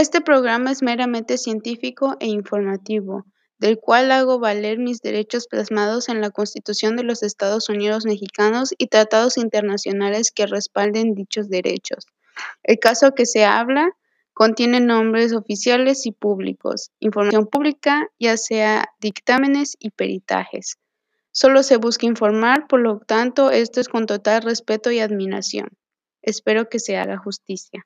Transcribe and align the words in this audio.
Este 0.00 0.22
programa 0.22 0.70
es 0.70 0.82
meramente 0.82 1.36
científico 1.36 2.16
e 2.20 2.26
informativo, 2.26 3.26
del 3.58 3.78
cual 3.78 4.10
hago 4.12 4.38
valer 4.38 4.78
mis 4.78 5.02
derechos 5.02 5.46
plasmados 5.46 6.08
en 6.08 6.22
la 6.22 6.30
Constitución 6.30 6.96
de 6.96 7.02
los 7.02 7.22
Estados 7.22 7.68
Unidos 7.68 8.06
mexicanos 8.06 8.72
y 8.78 8.86
tratados 8.86 9.36
internacionales 9.36 10.32
que 10.32 10.46
respalden 10.46 11.14
dichos 11.14 11.50
derechos. 11.50 12.06
El 12.62 12.78
caso 12.78 13.14
que 13.14 13.26
se 13.26 13.44
habla 13.44 13.90
contiene 14.32 14.80
nombres 14.80 15.34
oficiales 15.34 16.06
y 16.06 16.12
públicos, 16.12 16.92
información 16.98 17.46
pública, 17.46 18.08
ya 18.18 18.38
sea 18.38 18.88
dictámenes 19.02 19.76
y 19.78 19.90
peritajes. 19.90 20.78
Solo 21.30 21.62
se 21.62 21.76
busca 21.76 22.06
informar, 22.06 22.68
por 22.68 22.80
lo 22.80 23.00
tanto, 23.00 23.50
esto 23.50 23.82
es 23.82 23.88
con 23.90 24.06
total 24.06 24.44
respeto 24.44 24.90
y 24.90 25.00
admiración. 25.00 25.68
Espero 26.22 26.70
que 26.70 26.78
se 26.78 26.96
haga 26.96 27.18
justicia. 27.18 27.84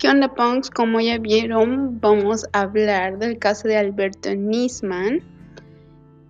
¿Qué 0.00 0.08
onda, 0.08 0.34
punks? 0.34 0.70
Como 0.70 0.98
ya 0.98 1.18
vieron, 1.18 2.00
vamos 2.00 2.46
a 2.54 2.62
hablar 2.62 3.18
del 3.18 3.38
caso 3.38 3.68
de 3.68 3.76
Alberto 3.76 4.34
Nisman. 4.34 5.20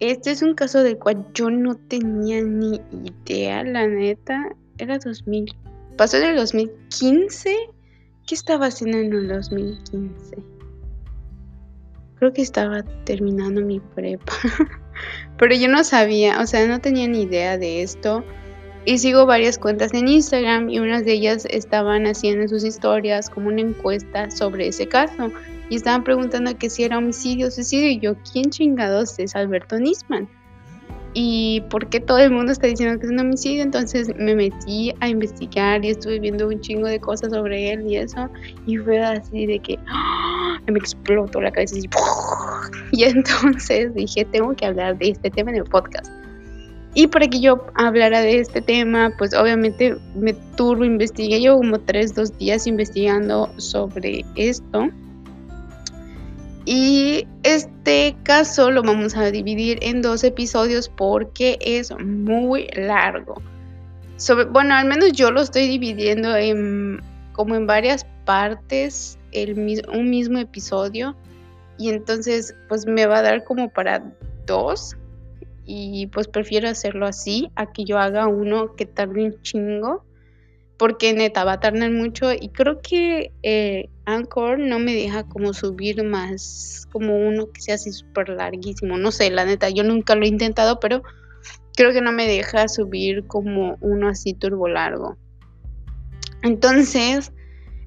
Este 0.01 0.33
es 0.33 0.43
un 0.43 0.56
caso 0.56 0.83
del 0.83 0.98
cual 0.98 1.24
yo 1.34 1.51
no 1.51 1.77
tenía 1.77 2.43
ni 2.43 2.80
idea, 3.05 3.62
la 3.62 3.87
neta. 3.87 4.56
Era 4.77 4.98
2000. 4.98 5.55
Pasó 5.96 6.16
en 6.16 6.30
el 6.30 6.37
2015. 6.37 7.56
¿Qué 8.27 8.34
estaba 8.34 8.66
haciendo 8.66 8.98
en 8.98 9.12
el 9.12 9.29
2015? 9.29 10.38
Creo 12.16 12.32
que 12.32 12.43
estaba 12.43 12.82
terminando 13.05 13.60
mi 13.60 13.79
prepa. 13.79 14.32
Pero 15.38 15.55
yo 15.55 15.68
no 15.68 15.84
sabía, 15.84 16.41
o 16.41 16.46
sea, 16.48 16.66
no 16.66 16.80
tenía 16.80 17.07
ni 17.07 17.23
idea 17.23 17.57
de 17.57 17.82
esto. 17.82 18.24
Y 18.87 18.98
sigo 18.98 19.27
varias 19.27 19.59
cuentas 19.59 19.93
en 19.93 20.09
Instagram 20.09 20.70
y 20.70 20.79
unas 20.79 21.05
de 21.05 21.12
ellas 21.12 21.47
estaban 21.51 22.07
haciendo 22.07 22.48
sus 22.48 22.65
historias 22.65 23.29
como 23.29 23.49
una 23.49 23.60
encuesta 23.60 24.30
sobre 24.30 24.68
ese 24.68 24.87
caso 24.87 25.30
y 25.68 25.77
estaban 25.77 26.02
preguntando 26.02 26.57
que 26.57 26.71
si 26.71 26.85
era 26.85 26.99
homicidio 26.99 27.49
o 27.49 27.51
suicidio 27.51 27.88
y 27.90 28.01
yo, 28.01 28.15
¿quién 28.32 28.51
chingados 28.51 29.18
es 29.18 29.37
Alberto 29.37 29.79
Nisman? 29.79 30.29
Y 31.13 31.63
por 31.71 31.88
qué 31.88 32.01
todo 32.01 32.18
el 32.18 32.30
mundo 32.30 32.52
está 32.52 32.68
diciendo 32.68 32.99
que 32.99 33.07
es 33.07 33.13
un 33.13 33.18
homicidio, 33.18 33.63
entonces 33.63 34.15
me 34.16 34.35
metí 34.35 34.95
a 35.01 35.09
investigar 35.09 35.85
y 35.85 35.90
estuve 35.90 36.21
viendo 36.21 36.49
un 36.49 36.60
chingo 36.60 36.87
de 36.87 37.01
cosas 37.01 37.33
sobre 37.33 37.73
él 37.73 37.85
y 37.87 37.96
eso 37.96 38.30
y 38.66 38.77
fue 38.79 39.01
así 39.01 39.46
de 39.46 39.59
que 39.59 39.79
¡ah! 39.88 40.59
me 40.68 40.79
explotó 40.79 41.40
la 41.40 41.51
cabeza 41.51 41.77
y, 41.77 41.88
y 42.93 43.05
entonces 43.05 43.93
dije, 43.95 44.24
tengo 44.24 44.55
que 44.55 44.66
hablar 44.66 44.96
de 44.99 45.10
este 45.10 45.30
tema 45.30 45.51
en 45.51 45.59
el 45.59 45.65
podcast. 45.65 46.10
Y 46.95 47.07
para 47.07 47.29
que 47.29 47.41
yo 47.41 47.66
hablara 47.74 48.21
de 48.21 48.41
este 48.41 48.60
tema, 48.60 49.13
pues 49.16 49.33
obviamente 49.35 49.96
me 50.16 50.33
turbo, 50.57 50.85
investigué 50.85 51.41
yo 51.41 51.57
como 51.57 51.79
tres, 51.79 52.15
dos 52.15 52.37
días 52.37 52.66
investigando 52.66 53.52
sobre 53.59 54.24
esto. 54.35 54.88
Y 56.65 57.27
este 57.43 58.16
caso 58.24 58.71
lo 58.71 58.83
vamos 58.83 59.16
a 59.16 59.30
dividir 59.30 59.79
en 59.83 60.02
dos 60.02 60.24
episodios 60.24 60.88
porque 60.88 61.59
es 61.61 61.93
muy 61.99 62.68
largo. 62.74 63.41
Bueno, 64.50 64.75
al 64.75 64.87
menos 64.87 65.12
yo 65.12 65.31
lo 65.31 65.41
estoy 65.41 65.69
dividiendo 65.69 66.37
en 66.37 67.00
como 67.33 67.55
en 67.55 67.66
varias 67.66 68.05
partes, 68.25 69.19
el, 69.33 69.59
un 69.93 70.11
mismo 70.11 70.38
episodio. 70.38 71.16
Y 71.78 71.88
entonces 71.88 72.55
pues 72.69 72.84
me 72.84 73.06
va 73.06 73.19
a 73.19 73.22
dar 73.22 73.44
como 73.44 73.71
para 73.71 74.03
dos 74.47 74.97
y 75.72 76.06
pues 76.09 76.28
prefiero 76.28 76.69
hacerlo 76.69 77.06
así 77.06 77.50
a 77.54 77.72
que 77.72 77.84
yo 77.84 77.99
haga 77.99 78.26
uno 78.26 78.75
que 78.75 78.87
tarde 78.87 79.25
un 79.25 79.43
chingo 79.43 80.04
porque 80.78 81.12
neta 81.12 81.44
va 81.44 81.54
a 81.54 81.60
tardar 81.60 81.91
mucho 81.91 82.32
y 82.32 82.49
creo 82.49 82.81
que 82.81 83.32
eh, 83.43 83.88
Anchor 84.06 84.59
no 84.59 84.78
me 84.78 84.94
deja 84.94 85.25
como 85.25 85.53
subir 85.53 86.03
más 86.03 86.88
como 86.91 87.17
uno 87.17 87.53
que 87.53 87.61
sea 87.61 87.77
así 87.77 87.93
súper 87.93 88.31
larguísimo 88.31 88.99
no 88.99 89.12
sé 89.12 89.31
la 89.31 89.45
neta 89.45 89.69
yo 89.71 89.84
nunca 89.84 90.15
lo 90.15 90.25
he 90.25 90.28
intentado 90.28 90.81
pero 90.81 91.03
creo 91.81 91.93
que 91.93 92.03
no 92.03 92.12
me 92.12 92.27
deja 92.27 92.69
subir 92.69 93.27
como 93.27 93.78
uno 93.81 94.09
así 94.09 94.34
turbo 94.34 94.69
largo. 94.69 95.16
Entonces 96.43 97.33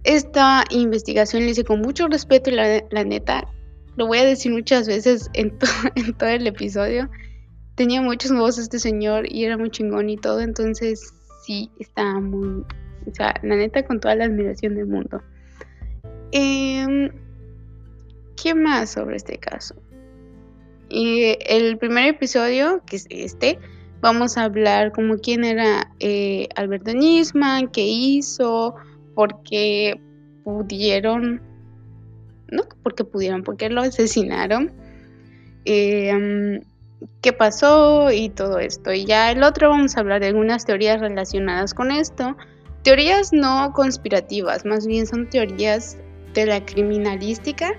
esta 0.03 0.63
investigación 0.71 1.43
la 1.43 1.51
hice 1.51 1.63
con 1.63 1.79
mucho 1.81 2.07
respeto 2.07 2.49
y 2.49 2.53
la, 2.53 3.03
neta 3.03 3.47
lo 3.95 4.07
voy 4.07 4.17
a 4.17 4.25
decir 4.25 4.51
muchas 4.51 4.87
veces 4.87 5.29
en, 5.33 5.57
en 5.95 6.13
todo 6.13 6.29
el 6.29 6.47
episodio 6.47 7.09
tenía 7.75 8.01
muchos 8.01 8.31
nuevos 8.31 8.57
este 8.57 8.79
señor 8.79 9.31
y 9.31 9.45
era 9.45 9.57
muy 9.57 9.69
chingón 9.69 10.09
y 10.09 10.17
todo, 10.17 10.41
entonces 10.41 11.13
sí, 11.45 11.71
estaba 11.79 12.19
muy, 12.19 12.63
o 13.07 13.13
sea, 13.13 13.33
la 13.43 13.55
neta 13.55 13.83
con 13.85 13.99
toda 13.99 14.15
la 14.15 14.25
admiración 14.25 14.75
del 14.75 14.87
mundo. 14.87 15.21
Em, 16.31 17.11
¿Qué 18.41 18.55
más 18.55 18.91
sobre 18.91 19.17
este 19.17 19.37
caso? 19.37 19.75
Y 20.89 21.37
el 21.47 21.77
primer 21.77 22.07
episodio, 22.07 22.81
que 22.85 22.97
es 22.97 23.07
este, 23.09 23.59
vamos 24.01 24.37
a 24.37 24.43
hablar 24.43 24.91
como 24.91 25.17
quién 25.17 25.43
era 25.43 25.91
eh, 25.99 26.49
Alberto 26.55 26.93
Nisman, 26.93 27.69
qué 27.69 27.85
hizo, 27.85 28.75
por 29.15 29.41
qué 29.43 29.99
pudieron, 30.43 31.41
no 32.51 32.63
porque 32.83 33.03
pudieron, 33.05 33.43
porque 33.43 33.69
lo 33.69 33.81
asesinaron. 33.81 34.71
Eh, 35.65 36.61
qué 37.21 37.33
pasó 37.33 38.11
y 38.11 38.29
todo 38.29 38.59
esto. 38.59 38.93
Y 38.93 39.05
ya 39.05 39.31
el 39.31 39.43
otro 39.43 39.69
vamos 39.69 39.95
a 39.95 40.01
hablar 40.01 40.21
de 40.21 40.27
algunas 40.27 40.65
teorías 40.65 40.99
relacionadas 40.99 41.73
con 41.73 41.91
esto. 41.91 42.35
Teorías 42.83 43.31
no 43.31 43.71
conspirativas, 43.73 44.65
más 44.65 44.85
bien 44.85 45.07
son 45.07 45.29
teorías 45.29 45.97
de 46.33 46.45
la 46.45 46.65
criminalística 46.65 47.71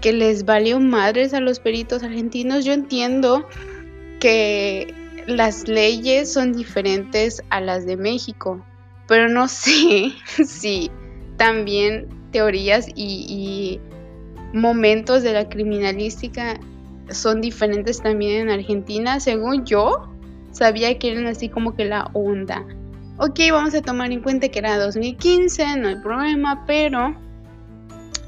que 0.00 0.12
les 0.12 0.44
valió 0.44 0.80
madres 0.80 1.34
a 1.34 1.40
los 1.40 1.60
peritos 1.60 2.02
argentinos. 2.02 2.64
Yo 2.64 2.72
entiendo 2.72 3.46
que 4.20 4.94
las 5.26 5.68
leyes 5.68 6.32
son 6.32 6.52
diferentes 6.52 7.42
a 7.50 7.60
las 7.60 7.86
de 7.86 7.96
México, 7.96 8.64
pero 9.08 9.28
no 9.28 9.48
sé 9.48 10.12
si 10.44 10.90
también 11.36 12.08
teorías 12.30 12.88
y, 12.94 13.26
y 13.28 13.80
momentos 14.56 15.22
de 15.22 15.32
la 15.32 15.48
criminalística 15.48 16.58
son 17.10 17.40
diferentes 17.40 18.00
también 18.00 18.42
en 18.42 18.50
Argentina. 18.50 19.20
Según 19.20 19.64
yo, 19.64 20.08
sabía 20.52 20.98
que 20.98 21.12
eran 21.12 21.26
así 21.26 21.48
como 21.48 21.74
que 21.74 21.84
la 21.84 22.10
onda. 22.12 22.64
Ok, 23.18 23.40
vamos 23.50 23.74
a 23.74 23.82
tomar 23.82 24.10
en 24.10 24.22
cuenta 24.22 24.48
que 24.48 24.58
era 24.58 24.78
2015, 24.78 25.76
no 25.76 25.88
hay 25.88 25.96
problema, 25.96 26.64
pero 26.66 27.14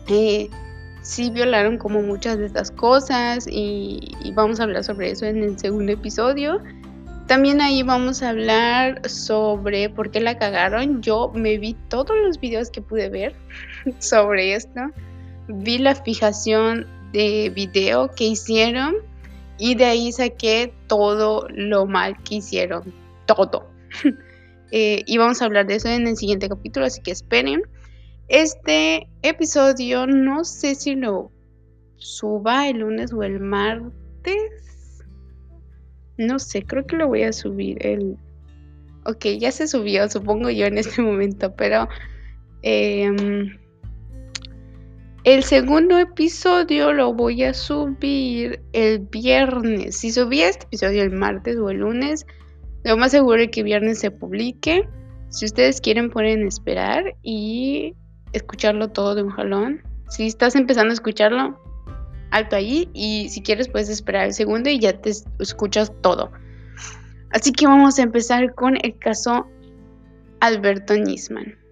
eh, 0.09 0.49
sí 1.03 1.31
violaron 1.31 1.77
como 1.77 2.03
muchas 2.03 2.39
de 2.39 2.47
estas 2.47 2.71
cosas 2.71 3.47
y, 3.51 4.15
y, 4.23 4.33
vamos 4.33 4.61
a 4.61 4.65
hablar 4.65 4.85
sobre 4.85 5.11
eso 5.11 5.27
en 5.27 5.43
el 5.43 5.59
segundo 5.59 5.93
episodio. 5.93 6.63
También 7.27 7.61
ahí 7.61 7.83
vamos 7.83 8.23
a 8.23 8.29
hablar 8.29 9.09
sobre 9.09 9.89
por 9.89 10.13
qué 10.13 10.21
la 10.21 10.39
cagaron. 10.39 11.03
Yo 11.03 11.33
me 11.35 11.59
vi 11.59 11.75
todos 11.89 12.17
los 12.25 12.39
videos 12.39 12.71
que 12.71 12.81
pude 12.81 13.09
ver 13.09 13.35
sobre 13.99 14.55
esto. 14.55 14.81
Vi 15.49 15.79
la 15.79 15.97
fijación 15.97 16.87
de 17.17 17.51
video 17.51 18.11
que 18.15 18.25
hicieron 18.25 18.97
y 19.59 19.75
de 19.75 19.87
ahí 19.87 20.13
saqué 20.13 20.75
todo 20.87 21.47
lo 21.49 21.87
mal 21.87 22.23
que 22.23 22.37
hicieron, 22.37 22.93
todo. 23.27 23.71
eh, 24.71 25.03
y 25.07 25.17
vamos 25.17 25.41
a 25.41 25.47
hablar 25.47 25.67
de 25.67 25.77
eso 25.77 25.89
en 25.89 26.07
el 26.07 26.17
siguiente 26.19 26.49
capítulo, 26.49 26.85
así 26.85 27.01
que 27.01 27.13
esperen. 27.13 27.63
Este 28.29 29.09
episodio 29.23 30.07
no 30.07 30.45
sé 30.45 30.75
si 30.75 30.95
lo 30.95 31.33
suba 31.97 32.69
el 32.69 32.81
lunes 32.81 33.15
o 33.15 33.23
el 33.23 33.41
martes. 33.41 35.03
No 36.19 36.39
sé, 36.39 36.65
creo 36.65 36.87
que 36.87 36.97
lo 36.97 37.09
voy 37.09 37.23
a 37.23 37.33
subir 37.33 37.79
el... 37.87 38.19
Ok, 39.07 39.25
ya 39.39 39.53
se 39.53 39.69
subió, 39.69 40.07
supongo 40.11 40.51
yo 40.51 40.67
en 40.67 40.77
este 40.77 41.01
momento, 41.01 41.55
pero... 41.57 41.89
Eh, 42.63 43.11
el 45.27 45.43
segundo 45.43 45.99
episodio 45.99 46.93
lo 46.93 47.13
voy 47.13 47.43
a 47.43 47.53
subir 47.53 48.63
el 48.73 49.01
viernes. 49.01 49.97
Si 49.97 50.13
subí 50.13 50.41
este 50.41 50.67
episodio 50.67 51.03
el 51.03 51.11
martes 51.11 51.57
o 51.57 51.69
el 51.69 51.79
lunes, 51.79 52.25
lo 52.85 52.97
más 52.97 53.11
seguro 53.11 53.43
es 53.43 53.51
que 53.51 53.65
viernes 53.65 53.99
se 53.99 54.13
publique. 54.13 54.89
Si 55.31 55.45
ustedes 55.45 55.81
quieren 55.81 56.11
pueden 56.11 56.47
esperar 56.47 57.17
y 57.25 57.97
escucharlo 58.33 58.91
todo 58.91 59.17
de 59.17 59.25
un 59.25 59.31
jalón. 59.31 59.83
Si 60.09 60.29
estás 60.29 60.55
empezando 60.55 60.93
a 60.93 60.95
escucharlo, 60.95 61.61
alto 62.31 62.55
ahí. 62.55 62.89
Y 62.95 63.29
si 63.29 63.43
quieres 63.43 63.67
puedes 63.67 63.89
esperar 63.89 64.27
el 64.27 64.33
segundo 64.33 64.71
y 64.71 64.79
ya 64.79 65.01
te 65.01 65.11
escuchas 65.41 65.93
todo. 66.03 66.31
Así 67.33 67.51
que 67.51 67.67
vamos 67.67 67.99
a 67.99 68.03
empezar 68.03 68.55
con 68.55 68.77
el 68.81 68.97
caso 69.01 69.49
Alberto 70.39 70.95
Nisman. 70.95 71.66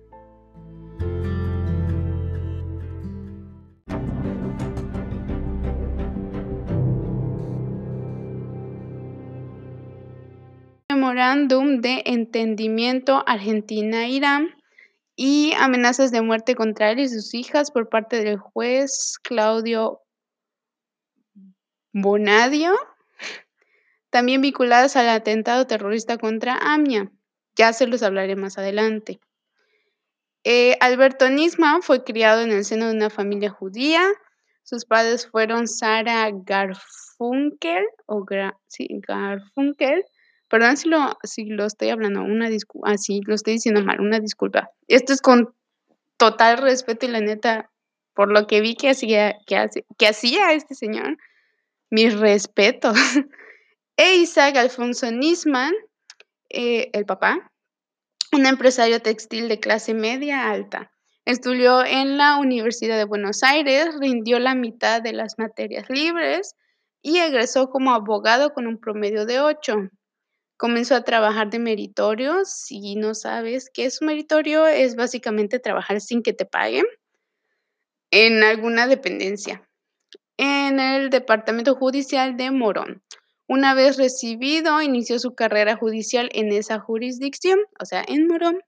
Memorándum 11.05 11.83
de 11.83 12.03
Entendimiento 12.07 13.23
Argentina-Irán 13.27 14.55
y 15.15 15.53
amenazas 15.59 16.11
de 16.11 16.23
muerte 16.23 16.55
contra 16.55 16.91
él 16.91 16.99
y 16.99 17.11
sus 17.11 17.35
hijas 17.35 17.71
por 17.71 17.91
parte 17.91 18.25
del 18.25 18.39
juez 18.39 19.19
Claudio 19.23 20.01
Bonadio, 21.93 22.73
también 24.09 24.41
vinculadas 24.41 24.97
al 24.97 25.11
atentado 25.11 25.67
terrorista 25.67 26.17
contra 26.17 26.57
AMIA. 26.57 27.13
Ya 27.55 27.75
se 27.75 27.87
los 27.87 28.03
hablaré 28.03 28.35
más 28.35 28.57
adelante. 28.57 29.21
Eh, 30.43 30.79
Alberto 30.81 31.29
Nisman 31.29 31.83
fue 31.83 32.03
criado 32.03 32.41
en 32.41 32.51
el 32.51 32.65
seno 32.65 32.87
de 32.87 32.95
una 32.95 33.11
familia 33.11 33.51
judía. 33.51 34.09
Sus 34.63 34.87
padres 34.87 35.27
fueron 35.27 35.69
Sara 35.69 36.31
Garfunkel, 36.33 37.85
o 38.07 38.25
sí, 38.69 38.89
Garfunkel. 39.07 40.07
Perdón 40.55 40.77
si 40.77 40.89
lo, 40.89 41.19
si 41.25 41.47
lo 41.47 41.67
estoy 41.67 41.89
hablando, 41.89 42.23
una 42.23 42.49
disculpa, 42.49 42.93
ah, 42.93 42.97
lo 43.27 43.35
estoy 43.35 43.55
diciendo 43.55 43.83
mal, 43.83 44.01
una 44.01 44.21
disculpa. 44.21 44.71
Esto 44.87 45.13
es 45.13 45.21
con 45.21 45.53
total 46.17 46.59
respeto 46.59 47.07
y 47.07 47.09
la 47.09 47.19
neta, 47.19 47.73
por 48.15 48.31
lo 48.31 48.47
que 48.47 48.61
vi 48.61 48.77
que 48.77 48.91
hacía, 48.91 49.35
que, 49.49 49.67
que 49.99 50.07
hacía 50.07 50.53
este 50.53 50.77
señor, 50.77 51.19
mis 51.91 52.17
respetos. 52.17 52.97
e 53.97 54.15
Isaac 54.15 54.55
Alfonso 54.55 55.11
Nisman, 55.11 55.75
eh, 56.51 56.89
el 56.93 57.05
papá, 57.05 57.51
un 58.31 58.47
empresario 58.47 59.03
textil 59.03 59.49
de 59.49 59.59
clase 59.59 59.93
media 59.93 60.49
alta. 60.53 60.93
Estudió 61.25 61.85
en 61.85 62.17
la 62.17 62.37
Universidad 62.37 62.97
de 62.97 63.07
Buenos 63.07 63.43
Aires, 63.43 63.89
rindió 63.99 64.39
la 64.39 64.55
mitad 64.55 65.03
de 65.03 65.15
las 65.15 65.37
materias 65.37 65.91
libres 65.91 66.55
y 67.03 67.19
egresó 67.19 67.71
como 67.71 67.93
abogado 67.93 68.55
con 68.55 68.69
un 68.69 68.79
promedio 68.79 69.27
de 69.27 69.41
8. 69.41 69.91
Comenzó 70.57 70.95
a 70.95 71.05
trabajar 71.05 71.51
de 71.51 71.59
meritorio. 71.59 72.45
Si 72.45 72.97
no 72.97 73.15
sabes 73.15 73.71
qué 73.73 73.87
es 73.87 74.01
un 74.01 74.09
meritorio, 74.09 74.67
es 74.67 74.97
básicamente 74.97 75.59
trabajar 75.59 76.01
sin 76.01 76.23
que 76.23 76.33
te 76.33 76.47
paguen 76.47 76.85
en 78.11 78.45
alguna 78.45 78.87
dependencia 78.87 79.69
en 80.37 80.81
el 80.81 81.11
Departamento 81.11 81.75
Judicial 81.75 82.37
de 82.37 82.51
Morón. 82.51 83.03
Una 83.47 83.75
vez 83.75 83.97
recibido, 83.97 84.81
inició 84.81 85.19
su 85.19 85.35
carrera 85.35 85.77
judicial 85.77 86.31
en 86.33 86.53
esa 86.53 86.81
jurisdicción, 86.81 87.59
o 87.81 87.85
sea, 87.85 88.05
en 88.07 88.27
Morón. 88.27 88.61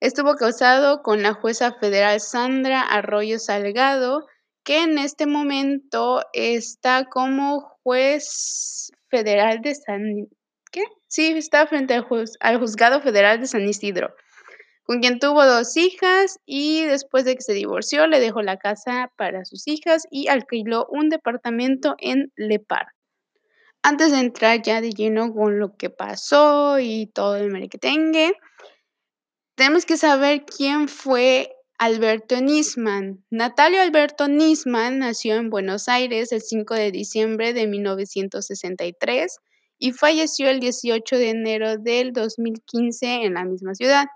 Estuvo 0.00 0.34
casado 0.34 1.02
con 1.02 1.22
la 1.22 1.32
jueza 1.32 1.72
federal 1.80 2.20
Sandra 2.20 2.82
Arroyo 2.82 3.38
Salgado, 3.38 4.26
que 4.62 4.82
en 4.82 4.98
este 4.98 5.26
momento 5.26 6.22
está 6.32 7.06
como 7.06 7.60
juez 7.82 8.92
federal 9.08 9.62
de 9.62 9.74
San... 9.74 10.28
Sí, 11.14 11.28
está 11.36 11.64
frente 11.68 11.94
al, 11.94 12.04
al 12.40 12.58
juzgado 12.58 13.00
federal 13.00 13.38
de 13.38 13.46
San 13.46 13.68
Isidro 13.68 14.12
con 14.82 14.98
quien 14.98 15.20
tuvo 15.20 15.46
dos 15.46 15.76
hijas 15.76 16.40
y 16.44 16.82
después 16.82 17.24
de 17.24 17.36
que 17.36 17.40
se 17.40 17.52
divorció 17.52 18.08
le 18.08 18.18
dejó 18.18 18.42
la 18.42 18.56
casa 18.56 19.12
para 19.16 19.44
sus 19.44 19.68
hijas 19.68 20.08
y 20.10 20.26
alquiló 20.26 20.88
un 20.90 21.10
departamento 21.10 21.94
en 21.98 22.32
Lepar. 22.34 22.88
Antes 23.80 24.10
de 24.10 24.18
entrar 24.18 24.60
ya 24.60 24.80
de 24.80 24.90
lleno 24.90 25.32
con 25.32 25.60
lo 25.60 25.76
que 25.76 25.88
pasó 25.88 26.80
y 26.80 27.06
todo 27.06 27.36
el 27.36 27.52
merequetengue, 27.52 28.32
tenemos 29.54 29.86
que 29.86 29.96
saber 29.96 30.44
quién 30.44 30.88
fue 30.88 31.48
Alberto 31.78 32.40
Nisman. 32.40 33.24
Natalio 33.30 33.82
Alberto 33.82 34.26
Nisman 34.26 34.98
nació 34.98 35.36
en 35.36 35.48
Buenos 35.48 35.88
Aires 35.88 36.32
el 36.32 36.42
5 36.42 36.74
de 36.74 36.90
diciembre 36.90 37.52
de 37.52 37.68
1963 37.68 39.38
y 39.78 39.92
falleció 39.92 40.48
el 40.50 40.60
18 40.60 41.16
de 41.16 41.30
enero 41.30 41.76
del 41.78 42.12
2015 42.12 43.24
en 43.24 43.34
la 43.34 43.44
misma 43.44 43.74
ciudad. 43.74 44.06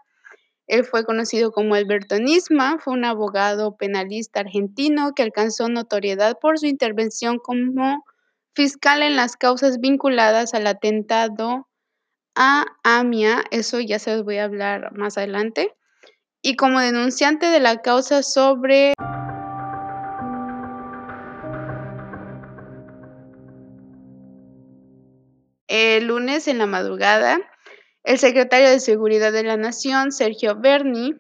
Él 0.66 0.84
fue 0.84 1.04
conocido 1.04 1.50
como 1.50 1.74
Alberto 1.74 2.18
Nisma, 2.18 2.78
fue 2.78 2.92
un 2.92 3.04
abogado 3.04 3.76
penalista 3.76 4.40
argentino 4.40 5.12
que 5.14 5.22
alcanzó 5.22 5.68
notoriedad 5.68 6.38
por 6.40 6.58
su 6.58 6.66
intervención 6.66 7.38
como 7.38 8.04
fiscal 8.54 9.02
en 9.02 9.16
las 9.16 9.36
causas 9.36 9.78
vinculadas 9.80 10.52
al 10.52 10.66
atentado 10.66 11.68
a 12.34 12.66
AMIA, 12.84 13.44
eso 13.50 13.80
ya 13.80 13.98
se 13.98 14.14
los 14.14 14.24
voy 14.24 14.38
a 14.38 14.44
hablar 14.44 14.92
más 14.92 15.16
adelante, 15.16 15.74
y 16.42 16.54
como 16.54 16.80
denunciante 16.80 17.46
de 17.46 17.60
la 17.60 17.78
causa 17.78 18.22
sobre 18.22 18.92
el 25.78 26.06
lunes 26.06 26.48
en 26.48 26.58
la 26.58 26.66
madrugada 26.66 27.40
el 28.08 28.18
secretario 28.18 28.70
de 28.70 28.80
Seguridad 28.80 29.32
de 29.32 29.42
la 29.42 29.58
Nación, 29.58 30.12
Sergio 30.12 30.56
Berni, 30.56 31.14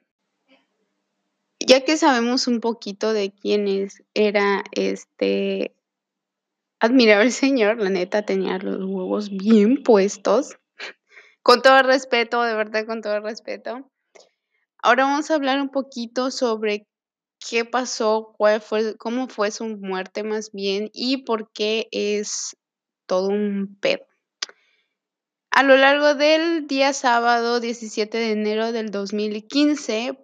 ya 1.60 1.84
que 1.84 1.98
sabemos 1.98 2.46
un 2.46 2.60
poquito 2.60 3.12
de 3.12 3.30
quién 3.30 3.88
era 4.14 4.64
este 4.72 5.74
admirable 6.80 7.30
señor, 7.30 7.78
la 7.78 7.90
neta 7.90 8.24
tenía 8.24 8.56
los 8.56 8.82
huevos 8.82 9.28
bien 9.28 9.82
puestos, 9.82 10.56
con 11.42 11.60
todo 11.60 11.82
respeto, 11.82 12.42
de 12.42 12.54
verdad, 12.54 12.86
con 12.86 13.02
todo 13.02 13.20
respeto. 13.20 13.90
Ahora 14.82 15.04
vamos 15.04 15.30
a 15.30 15.34
hablar 15.34 15.60
un 15.60 15.68
poquito 15.68 16.30
sobre 16.30 16.86
qué 17.38 17.66
pasó, 17.66 18.32
cuál 18.38 18.62
fue, 18.62 18.96
cómo 18.96 19.28
fue 19.28 19.50
su 19.50 19.66
muerte 19.66 20.22
más 20.22 20.52
bien 20.52 20.88
y 20.94 21.24
por 21.24 21.52
qué 21.52 21.86
es 21.90 22.56
todo 23.04 23.28
un 23.28 23.76
pedo. 23.78 24.07
A 25.58 25.64
lo 25.64 25.76
largo 25.76 26.14
del 26.14 26.68
día 26.68 26.92
sábado 26.92 27.58
17 27.58 28.16
de 28.16 28.30
enero 28.30 28.70
del 28.70 28.92
2015, 28.92 30.16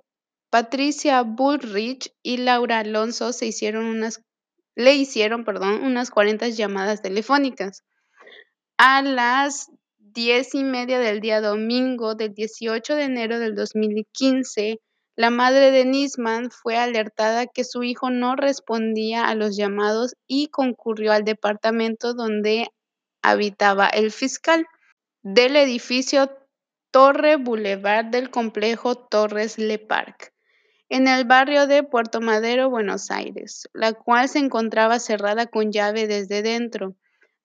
Patricia 0.48 1.22
Bullrich 1.22 2.14
y 2.22 2.36
Laura 2.36 2.78
Alonso 2.78 3.32
se 3.32 3.46
hicieron 3.46 3.86
unas, 3.86 4.22
le 4.76 4.94
hicieron 4.94 5.44
perdón, 5.44 5.82
unas 5.82 6.12
40 6.12 6.50
llamadas 6.50 7.02
telefónicas. 7.02 7.82
A 8.78 9.02
las 9.02 9.72
diez 9.98 10.54
y 10.54 10.62
media 10.62 11.00
del 11.00 11.18
día 11.20 11.40
domingo 11.40 12.14
del 12.14 12.32
18 12.32 12.94
de 12.94 13.02
enero 13.02 13.40
del 13.40 13.56
2015, 13.56 14.78
la 15.16 15.30
madre 15.30 15.72
de 15.72 15.84
Nisman 15.84 16.52
fue 16.52 16.76
alertada 16.76 17.48
que 17.48 17.64
su 17.64 17.82
hijo 17.82 18.08
no 18.08 18.36
respondía 18.36 19.26
a 19.26 19.34
los 19.34 19.56
llamados 19.56 20.14
y 20.28 20.46
concurrió 20.46 21.10
al 21.10 21.24
departamento 21.24 22.14
donde 22.14 22.68
habitaba 23.20 23.88
el 23.88 24.12
fiscal 24.12 24.64
del 25.24 25.56
edificio 25.56 26.30
Torre 26.90 27.36
Boulevard 27.36 28.04
del 28.04 28.28
complejo 28.28 28.94
Torres 28.94 29.56
Le 29.56 29.78
Parc, 29.78 30.34
en 30.90 31.08
el 31.08 31.24
barrio 31.24 31.66
de 31.66 31.82
Puerto 31.82 32.20
Madero, 32.20 32.68
Buenos 32.68 33.10
Aires, 33.10 33.66
la 33.72 33.94
cual 33.94 34.28
se 34.28 34.38
encontraba 34.38 34.98
cerrada 34.98 35.46
con 35.46 35.72
llave 35.72 36.06
desde 36.06 36.42
dentro. 36.42 36.94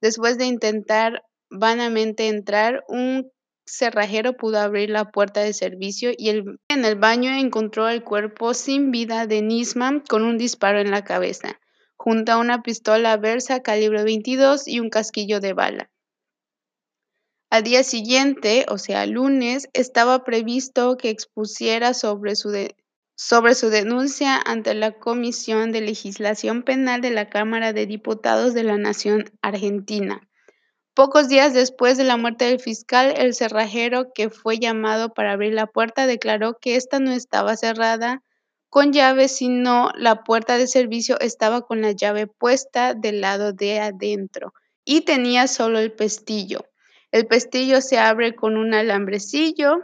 Después 0.02 0.38
de 0.38 0.46
intentar 0.46 1.24
vanamente 1.50 2.28
entrar, 2.28 2.84
un 2.90 3.32
cerrajero 3.66 4.34
pudo 4.34 4.60
abrir 4.60 4.90
la 4.90 5.10
puerta 5.10 5.40
de 5.40 5.54
servicio 5.54 6.12
y 6.18 6.32
en 6.32 6.86
el 6.86 6.96
baño 6.98 7.32
encontró 7.32 7.88
el 7.88 8.04
cuerpo 8.04 8.54
sin 8.54 8.92
vida 8.92 9.26
de 9.26 9.42
Nisman 9.42 10.02
con 10.02 10.26
un 10.26 10.38
disparo 10.38 10.82
en 10.82 10.92
la 10.92 11.06
cabeza, 11.06 11.62
junto 11.96 12.34
a 12.34 12.40
una 12.40 12.62
pistola 12.62 13.16
Versa 13.16 13.62
calibre 13.62 14.04
22 14.04 14.68
y 14.68 14.82
un 14.82 14.90
casquillo 14.90 15.40
de 15.40 15.54
bala. 15.54 15.90
Al 17.52 17.64
día 17.64 17.84
siguiente, 17.84 18.68
o 18.70 18.78
sea, 18.78 19.08
lunes, 19.08 19.70
estaba 19.74 20.24
previsto 20.24 20.98
que 20.98 21.10
expusiera 21.10 21.96
sobre 21.96 22.36
su, 22.36 22.52
sobre 23.16 23.56
su 23.56 23.70
denuncia 23.72 24.40
ante 24.46 24.76
la 24.76 25.00
Comisión 25.00 25.72
de 25.72 25.82
Legislación 25.82 26.62
Penal 26.62 27.02
de 27.02 27.10
la 27.10 27.28
Cámara 27.28 27.74
de 27.74 27.88
Diputados 27.88 28.54
de 28.54 28.62
la 28.62 28.78
Nación 28.78 29.32
Argentina. 29.42 30.22
Pocos 30.94 31.28
días 31.28 31.56
después 31.56 31.98
de 31.98 32.04
la 32.04 32.18
muerte 32.18 32.46
del 32.46 32.60
fiscal, 32.60 33.16
el 33.18 33.34
cerrajero 33.34 34.14
que 34.14 34.30
fue 34.30 34.60
llamado 34.60 35.14
para 35.16 35.32
abrir 35.32 35.56
la 35.56 35.66
puerta 35.66 36.06
declaró 36.06 36.60
que 36.62 36.76
ésta 36.76 37.00
no 37.00 37.14
estaba 37.14 37.58
cerrada 37.58 38.22
con 38.70 38.94
llave, 38.94 39.28
sino 39.28 39.90
la 39.96 40.24
puerta 40.24 40.58
de 40.58 40.68
servicio 40.68 41.20
estaba 41.20 41.62
con 41.62 41.82
la 41.82 41.94
llave 41.94 42.28
puesta 42.28 42.94
del 42.94 43.22
lado 43.22 43.54
de 43.54 43.80
adentro 43.80 44.54
y 44.86 45.02
tenía 45.02 45.48
solo 45.48 45.80
el 45.80 45.94
pestillo. 45.94 46.66
El 47.12 47.26
pestillo 47.28 47.82
se 47.82 47.98
abre 47.98 48.36
con 48.36 48.58
un 48.58 48.74
alambrecillo. 48.74 49.80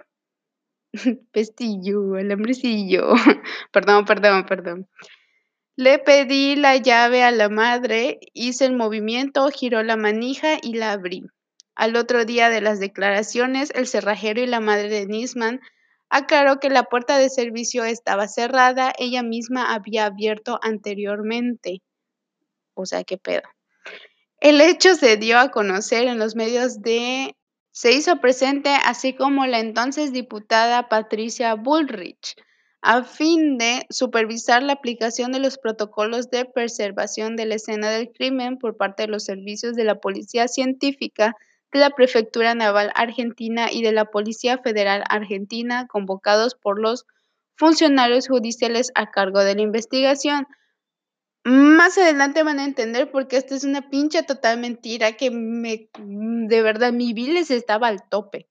pestillo, 1.31 2.15
alambrecillo. 2.15 3.13
perdón, 3.71 4.05
perdón, 4.05 4.45
perdón. 4.45 4.87
Le 5.75 5.99
pedí 5.99 6.55
la 6.55 6.77
llave 6.77 7.23
a 7.23 7.31
la 7.31 7.49
madre, 7.49 8.19
hice 8.33 8.65
el 8.65 8.75
movimiento, 8.75 9.49
giró 9.49 9.83
la 9.83 9.97
manija 9.97 10.57
y 10.61 10.75
la 10.75 10.93
abrí. 10.93 11.23
Al 11.75 11.97
otro 11.97 12.23
día 12.23 12.49
de 12.49 12.61
las 12.61 12.79
declaraciones, 12.79 13.71
el 13.75 13.87
cerrajero 13.87 14.41
y 14.41 14.47
la 14.47 14.61
madre 14.61 14.87
de 14.87 15.05
Nisman 15.05 15.59
aclaró 16.09 16.61
que 16.61 16.69
la 16.69 16.83
puerta 16.83 17.17
de 17.17 17.29
servicio 17.29 17.83
estaba 17.83 18.29
cerrada, 18.29 18.93
ella 18.97 19.23
misma 19.23 19.73
había 19.73 20.05
abierto 20.05 20.59
anteriormente. 20.61 21.81
O 22.73 22.85
sea, 22.85 23.03
qué 23.03 23.17
pedo. 23.17 23.41
El 24.39 24.61
hecho 24.61 24.95
se 24.95 25.17
dio 25.17 25.39
a 25.39 25.49
conocer 25.49 26.07
en 26.07 26.19
los 26.19 26.35
medios 26.35 26.81
de 26.81 27.35
se 27.71 27.91
hizo 27.91 28.21
presente, 28.21 28.69
así 28.85 29.13
como 29.13 29.45
la 29.45 29.59
entonces 29.59 30.13
diputada 30.13 30.87
Patricia 30.87 31.55
Bullrich, 31.55 32.35
a 32.81 33.03
fin 33.03 33.57
de 33.57 33.85
supervisar 33.89 34.63
la 34.63 34.73
aplicación 34.73 35.33
de 35.33 35.39
los 35.39 35.57
protocolos 35.57 36.29
de 36.29 36.45
preservación 36.45 37.35
de 37.35 37.45
la 37.45 37.55
escena 37.55 37.89
del 37.89 38.11
crimen 38.11 38.57
por 38.57 38.77
parte 38.77 39.03
de 39.03 39.09
los 39.09 39.25
servicios 39.25 39.75
de 39.75 39.83
la 39.83 39.99
Policía 39.99 40.47
Científica 40.47 41.35
de 41.73 41.79
la 41.79 41.89
Prefectura 41.89 42.55
Naval 42.55 42.91
Argentina 42.95 43.67
y 43.69 43.81
de 43.81 43.91
la 43.91 44.05
Policía 44.05 44.57
Federal 44.59 45.03
Argentina, 45.09 45.87
convocados 45.87 46.55
por 46.55 46.79
los 46.79 47.05
funcionarios 47.57 48.29
judiciales 48.29 48.91
a 48.95 49.11
cargo 49.11 49.43
de 49.43 49.55
la 49.55 49.61
investigación. 49.61 50.47
Más 51.47 51.95
adelante 51.99 52.41
van 52.41 52.57
a 52.57 52.65
entender 52.65 53.11
por 53.11 53.27
qué 53.27 53.37
esto 53.37 53.53
es 53.53 53.63
una 53.63 53.91
pinche 53.91 54.23
total 54.23 54.59
mentira 54.59 55.11
que 55.11 55.29
me 55.29 55.89
de 55.99 56.61
verdad 56.63 56.91
mi 56.91 57.13
bilis 57.13 57.51
estaba 57.51 57.87
al 57.87 58.09
tope. 58.09 58.49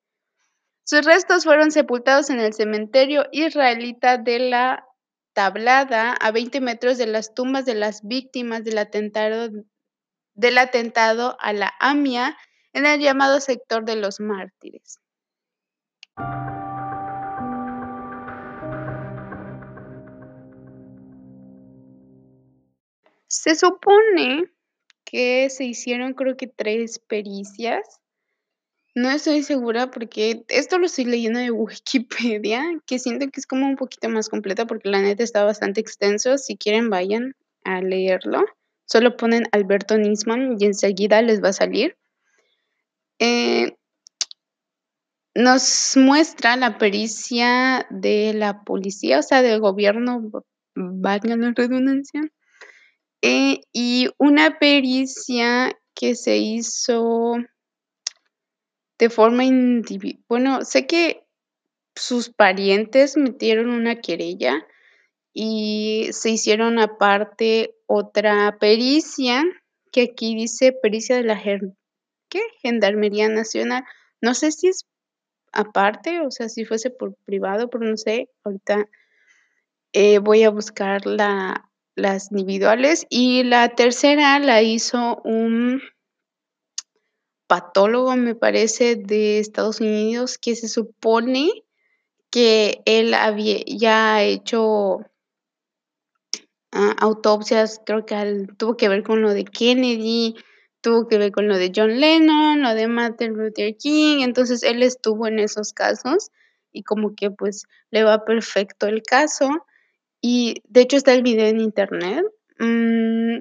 Sus 0.85 1.05
restos 1.05 1.43
fueron 1.43 1.73
sepultados 1.73 2.31
en 2.31 2.39
el 2.39 2.55
cementerio 2.55 3.27
israelita 3.33 4.17
de 4.17 4.39
la 4.39 4.87
Tablada, 5.33 6.13
a 6.13 6.31
20 6.31 6.61
metros 6.61 6.97
de 6.97 7.09
las 7.09 7.35
tumbas 7.35 7.65
de 7.65 7.75
las 7.75 8.07
víctimas 8.07 8.63
del 8.63 8.79
atentado, 8.79 9.51
del 10.35 10.59
atentado 10.59 11.37
a 11.41 11.53
la 11.53 11.73
AMIA 11.81 12.37
en 12.73 12.87
el 12.87 13.01
llamado 13.01 13.41
sector 13.41 13.85
de 13.85 13.97
los 13.97 14.21
mártires. 14.21 15.01
Se 23.35 23.57
supone 23.57 24.45
que 25.05 25.51
se 25.51 25.65
hicieron 25.65 26.15
creo 26.15 26.37
que 26.37 26.47
tres 26.47 27.01
pericias. 27.01 28.01
No 28.95 29.11
estoy 29.11 29.43
segura 29.43 29.91
porque 29.91 30.45
esto 30.49 30.79
lo 30.79 30.87
estoy 30.87 31.07
leyendo 31.07 31.41
de 31.41 31.51
Wikipedia, 31.51 32.63
que 32.87 33.01
siento 33.01 33.27
que 33.31 33.41
es 33.41 33.47
como 33.47 33.67
un 33.67 33.75
poquito 33.75 34.09
más 34.09 34.29
completa 34.29 34.67
porque 34.67 34.89
la 34.89 35.03
neta 35.03 35.25
está 35.25 35.43
bastante 35.43 35.81
extenso. 35.81 36.39
Si 36.39 36.57
quieren 36.57 36.91
vayan 36.91 37.35
a 37.65 37.81
leerlo. 37.81 38.45
Solo 38.87 39.17
ponen 39.17 39.45
Alberto 39.51 39.99
Nisman 39.99 40.57
y 40.61 40.67
enseguida 40.67 41.21
les 41.21 41.43
va 41.43 41.49
a 41.49 41.55
salir. 41.55 41.97
Eh, 43.19 43.77
nos 45.35 45.97
muestra 45.97 46.57
la 46.57 46.79
pericia 46.79 47.87
de 47.91 48.33
la 48.35 48.63
policía, 48.63 49.19
o 49.19 49.23
sea, 49.23 49.43
del 49.43 49.59
gobierno, 49.59 50.31
valga 50.77 51.37
la 51.37 51.53
redundancia, 51.53 52.23
eh, 53.27 53.63
y 53.73 54.11
una 54.19 54.59
pericia 54.59 55.75
que 55.95 56.15
se 56.15 56.37
hizo 56.37 57.37
de 58.99 59.09
forma 59.09 59.47
individual. 59.47 60.23
Bueno, 60.29 60.65
sé 60.67 60.87
que 60.87 61.25
sus 61.95 62.29
parientes 62.29 63.17
metieron 63.17 63.71
una 63.71 64.03
querella 64.03 64.67
y 65.33 66.09
se 66.13 66.33
hicieron 66.33 66.79
aparte 66.79 67.75
otra 67.87 68.59
pericia, 68.61 69.43
que 69.91 70.03
aquí 70.03 70.35
dice 70.35 70.73
pericia 70.73 71.17
de 71.17 71.25
la. 71.25 71.43
Gendarmería 72.61 73.31
Nacional. 73.31 73.85
No 74.21 74.35
sé 74.35 74.53
si 74.53 74.69
es 74.69 74.85
aparte, 75.51 76.21
o 76.21 76.31
sea, 76.31 76.51
si 76.51 76.67
fuese 76.67 76.91
por 76.91 77.15
privado, 77.25 77.71
pero 77.71 77.87
no 77.87 77.97
sé, 77.97 78.29
ahorita 78.45 78.87
eh, 79.95 80.19
voy 80.19 80.43
a 80.43 80.51
buscar 80.51 81.07
la, 81.07 81.71
las 81.95 82.31
individuales. 82.31 83.07
Y 83.11 83.45
la 83.45 83.71
tercera 83.71 84.39
la 84.39 84.63
hizo 84.63 85.21
un 85.25 85.83
patólogo, 87.47 88.17
me 88.17 88.35
parece, 88.35 88.97
de 88.97 89.39
Estados 89.39 89.81
Unidos, 89.81 90.39
que 90.39 90.57
se 90.57 90.69
supone 90.69 91.51
que 92.31 92.83
él 92.85 93.15
había 93.15 93.59
ya 93.67 94.23
hecho 94.23 94.99
ah, 96.73 96.97
autopsias, 96.99 97.81
creo 97.87 98.05
que 98.05 98.47
tuvo 98.57 98.77
que 98.77 98.89
ver 98.89 99.05
con 99.05 99.23
lo 99.23 99.33
de 99.33 99.45
Kennedy, 99.45 100.35
tuvo 100.81 101.07
que 101.07 101.19
ver 101.19 101.31
con 101.31 101.47
lo 101.47 101.57
de 101.57 101.71
John 101.75 102.01
Lennon, 102.01 102.61
lo 102.61 102.75
de 102.75 102.89
Martin 102.89 103.35
Luther 103.35 103.77
King, 103.77 104.23
entonces 104.23 104.65
él 104.65 104.83
estuvo 104.83 105.29
en 105.29 105.39
esos 105.39 105.73
casos 105.73 106.31
y 106.73 106.83
como 106.83 107.15
que 107.15 107.31
pues 107.31 107.67
le 107.91 108.03
va 108.03 108.25
perfecto 108.25 108.89
el 108.89 109.03
caso 109.03 109.49
y 110.27 110.63
de 110.65 110.81
hecho 110.81 110.97
está 110.97 111.13
el 111.13 111.23
video 111.23 111.49
en 111.49 111.61
internet. 111.61 112.25
Mm, 112.59 113.41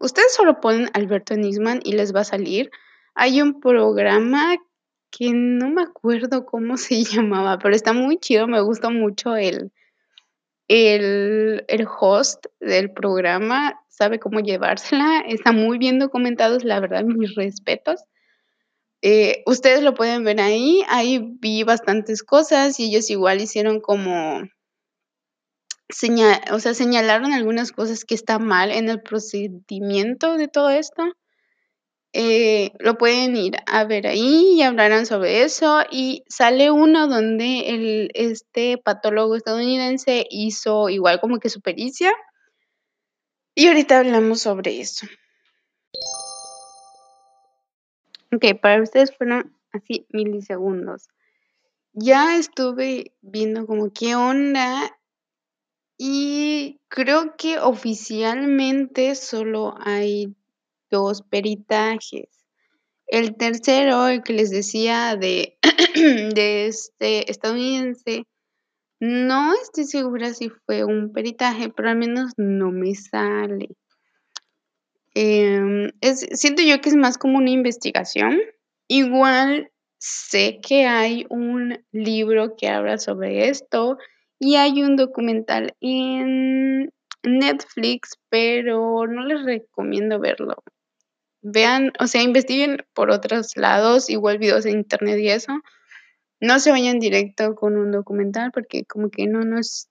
ustedes 0.00 0.32
solo 0.32 0.58
ponen 0.58 0.88
Alberto 0.94 1.36
Nisman 1.36 1.80
y 1.84 1.92
les 1.92 2.14
va 2.14 2.20
a 2.20 2.24
salir. 2.24 2.70
Hay 3.14 3.42
un 3.42 3.60
programa 3.60 4.56
que 5.10 5.32
no 5.34 5.68
me 5.68 5.82
acuerdo 5.82 6.46
cómo 6.46 6.76
se 6.78 7.04
llamaba, 7.04 7.58
pero 7.58 7.74
está 7.74 7.92
muy 7.92 8.16
chido, 8.16 8.46
me 8.48 8.62
gusta 8.62 8.88
mucho 8.88 9.36
el, 9.36 9.70
el, 10.66 11.66
el 11.68 11.86
host 12.00 12.46
del 12.58 12.90
programa 12.90 13.78
sabe 13.90 14.18
cómo 14.18 14.40
llevársela, 14.40 15.20
está 15.28 15.52
muy 15.52 15.76
bien 15.76 15.98
documentados, 15.98 16.64
la 16.64 16.80
verdad, 16.80 17.04
mis 17.04 17.34
respetos. 17.34 18.02
Eh, 19.02 19.42
ustedes 19.44 19.82
lo 19.82 19.92
pueden 19.92 20.24
ver 20.24 20.40
ahí, 20.40 20.82
ahí 20.88 21.18
vi 21.38 21.64
bastantes 21.64 22.22
cosas 22.22 22.80
y 22.80 22.86
ellos 22.86 23.10
igual 23.10 23.42
hicieron 23.42 23.80
como, 23.82 24.40
o 26.50 26.58
sea, 26.58 26.74
señalaron 26.74 27.32
algunas 27.32 27.72
cosas 27.72 28.04
que 28.04 28.14
están 28.14 28.44
mal 28.44 28.70
en 28.70 28.88
el 28.88 29.00
procedimiento 29.02 30.36
de 30.36 30.48
todo 30.48 30.70
esto. 30.70 31.04
Eh, 32.12 32.72
lo 32.78 32.96
pueden 32.96 33.36
ir 33.36 33.56
a 33.66 33.84
ver 33.84 34.06
ahí 34.06 34.54
y 34.54 34.62
hablarán 34.62 35.04
sobre 35.04 35.42
eso 35.42 35.84
y 35.90 36.24
sale 36.28 36.70
uno 36.70 37.08
donde 37.08 37.68
el, 37.68 38.10
este 38.14 38.78
patólogo 38.78 39.36
estadounidense 39.36 40.26
hizo 40.30 40.88
igual 40.88 41.20
como 41.20 41.38
que 41.38 41.50
su 41.50 41.60
pericia 41.60 42.10
y 43.54 43.68
ahorita 43.68 43.98
hablamos 43.98 44.40
sobre 44.40 44.80
eso. 44.80 45.06
Ok, 48.34 48.60
para 48.60 48.82
ustedes 48.82 49.14
fueron 49.14 49.54
así 49.72 50.06
milisegundos. 50.10 51.08
Ya 51.92 52.36
estuve 52.36 53.14
viendo 53.20 53.66
como 53.66 53.90
qué 53.92 54.14
onda 54.14 54.96
y 55.98 56.80
creo 56.88 57.36
que 57.36 57.58
oficialmente 57.58 59.14
solo 59.14 59.74
hay 59.78 60.34
dos 60.90 61.22
peritajes. 61.22 62.28
El 63.06 63.36
tercero, 63.36 64.08
el 64.08 64.22
que 64.22 64.32
les 64.32 64.50
decía 64.50 65.16
de, 65.16 65.58
de 66.34 66.66
este 66.66 67.30
estadounidense, 67.30 68.24
no 69.00 69.52
estoy 69.54 69.84
segura 69.84 70.32
si 70.34 70.48
fue 70.48 70.84
un 70.84 71.12
peritaje, 71.12 71.68
pero 71.68 71.90
al 71.90 71.96
menos 71.96 72.32
no 72.36 72.70
me 72.72 72.94
sale. 72.94 73.68
Em, 75.14 75.90
siento 76.32 76.62
yo 76.62 76.80
que 76.80 76.88
es 76.88 76.96
más 76.96 77.16
como 77.16 77.38
una 77.38 77.50
investigación. 77.50 78.38
Igual 78.88 79.70
sé 79.98 80.60
que 80.66 80.86
hay 80.86 81.26
un 81.30 81.84
libro 81.92 82.54
que 82.56 82.68
habla 82.68 82.98
sobre 82.98 83.48
esto 83.48 83.98
y 84.38 84.56
hay 84.56 84.82
un 84.82 84.96
documental 84.96 85.74
en 85.80 86.92
Netflix, 87.22 88.18
pero 88.28 89.06
no 89.06 89.24
les 89.24 89.44
recomiendo 89.44 90.18
verlo. 90.18 90.62
Vean, 91.42 91.92
o 92.00 92.06
sea, 92.06 92.22
investiguen 92.22 92.84
por 92.92 93.10
otros 93.10 93.56
lados, 93.56 94.10
igual 94.10 94.38
videos 94.38 94.66
en 94.66 94.78
internet 94.78 95.18
y 95.18 95.28
eso 95.28 95.52
no 96.40 96.58
se 96.58 96.70
vayan 96.70 96.98
directo 96.98 97.54
con 97.54 97.76
un 97.76 97.92
documental 97.92 98.50
porque 98.52 98.84
como 98.84 99.10
que 99.10 99.26
no 99.26 99.42
nos, 99.42 99.88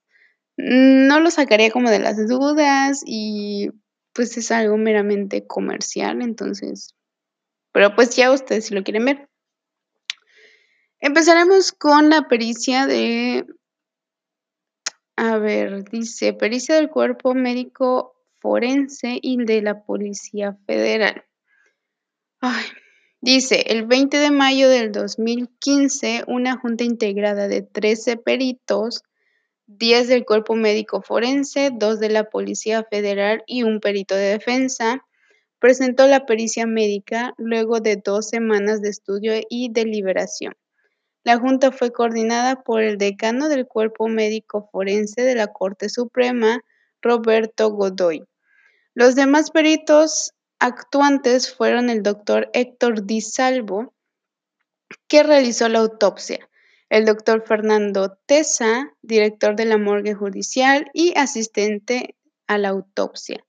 no 0.56 1.20
lo 1.20 1.30
sacaría 1.30 1.70
como 1.70 1.90
de 1.90 1.98
las 1.98 2.28
dudas 2.28 3.02
y 3.04 3.70
pues 4.12 4.36
es 4.36 4.50
algo 4.50 4.76
meramente 4.76 5.46
comercial, 5.46 6.22
entonces, 6.22 6.94
pero 7.72 7.94
pues 7.94 8.16
ya 8.16 8.30
ustedes 8.32 8.66
si 8.66 8.74
lo 8.74 8.82
quieren 8.82 9.04
ver. 9.04 9.28
Empezaremos 11.00 11.72
con 11.72 12.08
la 12.08 12.26
pericia 12.26 12.86
de, 12.86 13.44
a 15.16 15.38
ver, 15.38 15.84
dice, 15.90 16.34
pericia 16.34 16.74
del 16.76 16.90
cuerpo 16.90 17.34
médico 17.34 18.14
forense 18.38 19.18
y 19.20 19.42
de 19.44 19.62
la 19.62 19.82
Policía 19.82 20.56
Federal. 20.66 21.24
Dice, 23.20 23.64
el 23.68 23.86
20 23.86 24.18
de 24.18 24.30
mayo 24.30 24.68
del 24.68 24.92
2015, 24.92 26.24
una 26.28 26.56
junta 26.58 26.84
integrada 26.84 27.48
de 27.48 27.62
13 27.62 28.18
peritos, 28.18 29.02
10 29.66 30.06
del 30.08 30.24
Cuerpo 30.24 30.54
Médico 30.54 31.02
Forense, 31.02 31.70
2 31.72 31.98
de 31.98 32.10
la 32.10 32.30
Policía 32.30 32.84
Federal 32.84 33.42
y 33.46 33.64
un 33.64 33.80
perito 33.80 34.14
de 34.14 34.28
defensa, 34.28 35.04
presentó 35.58 36.06
la 36.06 36.26
pericia 36.26 36.66
médica 36.66 37.34
luego 37.36 37.80
de 37.80 37.96
dos 37.96 38.28
semanas 38.28 38.80
de 38.80 38.90
estudio 38.90 39.32
y 39.48 39.72
deliberación. 39.72 40.54
La 41.26 41.40
junta 41.40 41.72
fue 41.72 41.90
coordinada 41.90 42.62
por 42.62 42.82
el 42.82 42.98
decano 42.98 43.48
del 43.48 43.66
Cuerpo 43.66 44.06
Médico 44.06 44.68
Forense 44.70 45.22
de 45.22 45.34
la 45.34 45.48
Corte 45.48 45.88
Suprema, 45.88 46.60
Roberto 47.02 47.68
Godoy. 47.70 48.22
Los 48.94 49.16
demás 49.16 49.50
peritos 49.50 50.34
actuantes 50.60 51.52
fueron 51.52 51.90
el 51.90 52.04
doctor 52.04 52.48
Héctor 52.52 53.06
Di 53.06 53.22
Salvo, 53.22 53.92
que 55.08 55.24
realizó 55.24 55.68
la 55.68 55.80
autopsia. 55.80 56.48
El 56.90 57.04
doctor 57.04 57.42
Fernando 57.44 58.16
Tesa, 58.26 58.94
director 59.02 59.56
de 59.56 59.64
la 59.64 59.78
morgue 59.78 60.14
judicial 60.14 60.88
y 60.94 61.12
asistente 61.18 62.14
a 62.46 62.56
la 62.56 62.68
autopsia. 62.68 63.44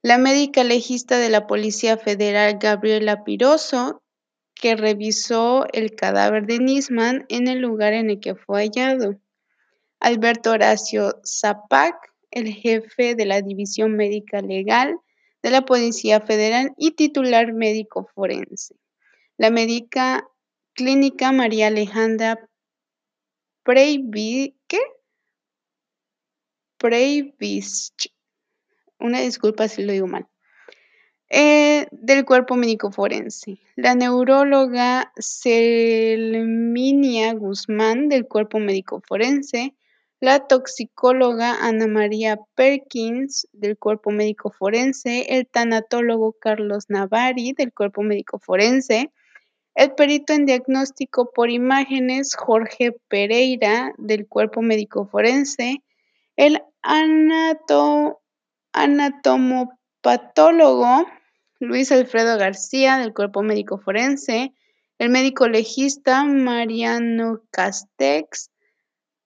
La 0.00 0.16
médica 0.16 0.62
legista 0.62 1.18
de 1.18 1.28
la 1.28 1.48
Policía 1.48 1.96
Federal 1.96 2.58
Gabriela 2.60 3.24
Piroso, 3.24 4.00
que 4.60 4.76
revisó 4.76 5.66
el 5.72 5.94
cadáver 5.94 6.46
de 6.46 6.58
Nisman 6.58 7.24
en 7.28 7.48
el 7.48 7.60
lugar 7.60 7.94
en 7.94 8.10
el 8.10 8.20
que 8.20 8.34
fue 8.34 8.62
hallado. 8.62 9.18
Alberto 9.98 10.50
Horacio 10.50 11.20
Zapac, 11.24 11.96
el 12.30 12.52
jefe 12.52 13.14
de 13.14 13.24
la 13.26 13.42
División 13.42 13.96
Médica 13.96 14.40
Legal 14.40 14.96
de 15.42 15.50
la 15.50 15.62
Policía 15.62 16.20
Federal 16.20 16.72
y 16.76 16.92
titular 16.92 17.52
médico 17.52 18.08
forense. 18.14 18.76
La 19.36 19.50
médica 19.50 20.28
clínica 20.74 21.32
María 21.32 21.68
Alejandra 21.68 22.48
Preivich, 23.62 24.74
una 28.98 29.20
disculpa 29.20 29.68
si 29.68 29.82
lo 29.82 29.92
digo 29.92 30.06
mal, 30.06 30.29
eh, 31.32 31.86
del 31.92 32.24
cuerpo 32.24 32.56
médico 32.56 32.90
forense. 32.90 33.60
La 33.76 33.94
neuróloga 33.94 35.12
Selminia 35.16 37.32
Guzmán 37.34 38.08
del 38.08 38.26
cuerpo 38.26 38.58
médico 38.58 39.00
forense, 39.06 39.76
la 40.18 40.48
toxicóloga 40.48 41.64
Ana 41.64 41.86
María 41.86 42.40
Perkins 42.56 43.46
del 43.52 43.78
cuerpo 43.78 44.10
médico 44.10 44.50
forense, 44.50 45.36
el 45.36 45.46
tanatólogo 45.46 46.32
Carlos 46.32 46.86
Navari 46.88 47.52
del 47.52 47.72
cuerpo 47.72 48.02
médico 48.02 48.40
forense, 48.40 49.12
el 49.76 49.94
perito 49.94 50.32
en 50.32 50.46
diagnóstico 50.46 51.30
por 51.32 51.48
imágenes 51.48 52.34
Jorge 52.34 52.96
Pereira 53.06 53.94
del 53.98 54.26
cuerpo 54.26 54.62
médico 54.62 55.06
forense, 55.06 55.84
el 56.36 56.60
anatomopatólogo 58.72 61.06
Luis 61.60 61.92
Alfredo 61.92 62.38
García 62.38 62.96
del 62.96 63.12
cuerpo 63.12 63.42
médico 63.42 63.78
forense, 63.78 64.54
el 64.98 65.10
médico 65.10 65.46
legista 65.46 66.24
Mariano 66.24 67.42
Castex, 67.50 68.50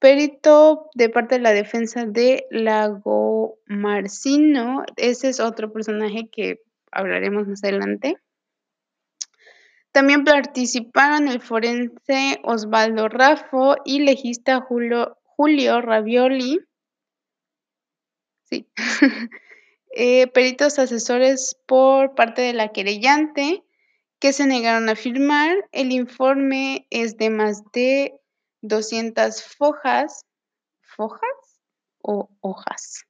perito 0.00 0.90
de 0.94 1.08
parte 1.08 1.36
de 1.36 1.42
la 1.42 1.52
defensa 1.52 2.06
de 2.06 2.44
Lago 2.50 3.58
Marcino, 3.66 4.84
ese 4.96 5.28
es 5.28 5.38
otro 5.38 5.72
personaje 5.72 6.28
que 6.30 6.60
hablaremos 6.90 7.46
más 7.46 7.62
adelante. 7.62 8.16
También 9.92 10.24
participaron 10.24 11.28
el 11.28 11.40
forense 11.40 12.40
Osvaldo 12.42 13.08
Raffo 13.08 13.76
y 13.84 14.00
legista 14.00 14.60
Julio, 14.60 15.18
Julio 15.22 15.80
Ravioli. 15.80 16.58
Sí. 18.42 18.66
Eh, 19.96 20.26
peritos 20.26 20.80
asesores 20.80 21.56
por 21.66 22.16
parte 22.16 22.42
de 22.42 22.52
la 22.52 22.72
querellante 22.72 23.64
que 24.18 24.32
se 24.32 24.44
negaron 24.44 24.88
a 24.88 24.96
firmar. 24.96 25.56
El 25.70 25.92
informe 25.92 26.88
es 26.90 27.16
de 27.16 27.30
más 27.30 27.62
de 27.72 28.20
200 28.62 29.44
fojas. 29.44 30.26
¿Fojas 30.80 31.60
o 32.02 32.28
hojas? 32.40 33.04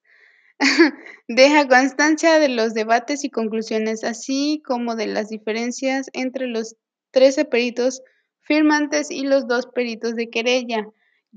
Deja 1.29 1.69
constancia 1.69 2.39
de 2.39 2.51
los 2.51 2.75
debates 2.75 3.25
y 3.25 3.31
conclusiones, 3.31 4.05
así 4.05 4.63
como 4.67 4.95
de 4.95 5.07
las 5.07 5.31
diferencias 5.31 6.11
entre 6.13 6.49
los 6.49 6.77
13 7.13 7.47
peritos 7.47 8.03
firmantes 8.41 9.11
y 9.11 9.23
los 9.23 9.47
dos 9.47 9.69
peritos 9.75 10.17
de 10.17 10.29
querella. 10.29 10.87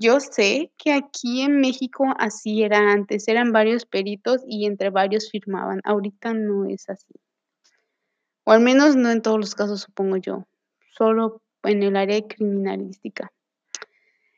Yo 0.00 0.20
sé 0.20 0.70
que 0.78 0.92
aquí 0.92 1.42
en 1.42 1.58
México 1.58 2.04
así 2.18 2.62
era 2.62 2.92
antes, 2.92 3.26
eran 3.26 3.50
varios 3.50 3.84
peritos 3.84 4.42
y 4.46 4.66
entre 4.66 4.90
varios 4.90 5.28
firmaban. 5.28 5.80
Ahorita 5.82 6.34
no 6.34 6.66
es 6.66 6.88
así. 6.88 7.14
O 8.44 8.52
al 8.52 8.60
menos 8.60 8.94
no 8.94 9.10
en 9.10 9.22
todos 9.22 9.40
los 9.40 9.56
casos, 9.56 9.80
supongo 9.80 10.16
yo, 10.18 10.46
solo 10.96 11.42
en 11.64 11.82
el 11.82 11.96
área 11.96 12.22
criminalística. 12.28 13.32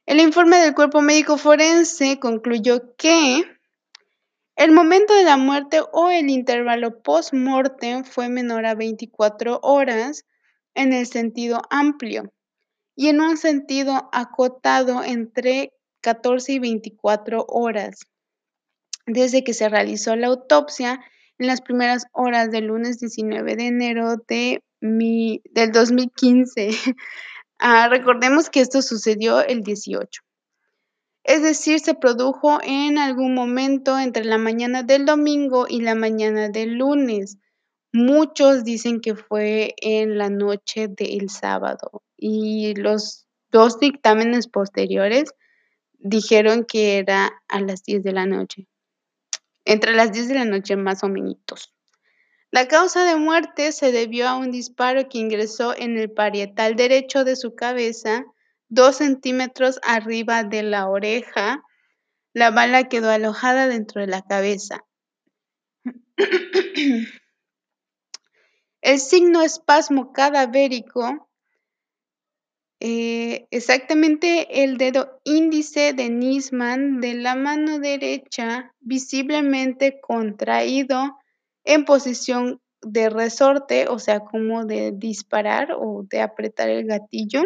El 0.06 0.20
informe 0.20 0.56
del 0.56 0.74
cuerpo 0.74 1.02
médico 1.02 1.36
forense 1.36 2.18
concluyó 2.18 2.96
que 2.96 3.44
el 4.56 4.72
momento 4.72 5.12
de 5.12 5.24
la 5.24 5.36
muerte 5.36 5.82
o 5.92 6.08
el 6.08 6.30
intervalo 6.30 7.02
post-mortem 7.02 8.04
fue 8.04 8.30
menor 8.30 8.64
a 8.64 8.74
24 8.74 9.60
horas 9.62 10.24
en 10.74 10.94
el 10.94 11.06
sentido 11.06 11.60
amplio 11.68 12.32
y 13.00 13.08
en 13.08 13.22
un 13.22 13.38
sentido 13.38 14.10
acotado 14.12 15.02
entre 15.02 15.72
14 16.02 16.52
y 16.52 16.58
24 16.58 17.46
horas. 17.48 18.00
Desde 19.06 19.42
que 19.42 19.54
se 19.54 19.70
realizó 19.70 20.16
la 20.16 20.26
autopsia 20.26 21.00
en 21.38 21.46
las 21.46 21.62
primeras 21.62 22.04
horas 22.12 22.50
del 22.50 22.66
lunes 22.66 23.00
19 23.00 23.56
de 23.56 23.66
enero 23.68 24.16
de 24.28 24.62
del 24.82 25.72
2015. 25.72 26.70
Ah, 27.62 27.88
recordemos 27.88 28.48
que 28.48 28.60
esto 28.60 28.80
sucedió 28.80 29.44
el 29.44 29.62
18 29.62 30.22
es 31.24 31.42
decir, 31.42 31.80
se 31.80 31.94
produjo 31.94 32.58
en 32.62 32.98
algún 32.98 33.34
momento 33.34 33.98
entre 33.98 34.24
la 34.24 34.38
mañana 34.38 34.82
del 34.82 35.04
domingo 35.04 35.66
y 35.68 35.82
la 35.82 35.94
mañana 35.94 36.48
del 36.48 36.78
lunes. 36.78 37.38
Muchos 37.92 38.62
dicen 38.62 39.00
que 39.00 39.16
fue 39.16 39.74
en 39.80 40.16
la 40.16 40.30
noche 40.30 40.86
del 40.88 41.28
sábado 41.28 42.02
y 42.16 42.74
los 42.74 43.26
dos 43.50 43.80
dictámenes 43.80 44.46
posteriores 44.46 45.34
dijeron 45.98 46.64
que 46.64 46.98
era 46.98 47.30
a 47.48 47.60
las 47.60 47.82
10 47.82 48.04
de 48.04 48.12
la 48.12 48.26
noche. 48.26 48.68
Entre 49.64 49.92
las 49.92 50.12
10 50.12 50.28
de 50.28 50.34
la 50.34 50.44
noche 50.44 50.76
más 50.76 51.02
o 51.02 51.08
menos. 51.08 51.74
La 52.52 52.68
causa 52.68 53.04
de 53.04 53.16
muerte 53.16 53.72
se 53.72 53.92
debió 53.92 54.28
a 54.28 54.36
un 54.36 54.50
disparo 54.50 55.08
que 55.08 55.18
ingresó 55.18 55.76
en 55.76 55.98
el 55.98 56.10
parietal 56.10 56.76
derecho 56.76 57.24
de 57.24 57.36
su 57.36 57.54
cabeza 57.54 58.24
dos 58.68 58.96
centímetros 58.96 59.80
arriba 59.82 60.44
de 60.44 60.62
la 60.62 60.88
oreja. 60.88 61.62
La 62.32 62.50
bala 62.50 62.88
quedó 62.88 63.10
alojada 63.10 63.68
dentro 63.68 64.00
de 64.00 64.06
la 64.06 64.22
cabeza. 64.22 64.84
El 68.82 68.98
signo 68.98 69.42
espasmo 69.42 70.12
cadavérico, 70.12 71.28
eh, 72.80 73.46
exactamente 73.50 74.62
el 74.64 74.78
dedo 74.78 75.20
índice 75.24 75.92
de 75.92 76.08
Nisman 76.08 77.00
de 77.00 77.12
la 77.12 77.34
mano 77.34 77.78
derecha, 77.78 78.74
visiblemente 78.80 80.00
contraído 80.00 81.18
en 81.64 81.84
posición 81.84 82.62
de 82.80 83.10
resorte, 83.10 83.86
o 83.88 83.98
sea, 83.98 84.20
como 84.20 84.64
de 84.64 84.92
disparar 84.92 85.72
o 85.78 86.06
de 86.08 86.22
apretar 86.22 86.70
el 86.70 86.86
gatillo. 86.86 87.42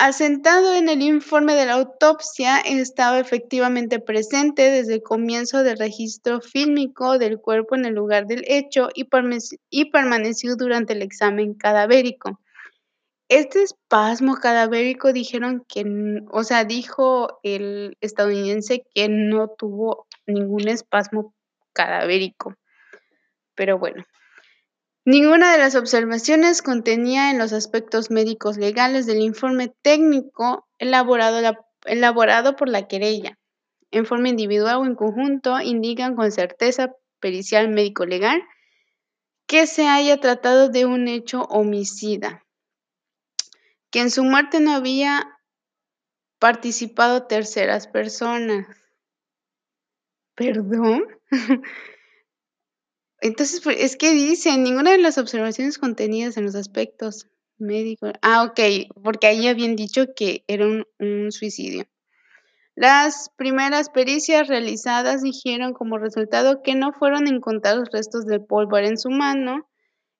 Asentado 0.00 0.74
en 0.74 0.88
el 0.88 1.02
informe 1.02 1.56
de 1.56 1.66
la 1.66 1.72
autopsia, 1.72 2.60
estaba 2.60 3.18
efectivamente 3.18 3.98
presente 3.98 4.70
desde 4.70 4.94
el 4.94 5.02
comienzo 5.02 5.64
del 5.64 5.76
registro 5.76 6.40
fílmico 6.40 7.18
del 7.18 7.40
cuerpo 7.40 7.74
en 7.74 7.84
el 7.84 7.94
lugar 7.94 8.28
del 8.28 8.44
hecho 8.46 8.90
y, 8.94 9.06
permaneció 9.90 10.54
durante 10.54 10.92
el 10.92 11.02
examen 11.02 11.54
cadavérico. 11.54 12.38
Este 13.28 13.64
espasmo 13.64 14.36
cadavérico 14.36 15.12
dijeron 15.12 15.64
que, 15.68 15.84
o 16.30 16.44
sea, 16.44 16.62
dijo 16.62 17.40
el 17.42 17.96
estadounidense 18.00 18.86
que 18.94 19.08
no 19.08 19.48
tuvo 19.48 20.06
ningún 20.28 20.68
espasmo 20.68 21.34
cadavérico. 21.72 22.54
Pero 23.56 23.80
bueno, 23.80 24.04
Ninguna 25.10 25.52
de 25.52 25.56
las 25.56 25.74
observaciones 25.74 26.60
contenía 26.60 27.30
en 27.30 27.38
los 27.38 27.54
aspectos 27.54 28.10
médicos 28.10 28.58
legales 28.58 29.06
del 29.06 29.22
informe 29.22 29.74
técnico 29.80 30.68
elaborado, 30.76 32.56
por 32.56 32.68
la 32.68 32.86
querella, 32.88 33.38
en 33.90 34.04
forma 34.04 34.28
individual 34.28 34.76
o 34.76 34.84
en 34.84 34.94
conjunto, 34.94 35.58
indican 35.60 36.14
con 36.14 36.30
certeza 36.30 36.92
pericial 37.20 37.70
médico-legal 37.70 38.42
que 39.46 39.66
se 39.66 39.88
haya 39.88 40.20
tratado 40.20 40.68
de 40.68 40.84
un 40.84 41.08
hecho 41.08 41.44
homicida, 41.44 42.44
que 43.90 44.00
en 44.00 44.10
su 44.10 44.24
muerte 44.24 44.60
no 44.60 44.72
había 44.72 45.38
participado 46.38 47.26
terceras 47.26 47.86
personas. 47.86 48.66
¿Perdón? 50.34 51.06
Entonces, 53.20 53.60
pues, 53.62 53.76
es 53.80 53.96
que 53.96 54.12
dice, 54.12 54.56
ninguna 54.56 54.92
de 54.92 54.98
las 54.98 55.18
observaciones 55.18 55.78
contenidas 55.78 56.36
en 56.36 56.44
los 56.44 56.54
aspectos 56.54 57.26
médicos. 57.58 58.12
Ah, 58.22 58.44
ok, 58.44 58.60
porque 59.02 59.26
ahí 59.26 59.48
habían 59.48 59.76
dicho 59.76 60.06
que 60.14 60.44
era 60.46 60.66
un, 60.66 61.32
suicidio. 61.32 61.84
Las 62.76 63.30
primeras 63.36 63.90
pericias 63.90 64.46
realizadas 64.46 65.22
dijeron 65.22 65.72
como 65.72 65.98
resultado 65.98 66.62
que 66.62 66.76
no 66.76 66.92
fueron 66.92 67.26
encontrados 67.26 67.88
restos 67.92 68.24
de 68.26 68.38
pólvora 68.38 68.86
en 68.86 68.98
su 68.98 69.10
mano, 69.10 69.68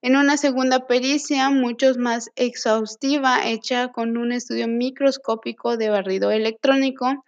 En 0.01 0.15
una 0.15 0.37
segunda 0.37 0.87
pericia, 0.87 1.51
mucho 1.51 1.93
más 1.99 2.31
exhaustiva, 2.37 3.49
hecha 3.49 3.89
con 3.89 4.17
un 4.17 4.31
estudio 4.31 4.69
microscópico 4.69 5.77
de 5.77 5.91
barrido 5.91 6.31
electrónico, 6.31 7.25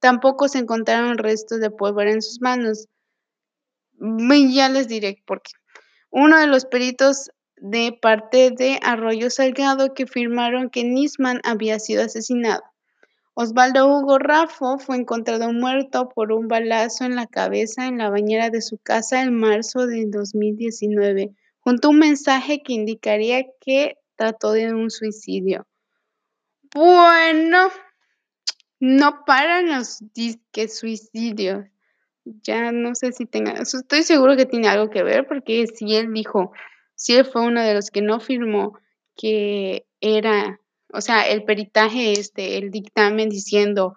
tampoco 0.00 0.48
se 0.48 0.58
encontraron 0.58 1.18
restos 1.18 1.60
de 1.60 1.70
pólvora 1.70 2.12
en 2.12 2.22
sus 2.22 2.40
manos. 2.40 2.88
Ya 3.98 4.68
les 4.68 4.88
diré 4.88 5.22
por 5.26 5.42
qué. 5.42 5.52
Uno 6.10 6.38
de 6.38 6.46
los 6.46 6.64
peritos 6.64 7.30
de 7.56 7.96
parte 8.00 8.50
de 8.50 8.78
Arroyo 8.82 9.30
Salgado 9.30 9.94
que 9.94 10.06
firmaron 10.06 10.70
que 10.70 10.84
Nisman 10.84 11.40
había 11.44 11.78
sido 11.78 12.04
asesinado. 12.04 12.62
Osvaldo 13.34 13.88
Hugo 13.88 14.18
Raffo 14.18 14.78
fue 14.78 14.96
encontrado 14.96 15.52
muerto 15.52 16.08
por 16.08 16.30
un 16.30 16.46
balazo 16.46 17.04
en 17.04 17.16
la 17.16 17.26
cabeza 17.26 17.86
en 17.86 17.98
la 17.98 18.08
bañera 18.08 18.50
de 18.50 18.62
su 18.62 18.78
casa 18.78 19.22
en 19.22 19.34
marzo 19.34 19.86
de 19.86 20.06
2019 20.06 21.34
junto 21.58 21.88
a 21.88 21.90
un 21.90 21.98
mensaje 21.98 22.62
que 22.62 22.74
indicaría 22.74 23.44
que 23.60 23.96
trató 24.16 24.52
de 24.52 24.72
un 24.72 24.90
suicidio. 24.90 25.66
Bueno, 26.74 27.70
no 28.78 29.24
paran 29.24 29.70
los 29.70 29.98
disques 30.12 30.78
suicidios. 30.78 31.64
Ya 32.24 32.72
no 32.72 32.94
sé 32.94 33.12
si 33.12 33.26
tenga, 33.26 33.52
estoy 33.52 34.02
seguro 34.02 34.36
que 34.36 34.46
tiene 34.46 34.68
algo 34.68 34.88
que 34.88 35.02
ver 35.02 35.26
porque 35.26 35.66
si 35.66 35.94
él 35.94 36.12
dijo, 36.12 36.52
si 36.94 37.14
él 37.16 37.26
fue 37.26 37.42
uno 37.42 37.62
de 37.62 37.74
los 37.74 37.90
que 37.90 38.00
no 38.00 38.18
firmó 38.18 38.78
que 39.16 39.86
era, 40.00 40.58
o 40.92 41.00
sea, 41.00 41.28
el 41.28 41.44
peritaje, 41.44 42.12
este, 42.12 42.56
el 42.56 42.70
dictamen 42.70 43.28
diciendo, 43.28 43.94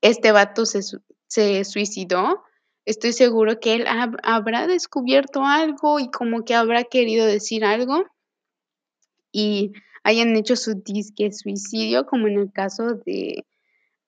este 0.00 0.32
vato 0.32 0.66
se, 0.66 0.80
se 1.26 1.64
suicidó, 1.64 2.42
estoy 2.84 3.12
seguro 3.12 3.60
que 3.60 3.74
él 3.74 3.84
habrá 4.22 4.66
descubierto 4.66 5.44
algo 5.44 6.00
y 6.00 6.10
como 6.10 6.44
que 6.44 6.54
habrá 6.54 6.84
querido 6.84 7.26
decir 7.26 7.64
algo 7.64 8.04
y 9.30 9.72
hayan 10.04 10.36
hecho 10.36 10.56
su 10.56 10.74
disque 10.74 11.30
suicidio, 11.32 12.06
como 12.06 12.28
en 12.28 12.38
el 12.38 12.52
caso 12.52 12.94
de, 13.04 13.44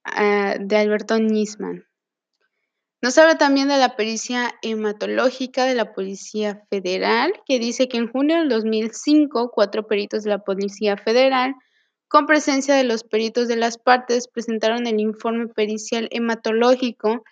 ah, 0.04 0.56
de 0.59 0.76
Alberto 0.76 1.18
Nisman. 1.18 1.85
Nos 3.03 3.17
habla 3.17 3.39
también 3.39 3.69
de 3.69 3.79
la 3.79 3.97
pericia 3.97 4.55
hematológica 4.61 5.65
de 5.65 5.75
la 5.75 5.95
Policía 5.95 6.67
Federal, 6.69 7.33
que 7.47 7.59
dice 7.59 7.89
que 7.89 7.97
en 7.97 8.13
junio 8.13 8.37
del 8.37 8.51
2005, 8.51 9.51
cuatro 9.55 9.87
peritos 9.87 10.25
de 10.25 10.31
la 10.31 10.39
Policía 10.41 10.99
Federal, 10.99 11.55
con 12.09 12.27
presencia 12.27 12.75
de 12.75 12.85
los 12.85 13.03
peritos 13.05 13.49
de 13.49 13.57
las 13.57 13.79
partes, 13.79 14.29
presentaron 14.29 14.87
el 14.87 15.01
informe 15.01 15.49
pericial 15.49 16.09
hematológico 16.11 17.25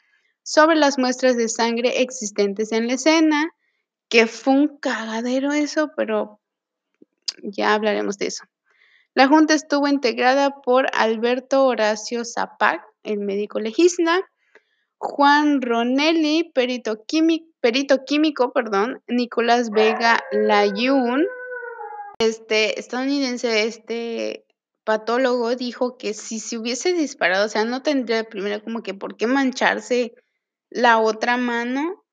sobre 0.43 0.77
las 0.77 0.99
muestras 0.99 1.37
de 1.37 1.51
sangre 1.51 2.01
existentes 2.01 2.73
en 2.73 2.87
la 2.87 2.95
escena, 2.95 3.51
que 4.09 4.27
fue 4.27 4.55
un 4.55 4.79
cagadero 4.79 5.53
eso, 5.53 5.91
pero 5.95 6.41
ya 7.43 7.75
hablaremos 7.75 8.17
de 8.17 8.29
eso. 8.29 8.45
La 9.13 9.29
junta 9.29 9.53
estuvo 9.53 9.87
integrada 9.87 10.63
por 10.63 10.87
Alberto 10.95 11.67
Horacio 11.67 12.25
Zapac, 12.25 12.83
el 13.03 13.19
médico 13.19 13.61
legista, 13.61 14.23
Juan 14.99 15.63
Ronelli, 15.63 16.51
perito 16.53 17.05
químico, 17.07 17.47
perito 17.61 18.05
químico 18.05 18.53
perdón, 18.53 19.03
Nicolás 19.07 19.71
Vega 19.71 20.21
Layún, 20.33 21.27
este 22.19 22.79
estadounidense, 22.81 23.65
este 23.65 24.45
patólogo 24.85 25.55
dijo 25.55 25.99
que 25.99 26.15
si 26.15 26.41
se 26.41 26.59
hubiese 26.59 26.93
disparado, 26.93 27.47
o 27.47 27.49
sea, 27.49 27.65
no 27.65 27.83
tendría 27.83 28.25
primero 28.25 28.63
como 28.63 28.83
que 28.83 28.95
por 28.95 29.17
qué 29.17 29.27
mancharse 29.27 30.15
la 30.71 30.99
otra 30.99 31.37
mano 31.37 32.05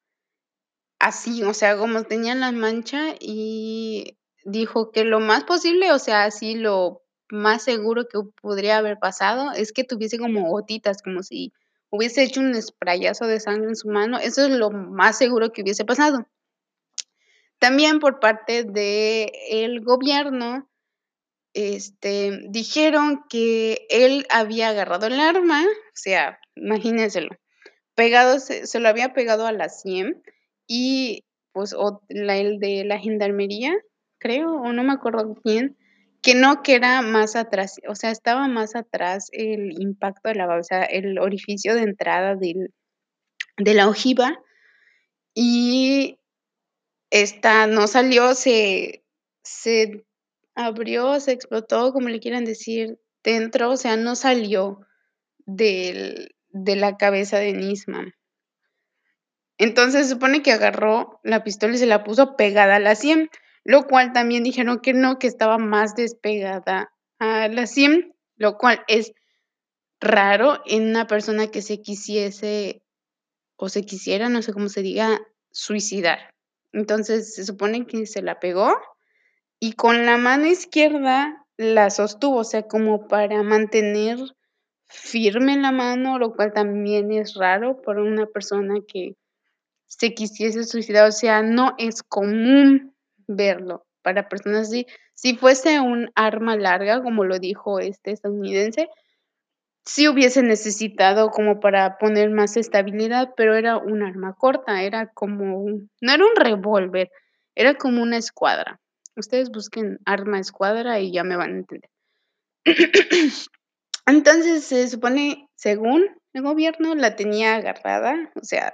así, 0.99 1.43
o 1.43 1.53
sea, 1.53 1.77
como 1.77 2.03
tenía 2.03 2.35
la 2.35 2.51
mancha 2.51 3.15
y 3.19 4.17
dijo 4.43 4.91
que 4.91 5.03
lo 5.03 5.19
más 5.19 5.43
posible, 5.43 5.91
o 5.91 5.99
sea, 5.99 6.25
así 6.25 6.55
lo 6.55 7.01
más 7.29 7.63
seguro 7.63 8.07
que 8.07 8.19
podría 8.41 8.77
haber 8.77 8.99
pasado 8.99 9.51
es 9.51 9.71
que 9.71 9.83
tuviese 9.83 10.19
como 10.19 10.49
gotitas, 10.49 11.01
como 11.01 11.23
si 11.23 11.53
hubiese 11.89 12.23
hecho 12.23 12.41
un 12.41 12.59
sprayazo 12.61 13.27
de 13.27 13.39
sangre 13.39 13.69
en 13.69 13.75
su 13.75 13.89
mano. 13.89 14.17
Eso 14.17 14.45
es 14.45 14.51
lo 14.51 14.71
más 14.71 15.17
seguro 15.17 15.51
que 15.51 15.61
hubiese 15.61 15.85
pasado. 15.85 16.27
También 17.59 17.99
por 17.99 18.19
parte 18.19 18.63
del 18.63 19.31
el 19.49 19.81
gobierno, 19.81 20.69
este, 21.53 22.41
dijeron 22.49 23.23
que 23.29 23.87
él 23.89 24.27
había 24.29 24.69
agarrado 24.69 25.07
el 25.07 25.19
arma, 25.19 25.63
o 25.63 25.95
sea, 25.95 26.39
imagínenselo, 26.55 27.29
pegado, 27.95 28.39
se, 28.39 28.79
lo 28.79 28.89
había 28.89 29.13
pegado 29.13 29.47
a 29.47 29.53
la 29.53 29.69
100 29.69 30.21
y 30.67 31.23
pues 31.53 31.73
la, 32.09 32.37
el 32.37 32.59
de 32.59 32.83
la 32.83 32.99
gendarmería, 32.99 33.73
creo, 34.19 34.51
o 34.51 34.73
no 34.73 34.83
me 34.83 34.91
acuerdo 34.91 35.33
bien, 35.45 35.77
que 36.25 36.33
no, 36.33 36.63
que 36.63 36.73
era 36.73 37.03
más 37.03 37.35
atrás, 37.35 37.79
o 37.87 37.93
sea, 37.93 38.09
estaba 38.09 38.47
más 38.47 38.75
atrás 38.75 39.29
el 39.31 39.79
impacto 39.79 40.27
de 40.27 40.33
la 40.33 40.47
o 40.57 40.63
sea, 40.63 40.81
el 40.81 41.19
orificio 41.19 41.75
de 41.75 41.83
entrada 41.83 42.33
del, 42.33 42.73
de 43.57 43.73
la 43.75 43.87
ojiva 43.87 44.35
y 45.35 46.17
esta 47.11 47.67
no 47.67 47.85
salió, 47.85 48.33
se, 48.33 49.05
se 49.43 50.03
abrió, 50.55 51.19
se 51.19 51.33
explotó, 51.33 51.93
como 51.93 52.09
le 52.09 52.19
quieran 52.19 52.43
decir, 52.43 52.97
dentro, 53.23 53.69
o 53.69 53.77
sea, 53.77 53.95
no 53.95 54.15
salió 54.15 54.79
del, 55.45 56.35
de 56.49 56.75
la 56.75 56.97
cabeza 56.97 57.37
de 57.37 57.53
Nisman. 57.53 58.15
Entonces 59.59 60.07
se 60.07 60.13
supone 60.15 60.41
que 60.41 60.53
agarró 60.53 61.19
la 61.21 61.43
pistola 61.43 61.75
y 61.75 61.77
se 61.77 61.85
la 61.85 62.03
puso 62.03 62.35
pegada 62.35 62.77
a 62.77 62.79
la 62.79 62.95
100, 62.95 63.29
lo 63.65 63.87
cual 63.87 64.13
también 64.13 64.43
dijeron 64.43 64.79
que 64.79 64.93
no, 64.93 65.17
que 65.17 65.27
estaba 65.27 65.57
más 65.57 65.95
despegada 65.95 66.93
a 67.17 67.47
la 67.47 67.65
100, 67.65 68.13
lo 68.37 68.57
cual 68.57 68.83
es 68.87 69.11
raro 69.99 70.61
en 70.65 70.87
una 70.87 71.07
persona 71.07 71.47
que 71.47 71.63
se 71.63 71.81
quisiese 71.81 72.83
o 73.57 73.67
se 73.67 73.83
quisiera, 73.83 74.29
no 74.29 74.43
sé 74.43 74.53
cómo 74.53 74.69
se 74.69 74.83
diga, 74.83 75.19
suicidar. 75.49 76.35
Entonces 76.73 77.33
se 77.33 77.43
supone 77.43 77.87
que 77.87 78.05
se 78.05 78.21
la 78.21 78.39
pegó 78.39 78.77
y 79.59 79.73
con 79.73 80.05
la 80.05 80.17
mano 80.17 80.45
izquierda 80.45 81.45
la 81.57 81.89
sostuvo, 81.89 82.39
o 82.39 82.43
sea, 82.43 82.63
como 82.63 83.07
para 83.07 83.41
mantener 83.41 84.19
firme 84.85 85.57
la 85.57 85.71
mano, 85.71 86.19
lo 86.19 86.35
cual 86.35 86.53
también 86.53 87.11
es 87.11 87.33
raro 87.33 87.81
para 87.81 88.03
una 88.03 88.27
persona 88.27 88.75
que 88.87 89.15
se 89.87 90.13
quisiese 90.13 90.65
suicidar, 90.65 91.07
o 91.07 91.11
sea, 91.11 91.41
no 91.41 91.73
es 91.79 92.03
común 92.03 92.94
verlo 93.27 93.85
para 94.01 94.29
personas 94.29 94.67
así. 94.67 94.85
Si 95.13 95.35
fuese 95.35 95.79
un 95.79 96.11
arma 96.15 96.55
larga, 96.55 97.01
como 97.01 97.23
lo 97.23 97.39
dijo 97.39 97.79
este 97.79 98.11
estadounidense, 98.11 98.87
sí 99.83 100.07
hubiese 100.07 100.43
necesitado 100.43 101.29
como 101.29 101.59
para 101.59 101.97
poner 101.97 102.29
más 102.31 102.57
estabilidad, 102.57 103.33
pero 103.37 103.55
era 103.55 103.77
un 103.77 104.03
arma 104.03 104.33
corta, 104.33 104.83
era 104.83 105.07
como, 105.07 105.59
un, 105.59 105.89
no 106.01 106.13
era 106.13 106.23
un 106.23 106.35
revólver, 106.35 107.11
era 107.55 107.75
como 107.75 108.01
una 108.01 108.17
escuadra. 108.17 108.79
Ustedes 109.15 109.49
busquen 109.49 109.99
arma 110.05 110.39
escuadra 110.39 110.99
y 110.99 111.13
ya 111.13 111.23
me 111.23 111.37
van 111.37 111.51
a 111.51 111.57
entender. 111.57 111.89
Entonces 114.05 114.65
se 114.65 114.87
supone, 114.87 115.49
según 115.55 116.05
el 116.33 116.41
gobierno, 116.41 116.95
la 116.95 117.15
tenía 117.15 117.55
agarrada, 117.55 118.31
o 118.35 118.43
sea, 118.43 118.73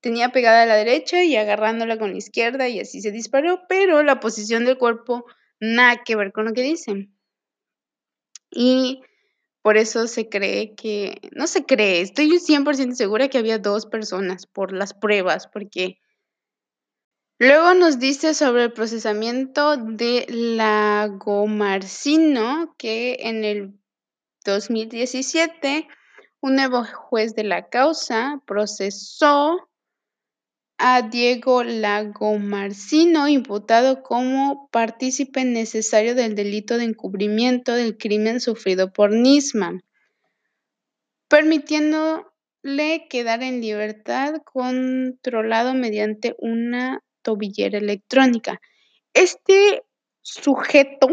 tenía 0.00 0.30
pegada 0.30 0.62
a 0.62 0.66
la 0.66 0.76
derecha 0.76 1.24
y 1.24 1.36
agarrándola 1.36 1.98
con 1.98 2.12
la 2.12 2.18
izquierda 2.18 2.68
y 2.68 2.80
así 2.80 3.00
se 3.00 3.10
disparó, 3.10 3.62
pero 3.68 4.02
la 4.02 4.20
posición 4.20 4.64
del 4.64 4.78
cuerpo 4.78 5.24
nada 5.60 6.02
que 6.04 6.16
ver 6.16 6.32
con 6.32 6.46
lo 6.46 6.52
que 6.52 6.62
dicen. 6.62 7.14
Y 8.50 9.02
por 9.62 9.76
eso 9.76 10.06
se 10.06 10.28
cree 10.28 10.74
que, 10.74 11.20
no 11.32 11.46
se 11.46 11.66
cree, 11.66 12.00
estoy 12.00 12.30
100% 12.30 12.94
segura 12.94 13.28
que 13.28 13.38
había 13.38 13.58
dos 13.58 13.86
personas 13.86 14.46
por 14.46 14.72
las 14.72 14.94
pruebas, 14.94 15.48
porque 15.48 15.98
luego 17.38 17.74
nos 17.74 17.98
dice 17.98 18.34
sobre 18.34 18.64
el 18.64 18.72
procesamiento 18.72 19.76
de 19.76 20.26
lagomarcino, 20.28 22.74
que 22.78 23.18
en 23.20 23.44
el 23.44 23.74
2017, 24.44 25.88
un 26.40 26.56
nuevo 26.56 26.84
juez 26.84 27.34
de 27.34 27.44
la 27.44 27.68
causa 27.68 28.42
procesó 28.46 29.67
a 30.78 31.02
Diego 31.02 31.64
Lagomarcino, 31.64 33.28
imputado 33.28 34.02
como 34.02 34.68
partícipe 34.70 35.44
necesario 35.44 36.14
del 36.14 36.36
delito 36.36 36.78
de 36.78 36.84
encubrimiento 36.84 37.74
del 37.74 37.98
crimen 37.98 38.40
sufrido 38.40 38.92
por 38.92 39.10
Nisman, 39.10 39.82
permitiéndole 41.28 42.22
quedar 43.10 43.42
en 43.42 43.60
libertad 43.60 44.34
controlado 44.44 45.74
mediante 45.74 46.36
una 46.38 47.02
tobillera 47.22 47.78
electrónica. 47.78 48.60
Este 49.14 49.82
sujeto, 50.22 51.08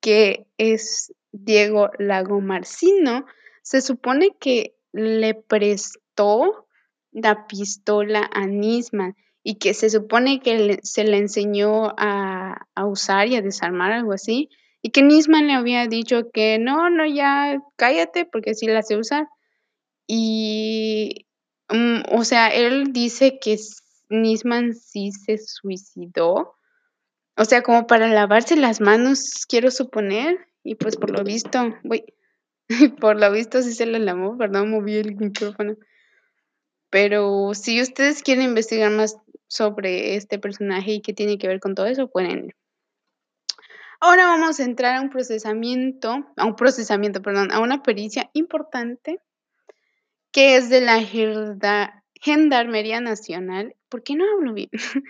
que 0.00 0.46
es 0.58 1.14
Diego 1.32 1.90
Lagomarcino, 1.98 3.24
se 3.62 3.80
supone 3.80 4.36
que 4.38 4.76
le 4.92 5.34
prestó 5.34 6.68
la 7.12 7.46
pistola 7.46 8.28
a 8.32 8.46
Nisman 8.46 9.16
y 9.42 9.56
que 9.56 9.74
se 9.74 9.90
supone 9.90 10.40
que 10.40 10.78
se 10.82 11.04
le 11.04 11.16
enseñó 11.16 11.94
a, 11.96 12.66
a, 12.74 12.86
usar 12.86 13.28
y 13.28 13.36
a 13.36 13.42
desarmar 13.42 13.92
algo 13.92 14.12
así, 14.12 14.50
y 14.82 14.90
que 14.90 15.02
Nisman 15.02 15.46
le 15.46 15.54
había 15.54 15.86
dicho 15.86 16.30
que 16.32 16.58
no, 16.58 16.90
no, 16.90 17.06
ya 17.06 17.62
cállate 17.76 18.24
porque 18.24 18.54
sí 18.54 18.66
la 18.66 18.82
sé 18.82 18.96
usar. 18.96 19.28
Y, 20.06 21.26
mm, 21.68 22.00
o 22.12 22.24
sea, 22.24 22.48
él 22.48 22.92
dice 22.92 23.38
que 23.40 23.56
Nisman 24.08 24.74
sí 24.74 25.12
se 25.12 25.38
suicidó, 25.38 26.54
o 27.36 27.44
sea, 27.44 27.62
como 27.62 27.86
para 27.86 28.08
lavarse 28.08 28.56
las 28.56 28.80
manos, 28.80 29.46
quiero 29.48 29.70
suponer, 29.70 30.38
y 30.64 30.74
pues 30.74 30.96
por 30.96 31.10
lo 31.10 31.24
visto, 31.24 31.74
voy, 31.84 32.04
por 33.00 33.18
lo 33.20 33.30
visto 33.32 33.62
sí 33.62 33.72
se 33.72 33.86
le 33.86 33.98
lavó, 33.98 34.36
perdón, 34.36 34.70
moví 34.70 34.96
el 34.96 35.16
micrófono. 35.16 35.76
Pero 36.90 37.54
si 37.54 37.80
ustedes 37.80 38.22
quieren 38.22 38.44
investigar 38.44 38.90
más 38.90 39.16
sobre 39.46 40.16
este 40.16 40.38
personaje 40.38 40.92
y 40.92 41.00
qué 41.00 41.12
tiene 41.12 41.38
que 41.38 41.48
ver 41.48 41.60
con 41.60 41.74
todo 41.74 41.86
eso, 41.86 42.08
pueden. 42.08 42.52
Ahora 44.00 44.26
vamos 44.26 44.58
a 44.58 44.64
entrar 44.64 44.96
a 44.96 45.00
un 45.00 45.10
procesamiento, 45.10 46.26
a 46.36 46.46
un 46.46 46.56
procesamiento, 46.56 47.22
perdón, 47.22 47.52
a 47.52 47.60
una 47.60 47.82
pericia 47.82 48.30
importante 48.32 49.20
que 50.32 50.56
es 50.56 50.70
de 50.70 50.80
la 50.80 51.02
Gendarmería 52.20 53.00
Nacional. 53.00 53.76
¿Por 53.88 54.02
qué 54.02 54.16
no 54.16 54.24
hablo 54.30 54.54
bien? 54.54 54.70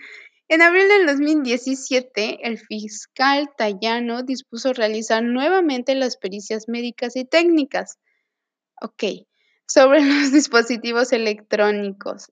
En 0.51 0.61
abril 0.61 0.89
del 0.89 1.05
2017, 1.05 2.45
el 2.45 2.59
fiscal 2.59 3.51
Tallano 3.55 4.21
dispuso 4.21 4.73
realizar 4.73 5.23
nuevamente 5.23 5.95
las 5.95 6.17
pericias 6.17 6.67
médicas 6.67 7.15
y 7.15 7.23
técnicas. 7.23 7.99
Ok, 8.81 9.03
sobre 9.71 10.01
los 10.05 10.31
dispositivos 10.31 11.13
electrónicos, 11.13 12.31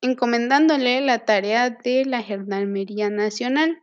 encomendándole 0.00 1.00
la 1.00 1.24
tarea 1.24 1.70
de 1.70 2.04
la 2.04 2.22
Gendarmería 2.22 3.10
Nacional. 3.10 3.82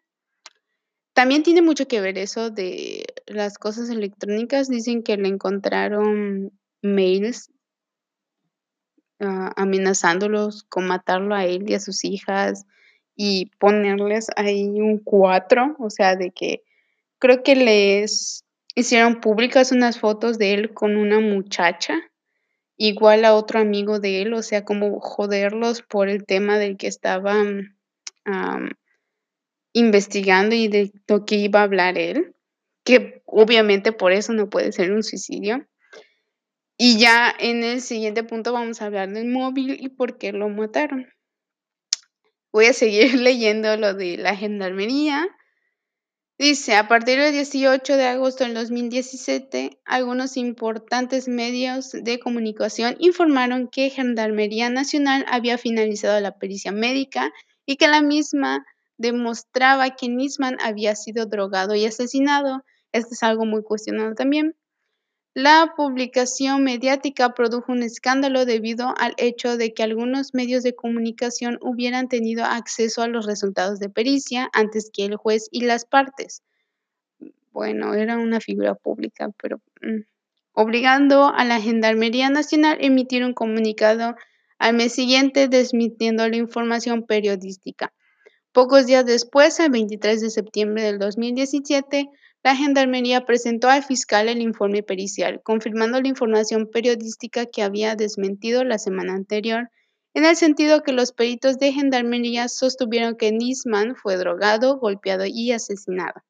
También 1.14 1.44
tiene 1.44 1.62
mucho 1.62 1.88
que 1.88 2.02
ver 2.02 2.18
eso 2.18 2.50
de 2.50 3.06
las 3.28 3.58
cosas 3.58 3.90
electrónicas. 3.90 4.70
Dicen 4.70 5.04
que 5.04 5.18
le 5.18 5.28
encontraron 5.28 6.52
mails 6.82 7.52
uh, 9.20 9.52
amenazándolos 9.56 10.64
con 10.64 10.88
matarlo 10.88 11.36
a 11.36 11.46
él 11.46 11.70
y 11.70 11.74
a 11.74 11.80
sus 11.80 12.06
hijas 12.06 12.66
y 13.16 13.48
ponerles 13.60 14.28
ahí 14.38 14.64
un 14.64 14.98
4, 15.00 15.76
o 15.78 15.90
sea, 15.90 16.16
de 16.16 16.32
que 16.32 16.64
creo 17.20 17.44
que 17.44 17.56
les 17.56 18.46
hicieron 18.76 19.22
públicas 19.22 19.72
unas 19.72 20.00
fotos 20.00 20.38
de 20.38 20.54
él 20.54 20.74
con 20.74 20.98
una 20.98 21.20
muchacha, 21.20 22.00
igual 22.78 23.26
a 23.26 23.36
otro 23.36 23.60
amigo 23.60 24.00
de 24.00 24.22
él, 24.22 24.34
o 24.34 24.42
sea, 24.42 24.64
como 24.64 25.00
joderlos 25.00 25.82
por 25.82 26.10
el 26.10 26.26
tema 26.26 26.58
del 26.58 26.78
que 26.78 26.88
estaban 26.88 27.78
investigando 29.74 30.56
y 30.56 30.68
de 30.68 30.92
lo 31.08 31.26
que 31.26 31.36
iba 31.36 31.62
a 31.62 31.64
hablar 31.64 31.98
él, 31.98 32.36
que 32.84 33.22
obviamente 33.26 33.92
por 33.92 34.12
eso 34.12 34.34
no 34.34 34.50
puede 34.50 34.72
ser 34.72 34.92
un 34.92 35.04
suicidio. 35.04 35.68
Y 36.78 36.98
ya 36.98 37.34
en 37.38 37.64
el 37.64 37.82
siguiente 37.82 38.24
punto 38.24 38.54
vamos 38.54 38.82
a 38.82 38.86
hablar 38.86 39.10
del 39.10 39.28
móvil 39.28 39.78
y 39.80 39.90
por 39.90 40.18
qué 40.18 40.32
lo 40.32 40.48
mataron. 40.48 41.08
Voy 42.52 42.66
a 42.66 42.74
seguir 42.74 43.14
leyendo 43.20 43.76
lo 43.78 43.94
de 43.94 44.18
la 44.18 44.36
gendarmería. 44.36 45.28
Dice, 46.40 46.76
a 46.76 46.88
partir 46.88 47.20
del 47.20 47.34
18 47.34 47.98
de 47.98 48.06
agosto 48.06 48.46
del 48.46 48.54
2017, 48.54 49.82
algunos 49.84 50.38
importantes 50.38 51.28
medios 51.28 51.92
de 51.92 52.18
comunicación 52.18 52.96
informaron 53.00 53.68
que 53.68 53.90
Gendarmería 53.90 54.70
Nacional 54.70 55.26
había 55.28 55.58
finalizado 55.58 56.18
la 56.22 56.38
pericia 56.38 56.72
médica 56.72 57.34
y 57.66 57.76
que 57.76 57.90
la 57.90 58.02
misma 58.02 58.66
demostraba 58.98 59.98
que 59.98 60.08
Nisman 60.08 60.56
había 60.64 60.96
sido 60.96 61.26
drogado 61.26 61.76
y 61.76 61.86
asesinado. 61.86 62.64
Esto 62.94 63.16
es 63.16 63.22
algo 63.22 63.46
muy 63.46 63.62
cuestionado 63.62 64.16
también. 64.16 64.56
La 65.36 65.74
publicación 65.78 66.64
mediática 66.64 67.36
produjo 67.36 67.72
un 67.72 67.84
escándalo 67.84 68.46
debido 68.46 68.96
al 68.98 69.14
hecho 69.18 69.58
de 69.58 69.74
que 69.74 69.84
algunos 69.84 70.34
medios 70.34 70.64
de 70.64 70.76
comunicación 70.76 71.60
hubieran 71.62 72.08
tenido 72.10 72.46
acceso 72.46 73.04
a 73.04 73.08
los 73.08 73.28
resultados 73.28 73.80
de 73.80 73.90
pericia 73.90 74.50
antes 74.54 74.90
que 74.92 75.06
el 75.06 75.16
juez 75.18 75.48
y 75.52 75.62
las 75.62 75.86
partes. 75.86 76.42
Bueno, 77.52 77.94
era 77.94 78.18
una 78.18 78.40
figura 78.40 78.74
pública, 78.74 79.30
pero 79.42 79.62
mm, 79.82 80.02
obligando 80.54 81.32
a 81.34 81.46
la 81.46 81.62
Gendarmería 81.62 82.30
Nacional 82.30 82.80
a 82.82 82.86
emitir 82.86 83.24
un 83.24 83.34
comunicado 83.34 84.16
al 84.58 84.76
mes 84.76 84.94
siguiente 84.94 85.48
desmintiendo 85.48 86.28
la 86.28 86.38
información 86.38 87.06
periodística. 87.06 87.94
Pocos 88.52 88.88
días 88.88 89.06
después, 89.06 89.60
el 89.60 89.70
23 89.70 90.22
de 90.22 90.30
septiembre 90.32 90.84
del 90.84 90.98
2017, 90.98 92.10
la 92.44 92.56
Gendarmería 92.56 93.26
presentó 93.26 93.70
al 93.70 93.84
fiscal 93.84 94.30
el 94.30 94.42
informe 94.42 94.82
pericial, 94.82 95.42
confirmando 95.44 96.02
la 96.02 96.08
información 96.08 96.70
periodística 96.72 97.46
que 97.46 97.64
había 97.64 97.96
desmentido 97.96 98.64
la 98.64 98.78
semana 98.78 99.14
anterior, 99.14 99.70
en 100.14 100.26
el 100.26 100.36
sentido 100.36 100.82
que 100.82 100.94
los 100.94 101.12
peritos 101.12 101.60
de 101.60 101.72
Gendarmería 101.72 102.48
sostuvieron 102.48 103.16
que 103.16 103.32
Nisman 103.32 103.96
fue 103.96 104.18
drogado, 104.18 104.78
golpeado 104.80 105.26
y 105.28 105.52
asesinado. 105.52 106.24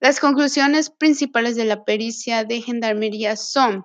Las 0.00 0.18
conclusiones 0.18 0.90
principales 0.90 1.54
de 1.54 1.64
la 1.64 1.84
pericia 1.84 2.44
de 2.44 2.60
Gendarmería 2.60 3.36
son: 3.36 3.84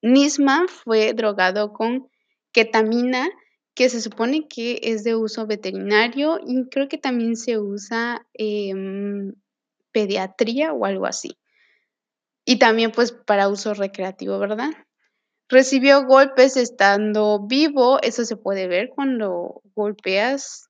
Nisman 0.00 0.68
fue 0.68 1.12
drogado 1.12 1.72
con 1.72 2.08
ketamina, 2.52 3.28
que 3.74 3.88
se 3.88 4.00
supone 4.00 4.46
que 4.48 4.80
es 4.82 5.04
de 5.04 5.14
uso 5.16 5.46
veterinario 5.46 6.38
y 6.46 6.68
creo 6.70 6.88
que 6.88 6.96
también 6.96 7.36
se 7.36 7.58
usa 7.58 8.26
em, 8.32 9.34
pediatría 9.94 10.74
o 10.74 10.84
algo 10.84 11.06
así. 11.06 11.38
Y 12.44 12.58
también 12.58 12.90
pues 12.90 13.12
para 13.12 13.48
uso 13.48 13.72
recreativo, 13.72 14.38
¿verdad? 14.38 14.70
Recibió 15.48 16.04
golpes 16.04 16.56
estando 16.56 17.46
vivo, 17.46 17.98
eso 18.02 18.24
se 18.24 18.36
puede 18.36 18.66
ver 18.66 18.90
cuando 18.90 19.62
golpeas, 19.74 20.68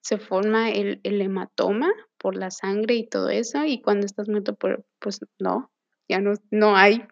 se 0.00 0.18
forma 0.18 0.70
el, 0.70 1.00
hematoma 1.04 1.92
por 2.18 2.36
la 2.36 2.50
sangre 2.50 2.94
y 2.94 3.08
todo 3.08 3.28
eso, 3.28 3.64
y 3.64 3.82
cuando 3.82 4.06
estás 4.06 4.28
muerto, 4.28 4.56
pues 4.98 5.20
no, 5.38 5.70
ya 6.08 6.18
no, 6.18 6.32
no 6.50 6.76
hay 6.76 7.06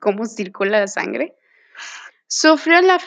cómo 0.00 0.26
circula 0.26 0.80
la 0.80 0.88
sangre. 0.88 1.36
Sufrió 2.26 2.80
la, 2.80 2.98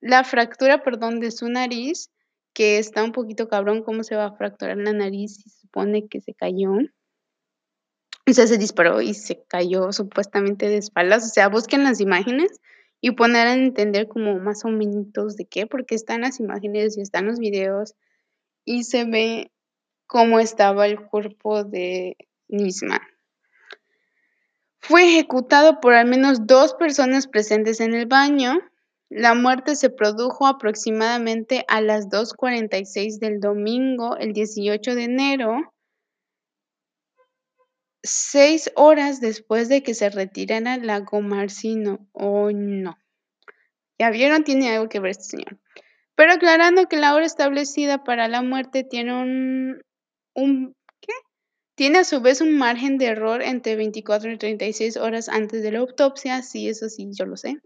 la 0.00 0.24
fractura, 0.24 0.82
perdón, 0.82 1.20
de 1.20 1.30
su 1.30 1.48
nariz, 1.48 2.10
que 2.52 2.78
está 2.78 3.04
un 3.04 3.12
poquito 3.12 3.48
cabrón 3.48 3.82
cómo 3.82 4.02
se 4.02 4.16
va 4.16 4.26
a 4.26 4.36
fracturar 4.36 4.76
la 4.76 4.92
nariz 4.92 5.36
se 5.42 5.50
supone 5.50 6.08
que 6.08 6.20
se 6.20 6.34
cayó. 6.34 6.72
O 8.28 8.32
sea, 8.32 8.46
se 8.46 8.58
disparó 8.58 9.00
y 9.00 9.14
se 9.14 9.42
cayó 9.48 9.92
supuestamente 9.92 10.68
de 10.68 10.76
espaldas. 10.76 11.24
O 11.26 11.28
sea, 11.28 11.48
busquen 11.48 11.84
las 11.84 12.00
imágenes 12.00 12.60
y 13.00 13.10
poner 13.12 13.48
a 13.48 13.54
entender 13.54 14.06
como 14.06 14.38
más 14.38 14.64
o 14.64 14.68
menos 14.68 15.36
de 15.36 15.44
qué, 15.44 15.66
porque 15.66 15.96
están 15.96 16.20
las 16.20 16.38
imágenes 16.38 16.96
y 16.96 17.00
están 17.00 17.26
los 17.26 17.38
videos 17.38 17.94
y 18.64 18.84
se 18.84 19.04
ve 19.04 19.50
cómo 20.06 20.38
estaba 20.38 20.86
el 20.86 21.00
cuerpo 21.00 21.64
de 21.64 22.16
Nisman. 22.48 23.00
Fue 24.78 25.08
ejecutado 25.08 25.80
por 25.80 25.94
al 25.94 26.06
menos 26.06 26.46
dos 26.46 26.74
personas 26.74 27.26
presentes 27.26 27.80
en 27.80 27.94
el 27.94 28.06
baño. 28.06 28.60
La 29.08 29.34
muerte 29.34 29.74
se 29.74 29.90
produjo 29.90 30.46
aproximadamente 30.46 31.64
a 31.68 31.80
las 31.80 32.08
2.46 32.08 33.18
del 33.18 33.40
domingo, 33.40 34.16
el 34.16 34.32
18 34.32 34.94
de 34.94 35.04
enero, 35.04 35.71
seis 38.02 38.70
horas 38.74 39.20
después 39.20 39.68
de 39.68 39.82
que 39.82 39.94
se 39.94 40.10
retirara 40.10 40.76
Lago 40.76 41.20
Marcino. 41.20 42.08
Oh, 42.12 42.50
no. 42.50 42.98
Ya 43.98 44.10
vieron, 44.10 44.44
tiene 44.44 44.70
algo 44.70 44.88
que 44.88 45.00
ver 45.00 45.12
este 45.12 45.24
señor. 45.24 45.58
Pero 46.14 46.32
aclarando 46.32 46.88
que 46.88 46.96
la 46.96 47.14
hora 47.14 47.24
establecida 47.24 48.04
para 48.04 48.28
la 48.28 48.42
muerte 48.42 48.84
tiene 48.84 49.14
un, 49.14 49.82
un 50.34 50.76
¿qué? 51.00 51.12
Tiene 51.74 51.98
a 51.98 52.04
su 52.04 52.20
vez 52.20 52.40
un 52.40 52.56
margen 52.56 52.98
de 52.98 53.06
error 53.06 53.42
entre 53.42 53.76
24 53.76 54.30
y 54.32 54.38
36 54.38 54.96
horas 54.96 55.28
antes 55.28 55.62
de 55.62 55.72
la 55.72 55.78
autopsia, 55.78 56.42
sí, 56.42 56.68
eso 56.68 56.88
sí, 56.88 57.10
yo 57.12 57.26
lo 57.26 57.36
sé. 57.36 57.56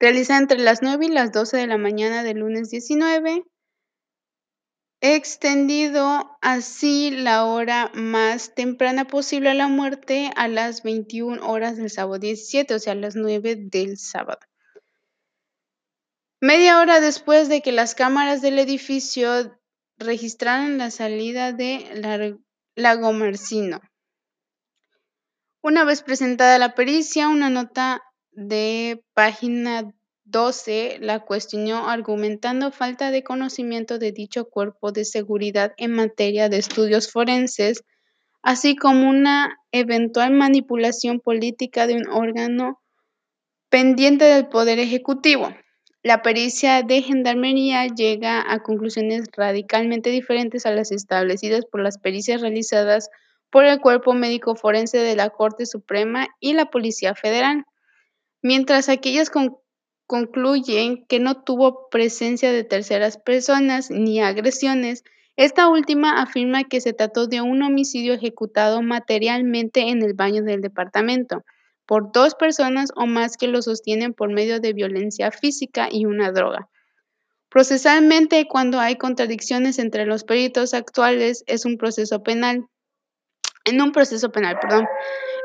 Realiza 0.00 0.38
entre 0.38 0.58
las 0.58 0.80
9 0.82 1.06
y 1.06 1.08
las 1.08 1.32
12 1.32 1.56
de 1.56 1.66
la 1.66 1.76
mañana 1.76 2.22
del 2.22 2.38
lunes 2.38 2.70
19 2.70 3.44
extendido 5.00 6.36
así 6.40 7.10
la 7.10 7.44
hora 7.44 7.90
más 7.94 8.54
temprana 8.54 9.06
posible 9.06 9.50
a 9.50 9.54
la 9.54 9.68
muerte 9.68 10.30
a 10.36 10.48
las 10.48 10.82
21 10.82 11.48
horas 11.48 11.76
del 11.76 11.90
sábado 11.90 12.18
17, 12.18 12.74
o 12.74 12.78
sea, 12.78 12.92
a 12.94 12.96
las 12.96 13.14
9 13.14 13.56
del 13.56 13.98
sábado. 13.98 14.40
Media 16.40 16.80
hora 16.80 17.00
después 17.00 17.48
de 17.48 17.62
que 17.62 17.72
las 17.72 17.94
cámaras 17.94 18.42
del 18.42 18.58
edificio 18.58 19.58
registraran 19.96 20.78
la 20.78 20.90
salida 20.90 21.52
de 21.52 22.38
Lago 22.76 23.12
Marcino. 23.12 23.80
Una 25.60 25.84
vez 25.84 26.02
presentada 26.02 26.58
la 26.58 26.74
pericia, 26.74 27.28
una 27.28 27.50
nota 27.50 28.02
de 28.30 29.04
página 29.14 29.92
12 30.30 30.98
la 31.00 31.20
cuestionó 31.20 31.88
argumentando 31.88 32.70
falta 32.70 33.10
de 33.10 33.22
conocimiento 33.22 33.98
de 33.98 34.12
dicho 34.12 34.44
cuerpo 34.44 34.92
de 34.92 35.04
seguridad 35.04 35.72
en 35.78 35.92
materia 35.92 36.48
de 36.48 36.58
estudios 36.58 37.10
forenses, 37.10 37.82
así 38.42 38.76
como 38.76 39.08
una 39.08 39.58
eventual 39.72 40.32
manipulación 40.32 41.20
política 41.20 41.86
de 41.86 41.94
un 41.94 42.08
órgano 42.08 42.80
pendiente 43.70 44.26
del 44.26 44.48
Poder 44.48 44.78
Ejecutivo. 44.78 45.48
La 46.02 46.22
pericia 46.22 46.82
de 46.82 47.02
gendarmería 47.02 47.86
llega 47.86 48.44
a 48.52 48.62
conclusiones 48.62 49.24
radicalmente 49.34 50.10
diferentes 50.10 50.66
a 50.66 50.70
las 50.70 50.92
establecidas 50.92 51.64
por 51.64 51.82
las 51.82 51.98
pericias 51.98 52.42
realizadas 52.42 53.08
por 53.50 53.64
el 53.64 53.80
Cuerpo 53.80 54.12
Médico 54.12 54.54
Forense 54.54 54.98
de 54.98 55.16
la 55.16 55.30
Corte 55.30 55.64
Suprema 55.64 56.28
y 56.38 56.52
la 56.52 56.66
Policía 56.66 57.14
Federal, 57.14 57.64
mientras 58.42 58.88
aquellas 58.88 59.30
concluyen 60.08 61.04
que 61.06 61.20
no 61.20 61.44
tuvo 61.44 61.88
presencia 61.90 62.50
de 62.50 62.64
terceras 62.64 63.18
personas 63.18 63.90
ni 63.90 64.20
agresiones, 64.20 65.04
esta 65.36 65.68
última 65.68 66.20
afirma 66.20 66.64
que 66.64 66.80
se 66.80 66.94
trató 66.94 67.28
de 67.28 67.42
un 67.42 67.62
homicidio 67.62 68.14
ejecutado 68.14 68.82
materialmente 68.82 69.82
en 69.82 70.02
el 70.02 70.14
baño 70.14 70.42
del 70.42 70.62
departamento 70.62 71.44
por 71.86 72.10
dos 72.10 72.34
personas 72.34 72.90
o 72.96 73.06
más 73.06 73.36
que 73.36 73.48
lo 73.48 73.62
sostienen 73.62 74.14
por 74.14 74.32
medio 74.32 74.60
de 74.60 74.72
violencia 74.72 75.30
física 75.30 75.88
y 75.90 76.06
una 76.06 76.32
droga. 76.32 76.68
Procesalmente, 77.50 78.46
cuando 78.48 78.80
hay 78.80 78.96
contradicciones 78.96 79.78
entre 79.78 80.06
los 80.06 80.24
peritos 80.24 80.74
actuales, 80.74 81.44
es 81.46 81.64
un 81.64 81.76
proceso 81.76 82.22
penal. 82.22 82.66
En 83.68 83.82
un 83.82 83.92
proceso 83.92 84.30
penal, 84.30 84.58
perdón. 84.58 84.86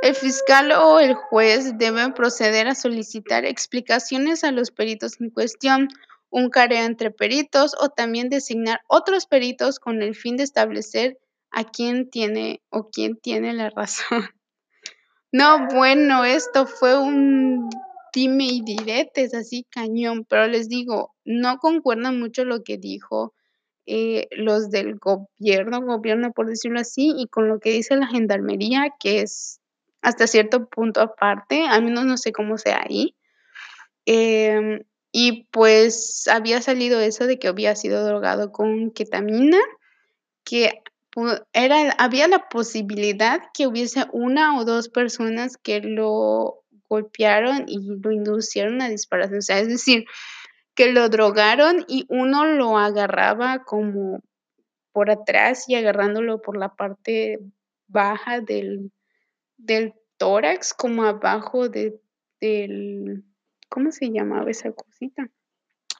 El 0.02 0.16
fiscal 0.16 0.72
o 0.72 1.00
el 1.00 1.14
juez 1.14 1.78
deben 1.78 2.14
proceder 2.14 2.68
a 2.68 2.76
solicitar 2.76 3.46
explicaciones 3.46 4.44
a 4.44 4.52
los 4.52 4.72
peritos 4.72 5.20
en 5.20 5.30
cuestión, 5.30 5.90
un 6.30 6.50
careo 6.50 6.86
entre 6.86 7.12
peritos 7.12 7.76
o 7.80 7.90
también 7.90 8.30
designar 8.30 8.82
otros 8.88 9.26
peritos 9.26 9.80
con 9.80 10.02
el 10.02 10.16
fin 10.16 10.38
de 10.38 10.44
establecer 10.44 11.20
a 11.52 11.66
quién 11.66 12.10
tiene 12.10 12.62
o 12.70 12.90
quién 12.90 13.18
tiene 13.18 13.54
la 13.54 13.70
razón. 13.70 14.24
No, 15.36 15.68
bueno, 15.74 16.24
esto 16.26 16.68
fue 16.68 16.96
un 16.96 17.68
dime 18.14 18.44
y 18.44 18.62
diretes 18.62 19.34
así 19.34 19.66
cañón, 19.68 20.26
pero 20.26 20.46
les 20.46 20.70
digo, 20.70 21.16
no 21.26 21.58
concuerdan 21.58 22.20
mucho 22.20 22.46
lo 22.46 22.64
que 22.64 22.78
dijo 22.78 23.34
eh, 23.86 24.28
los 24.32 24.70
del 24.70 24.96
gobierno, 24.96 25.82
gobierno 25.82 26.32
por 26.32 26.48
decirlo 26.48 26.80
así, 26.80 27.14
y 27.18 27.28
con 27.28 27.48
lo 27.48 27.60
que 27.60 27.72
dice 27.72 27.96
la 27.96 28.08
gendarmería, 28.08 28.94
que 29.00 29.22
es 29.22 29.60
hasta 30.02 30.28
cierto 30.28 30.68
punto 30.68 31.02
aparte, 31.02 31.66
al 31.66 31.84
menos 31.84 32.06
no 32.06 32.18
sé 32.18 32.32
cómo 32.32 32.58
sea 32.58 32.82
ahí. 32.88 33.16
Em, 34.06 34.84
y 35.12 35.48
pues 35.52 36.28
había 36.28 36.62
salido 36.62 37.00
eso 37.00 37.28
de 37.28 37.40
que 37.40 37.48
había 37.48 37.76
sido 37.76 38.06
drogado 38.06 38.52
con 38.52 38.92
ketamina, 38.92 39.60
que 40.44 40.82
era, 41.54 41.92
había 41.92 42.28
la 42.28 42.50
posibilidad 42.50 43.42
que 43.54 43.68
hubiese 43.68 44.06
una 44.12 44.58
o 44.58 44.66
dos 44.66 44.90
personas 44.90 45.58
que 45.58 45.80
lo 45.82 46.64
golpearon 46.90 47.66
y 47.68 47.80
lo 47.82 48.12
inducieron 48.12 48.82
a 48.82 48.90
disparar. 48.90 49.34
O 49.34 49.42
sea, 49.42 49.60
es 49.60 49.68
decir, 49.68 50.06
que 50.76 50.92
lo 50.92 51.10
drogaron 51.10 51.86
y 51.88 52.06
uno 52.10 52.46
lo 52.46 52.78
agarraba 52.78 53.64
como 53.64 54.22
por 54.92 55.10
atrás 55.10 55.68
y 55.68 55.76
agarrándolo 55.76 56.42
por 56.42 56.58
la 56.58 56.76
parte 56.76 57.40
baja 57.88 58.42
del, 58.42 58.92
del 59.58 59.94
tórax, 60.18 60.74
como 60.74 61.04
abajo 61.04 61.70
de, 61.70 62.00
del, 62.40 63.24
¿cómo 63.70 63.92
se 63.92 64.12
llamaba 64.12 64.50
esa 64.52 64.72
cosita? 64.72 65.30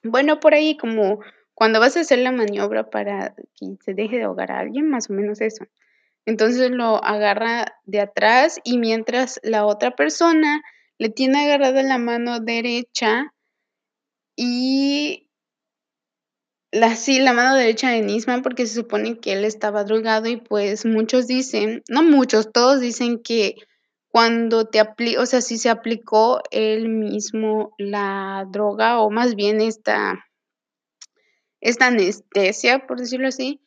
Bueno, 0.04 0.40
por 0.40 0.54
ahí 0.54 0.78
como 0.78 1.20
cuando 1.54 1.80
vas 1.80 1.98
a 1.98 2.02
hacer 2.02 2.20
la 2.20 2.32
maniobra 2.32 2.90
para 2.90 3.36
que 3.56 3.78
se 3.84 3.94
deje 3.94 4.18
de 4.18 4.24
ahogar 4.24 4.52
a 4.52 4.60
alguien, 4.60 4.90
más 4.90 5.10
o 5.10 5.14
menos 5.14 5.40
eso. 5.42 5.66
Entonces 6.26 6.72
lo 6.72 7.04
agarra 7.04 7.66
de 7.86 8.00
atrás 8.00 8.60
y 8.64 8.78
mientras 8.78 9.40
la 9.44 9.66
otra 9.66 9.92
persona 9.92 10.62
le 10.98 11.10
tiene 11.10 11.44
agarrada 11.44 11.84
la 11.84 11.98
mano 11.98 12.40
derecha 12.40 13.33
y 14.36 15.30
la, 16.72 16.96
sí, 16.96 17.20
la 17.20 17.34
mano 17.34 17.56
derecha 17.56 17.92
de 17.92 18.02
Nisman 18.02 18.42
porque 18.42 18.66
se 18.66 18.74
supone 18.74 19.20
que 19.20 19.34
él 19.34 19.46
estaba 19.46 19.84
drogado 19.84 20.28
y 20.28 20.38
pues 20.38 20.86
muchos 20.86 21.28
dicen, 21.28 21.84
no 21.88 22.02
muchos, 22.02 22.52
todos 22.52 22.80
dicen 22.80 23.22
que 23.22 23.56
cuando 24.08 24.66
te 24.66 24.80
aplicó, 24.80 25.22
o 25.22 25.26
sea, 25.28 25.42
si 25.42 25.58
se 25.58 25.70
aplicó 25.70 26.42
él 26.52 26.90
mismo 26.90 27.74
la 27.78 28.48
droga 28.52 29.00
o 29.00 29.12
más 29.12 29.36
bien 29.36 29.62
esta 29.62 30.26
esta 31.62 31.88
anestesia, 31.88 32.88
por 32.88 33.00
decirlo 33.00 33.28
así, 33.28 33.62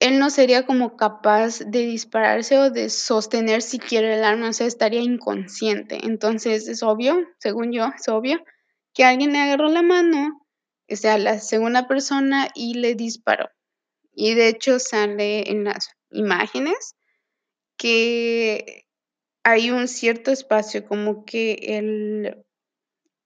él 0.00 0.18
no 0.18 0.28
sería 0.28 0.66
como 0.66 0.96
capaz 0.96 1.60
de 1.60 1.86
dispararse 1.86 2.58
o 2.58 2.70
de 2.70 2.90
sostener 2.90 3.62
siquiera 3.62 4.14
el 4.14 4.24
arma, 4.24 4.50
o 4.50 4.52
sea, 4.52 4.66
estaría 4.66 5.00
inconsciente. 5.00 6.00
Entonces 6.04 6.68
es 6.68 6.82
obvio, 6.82 7.16
según 7.38 7.72
yo, 7.72 7.86
es 7.96 8.08
obvio 8.08 8.40
que 8.96 9.04
alguien 9.04 9.34
le 9.34 9.40
agarró 9.40 9.68
la 9.68 9.82
mano, 9.82 10.40
o 10.90 10.96
sea, 10.96 11.18
la 11.18 11.38
segunda 11.38 11.86
persona 11.86 12.48
y 12.54 12.74
le 12.74 12.94
disparó. 12.94 13.50
Y 14.14 14.34
de 14.34 14.48
hecho 14.48 14.78
sale 14.78 15.50
en 15.50 15.64
las 15.64 15.90
imágenes 16.10 16.96
que 17.76 18.86
hay 19.44 19.70
un 19.70 19.86
cierto 19.86 20.30
espacio, 20.30 20.86
como 20.86 21.26
que 21.26 21.58
el, 21.60 22.42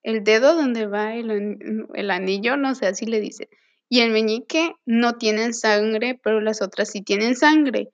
el 0.03 0.25
dedo 0.25 0.55
donde 0.55 0.87
va 0.87 1.15
el, 1.15 1.87
el 1.93 2.11
anillo, 2.11 2.57
no 2.57 2.75
sé, 2.75 2.87
así 2.87 3.05
le 3.05 3.21
dice, 3.21 3.47
y 3.87 4.01
el 4.01 4.11
meñique 4.11 4.73
no 4.85 5.17
tienen 5.17 5.53
sangre, 5.53 6.19
pero 6.21 6.41
las 6.41 6.61
otras 6.61 6.89
sí 6.89 7.01
tienen 7.01 7.37
sangre. 7.37 7.93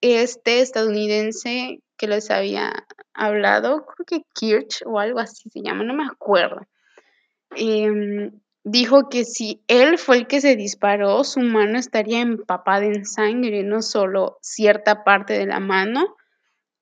Este 0.00 0.60
estadounidense 0.60 1.78
que 1.96 2.08
les 2.08 2.32
había 2.32 2.72
hablado, 3.12 3.86
creo 3.86 4.04
que 4.04 4.26
Kirch 4.34 4.82
o 4.84 4.98
algo 4.98 5.20
así 5.20 5.48
se 5.48 5.62
llama, 5.62 5.84
no 5.84 5.94
me 5.94 6.04
acuerdo, 6.04 6.66
em, 7.56 8.32
dijo 8.64 9.08
que 9.08 9.24
si 9.24 9.62
él 9.68 9.98
fue 9.98 10.18
el 10.18 10.26
que 10.26 10.40
se 10.40 10.56
disparó, 10.56 11.22
su 11.24 11.40
mano 11.40 11.78
estaría 11.78 12.20
empapada 12.20 12.84
en 12.84 13.04
sangre, 13.04 13.62
no 13.62 13.82
solo 13.82 14.38
cierta 14.40 15.04
parte 15.04 15.34
de 15.34 15.46
la 15.46 15.60
mano, 15.60 16.16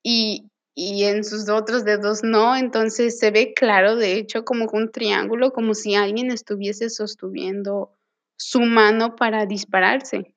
y, 0.01 0.49
y 0.75 1.03
en 1.03 1.23
sus 1.23 1.49
otros 1.49 1.85
dedos 1.85 2.23
no, 2.23 2.55
entonces 2.55 3.19
se 3.19 3.31
ve 3.31 3.53
claro, 3.53 3.95
de 3.95 4.17
hecho, 4.17 4.45
como 4.45 4.65
un 4.71 4.91
triángulo, 4.91 5.51
como 5.51 5.73
si 5.73 5.95
alguien 5.95 6.31
estuviese 6.31 6.89
sosteniendo 6.89 7.91
su 8.37 8.61
mano 8.61 9.15
para 9.15 9.45
dispararse. 9.45 10.33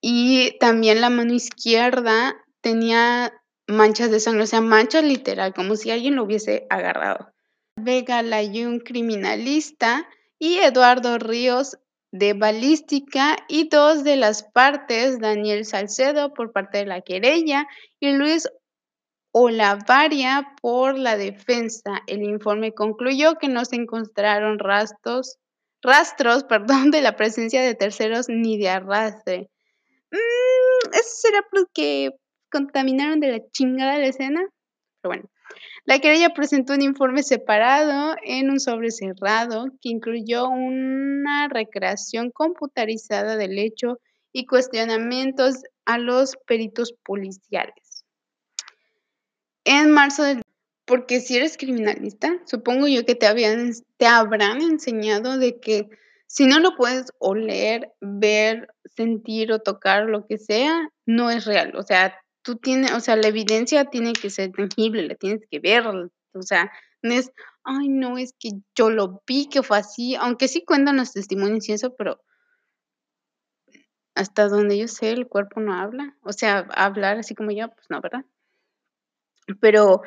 Y 0.00 0.56
también 0.58 1.00
la 1.00 1.10
mano 1.10 1.34
izquierda 1.34 2.36
tenía 2.60 3.32
manchas 3.66 4.10
de 4.10 4.20
sangre, 4.20 4.44
o 4.44 4.46
sea, 4.46 4.60
manchas 4.60 5.04
literal, 5.04 5.52
como 5.54 5.76
si 5.76 5.90
alguien 5.90 6.16
lo 6.16 6.24
hubiese 6.24 6.66
agarrado. 6.70 7.32
Vega 7.86 8.20
Layún, 8.22 8.80
criminalista, 8.80 10.06
y 10.38 10.58
Eduardo 10.58 11.18
Ríos 11.18 11.78
de 12.12 12.34
balística 12.34 13.36
y 13.48 13.68
dos 13.68 14.04
de 14.04 14.16
las 14.16 14.42
partes, 14.42 15.18
Daniel 15.18 15.64
Salcedo 15.64 16.34
por 16.34 16.52
parte 16.52 16.78
de 16.78 16.86
la 16.86 17.00
querella 17.00 17.66
y 18.00 18.12
Luis 18.12 18.48
Olavaria 19.32 20.54
por 20.60 20.98
la 20.98 21.16
defensa. 21.16 22.02
El 22.06 22.22
informe 22.22 22.74
concluyó 22.74 23.36
que 23.36 23.48
no 23.48 23.64
se 23.64 23.76
encontraron 23.76 24.58
rastros 24.58 25.38
rastros, 25.82 26.44
perdón, 26.48 26.90
de 26.90 27.00
la 27.00 27.16
presencia 27.16 27.62
de 27.62 27.74
terceros 27.74 28.26
ni 28.28 28.58
de 28.58 28.68
arrastre. 28.68 29.50
Mm, 30.10 30.92
¿Eso 30.92 31.10
será 31.22 31.40
porque 31.50 32.10
contaminaron 32.50 33.20
de 33.20 33.32
la 33.32 33.40
chingada 33.52 33.98
la 33.98 34.06
escena? 34.06 34.40
Pero 35.00 35.14
bueno. 35.14 35.30
La 35.84 35.98
querella 36.00 36.30
presentó 36.30 36.74
un 36.74 36.82
informe 36.82 37.22
separado 37.22 38.16
en 38.24 38.50
un 38.50 38.60
sobre 38.60 38.90
cerrado 38.90 39.66
que 39.80 39.88
incluyó 39.88 40.48
una 40.48 41.48
recreación 41.48 42.30
computarizada 42.30 43.36
del 43.36 43.58
hecho 43.58 43.98
y 44.32 44.46
cuestionamientos 44.46 45.62
a 45.84 45.98
los 45.98 46.36
peritos 46.46 46.92
policiales. 47.04 48.04
En 49.64 49.90
marzo 49.90 50.22
del 50.24 50.42
porque 50.86 51.20
si 51.20 51.36
eres 51.36 51.56
criminalista, 51.56 52.40
supongo 52.46 52.86
yo 52.86 53.04
que 53.04 53.16
te, 53.16 53.26
habían, 53.26 53.72
te 53.96 54.06
habrán 54.06 54.62
enseñado 54.62 55.36
de 55.36 55.58
que 55.58 55.88
si 56.28 56.46
no 56.46 56.60
lo 56.60 56.76
puedes 56.76 57.06
oler, 57.18 57.92
ver, 58.00 58.68
sentir 58.84 59.52
o 59.52 59.58
tocar, 59.58 60.04
lo 60.04 60.26
que 60.26 60.38
sea, 60.38 60.88
no 61.04 61.30
es 61.30 61.44
real. 61.44 61.74
O 61.76 61.82
sea, 61.82 62.16
tú 62.46 62.54
tienes, 62.56 62.92
o 62.92 63.00
sea, 63.00 63.16
la 63.16 63.26
evidencia 63.26 63.86
tiene 63.86 64.12
que 64.12 64.30
ser 64.30 64.52
tangible, 64.52 65.02
la 65.02 65.16
tienes 65.16 65.42
que 65.50 65.58
ver. 65.58 65.84
O 65.84 66.42
sea, 66.42 66.70
no 67.02 67.12
es, 67.12 67.32
ay, 67.64 67.88
no, 67.88 68.18
es 68.18 68.34
que 68.38 68.50
yo 68.76 68.88
lo 68.88 69.20
vi 69.26 69.48
que 69.48 69.64
fue 69.64 69.78
así, 69.78 70.14
aunque 70.14 70.46
sí 70.46 70.64
cuentan 70.64 70.96
los 70.96 71.12
testimonios 71.12 71.68
y 71.68 71.72
eso, 71.72 71.96
pero 71.96 72.20
hasta 74.14 74.48
donde 74.48 74.78
yo 74.78 74.86
sé, 74.86 75.10
el 75.10 75.26
cuerpo 75.26 75.60
no 75.60 75.74
habla. 75.74 76.16
O 76.22 76.32
sea, 76.32 76.68
hablar 76.76 77.18
así 77.18 77.34
como 77.34 77.50
yo, 77.50 77.68
pues 77.68 77.86
no, 77.90 78.00
¿verdad? 78.00 78.24
Pero 79.60 80.02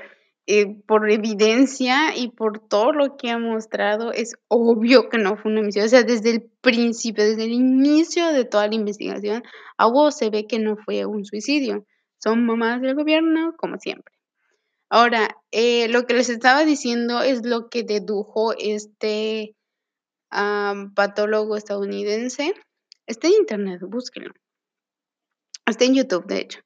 eh, 0.48 0.82
por 0.88 1.12
evidencia 1.12 2.16
y 2.16 2.30
por 2.30 2.70
todo 2.70 2.94
lo 2.94 3.18
que 3.18 3.32
ha 3.32 3.38
mostrado, 3.38 4.14
es 4.14 4.36
obvio 4.48 5.10
que 5.10 5.18
no 5.18 5.36
fue 5.36 5.52
un 5.52 5.58
homicidio. 5.58 5.88
O 5.88 5.90
sea, 5.90 6.04
desde 6.04 6.32
el 6.32 6.50
principio, 6.62 7.26
desde 7.26 7.44
el 7.44 7.52
inicio 7.52 8.28
de 8.32 8.46
toda 8.46 8.68
la 8.68 8.76
investigación, 8.76 9.44
a 9.78 9.88
vos 9.88 10.18
se 10.18 10.30
ve 10.30 10.48
que 10.48 10.60
no 10.60 10.78
fue 10.78 11.06
un 11.06 11.26
suicidio. 11.26 11.86
Son 12.20 12.46
mamás 12.46 12.82
del 12.82 12.96
gobierno, 12.96 13.56
como 13.58 13.78
siempre. 13.78 14.14
Ahora, 14.90 15.38
eh, 15.52 15.88
lo 15.88 16.06
que 16.06 16.16
les 16.16 16.30
estaba 16.30 16.66
diciendo 16.66 17.22
es 17.22 17.46
lo 17.46 17.70
que 17.70 17.84
dedujo 17.84 18.54
este 18.58 19.56
patólogo 20.30 21.58
estadounidense. 21.58 22.54
Está 23.08 23.28
en 23.28 23.34
internet, 23.34 23.82
búsquenlo. 23.82 24.34
Está 25.66 25.86
en 25.86 25.96
YouTube, 25.96 26.26
de 26.26 26.40
hecho. 26.40 26.60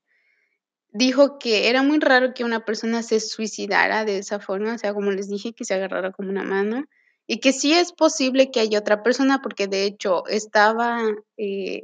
Dijo 0.89 1.39
que 1.39 1.69
era 1.69 1.81
muy 1.83 1.99
raro 1.99 2.33
que 2.33 2.43
una 2.43 2.65
persona 2.65 3.03
se 3.03 3.19
suicidara 3.19 4.05
de 4.05 4.19
esa 4.19 4.39
forma, 4.39 4.75
o 4.75 4.77
sea, 4.77 4.93
como 4.93 5.11
les 5.11 5.27
dije, 5.27 5.53
que 5.53 5.65
se 5.65 5.73
agarrara 5.73 6.11
como 6.11 6.29
una 6.29 6.43
mano, 6.43 6.85
y 7.25 7.39
que 7.39 7.51
sí 7.51 7.73
es 7.73 7.93
posible 7.93 8.51
que 8.51 8.59
haya 8.59 8.79
otra 8.79 9.01
persona, 9.01 9.41
porque 9.41 9.67
de 9.67 9.85
hecho 9.85 10.25
estaba 10.27 11.01
eh, 11.37 11.83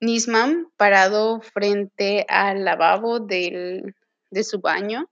Nisman 0.00 0.68
parado 0.76 1.40
frente 1.40 2.24
al 2.28 2.64
lavabo 2.64 3.20
del, 3.20 3.94
de 4.30 4.44
su 4.44 4.60
baño 4.60 5.10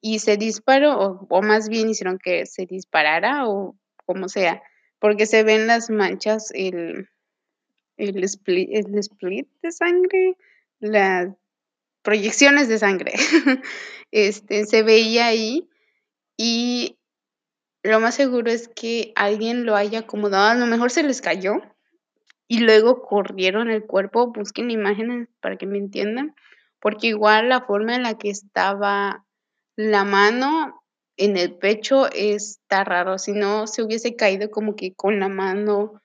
y 0.00 0.18
se 0.18 0.36
disparó, 0.36 1.26
o, 1.28 1.42
más 1.42 1.68
bien 1.68 1.88
hicieron 1.88 2.18
que 2.18 2.46
se 2.46 2.66
disparara, 2.66 3.48
o 3.48 3.76
como 4.04 4.28
sea, 4.28 4.62
porque 4.98 5.26
se 5.26 5.42
ven 5.42 5.66
las 5.66 5.90
manchas, 5.90 6.50
el, 6.54 7.08
el, 7.96 8.24
split, 8.24 8.68
el 8.72 8.98
split 8.98 9.48
de 9.62 9.72
sangre, 9.72 10.36
las 10.80 11.28
proyecciones 12.02 12.68
de 12.68 12.78
sangre, 12.78 13.14
este, 14.12 14.66
se 14.66 14.82
veía 14.82 15.26
ahí 15.26 15.68
y 16.36 16.98
lo 17.82 18.00
más 18.00 18.14
seguro 18.14 18.50
es 18.50 18.68
que 18.68 19.12
alguien 19.16 19.64
lo 19.64 19.76
haya 19.76 20.00
acomodado, 20.00 20.50
a 20.50 20.54
lo 20.54 20.66
mejor 20.66 20.90
se 20.90 21.02
les 21.02 21.20
cayó 21.22 21.62
y 22.48 22.60
luego 22.60 23.02
corrieron 23.02 23.70
el 23.70 23.84
cuerpo, 23.84 24.32
busquen 24.32 24.70
imágenes 24.70 25.28
para 25.40 25.56
que 25.56 25.66
me 25.66 25.78
entiendan, 25.78 26.34
porque 26.80 27.08
igual 27.08 27.48
la 27.48 27.62
forma 27.62 27.94
en 27.94 28.02
la 28.02 28.18
que 28.18 28.30
estaba 28.30 29.24
la 29.76 30.04
mano 30.04 30.82
en 31.16 31.36
el 31.36 31.54
pecho 31.54 32.10
está 32.12 32.84
raro, 32.84 33.18
si 33.18 33.32
no 33.32 33.66
se 33.66 33.82
hubiese 33.82 34.16
caído 34.16 34.50
como 34.50 34.76
que 34.76 34.94
con 34.94 35.18
la 35.18 35.28
mano 35.28 36.02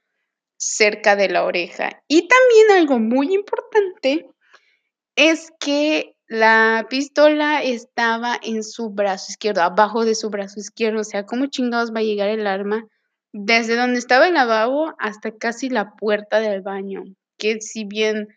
cerca 0.58 1.16
de 1.16 1.30
la 1.30 1.44
oreja. 1.44 2.04
Y 2.08 2.28
también 2.28 2.72
algo 2.80 3.00
muy 3.00 3.34
importante 3.34 4.28
es 5.16 5.52
que 5.60 6.16
la 6.28 6.88
pistola 6.90 7.62
estaba 7.62 8.40
en 8.42 8.64
su 8.64 8.90
brazo 8.90 9.28
izquierdo, 9.30 9.62
abajo 9.62 10.06
de 10.06 10.16
su 10.16 10.30
brazo 10.30 10.60
izquierdo, 10.60 11.02
o 11.02 11.04
sea, 11.04 11.26
¿cómo 11.26 11.48
chingados 11.48 11.94
va 11.94 12.00
a 12.00 12.04
llegar 12.04 12.30
el 12.30 12.48
arma 12.48 12.88
desde 13.34 13.76
donde 13.76 14.00
estaba 14.00 14.28
el 14.28 14.34
lavabo 14.34 14.94
hasta 15.00 15.32
casi 15.32 15.70
la 15.70 15.96
puerta 15.96 16.40
del 16.40 16.62
baño? 16.62 17.04
Que 17.38 17.62
si 17.62 17.86
bien 17.86 18.28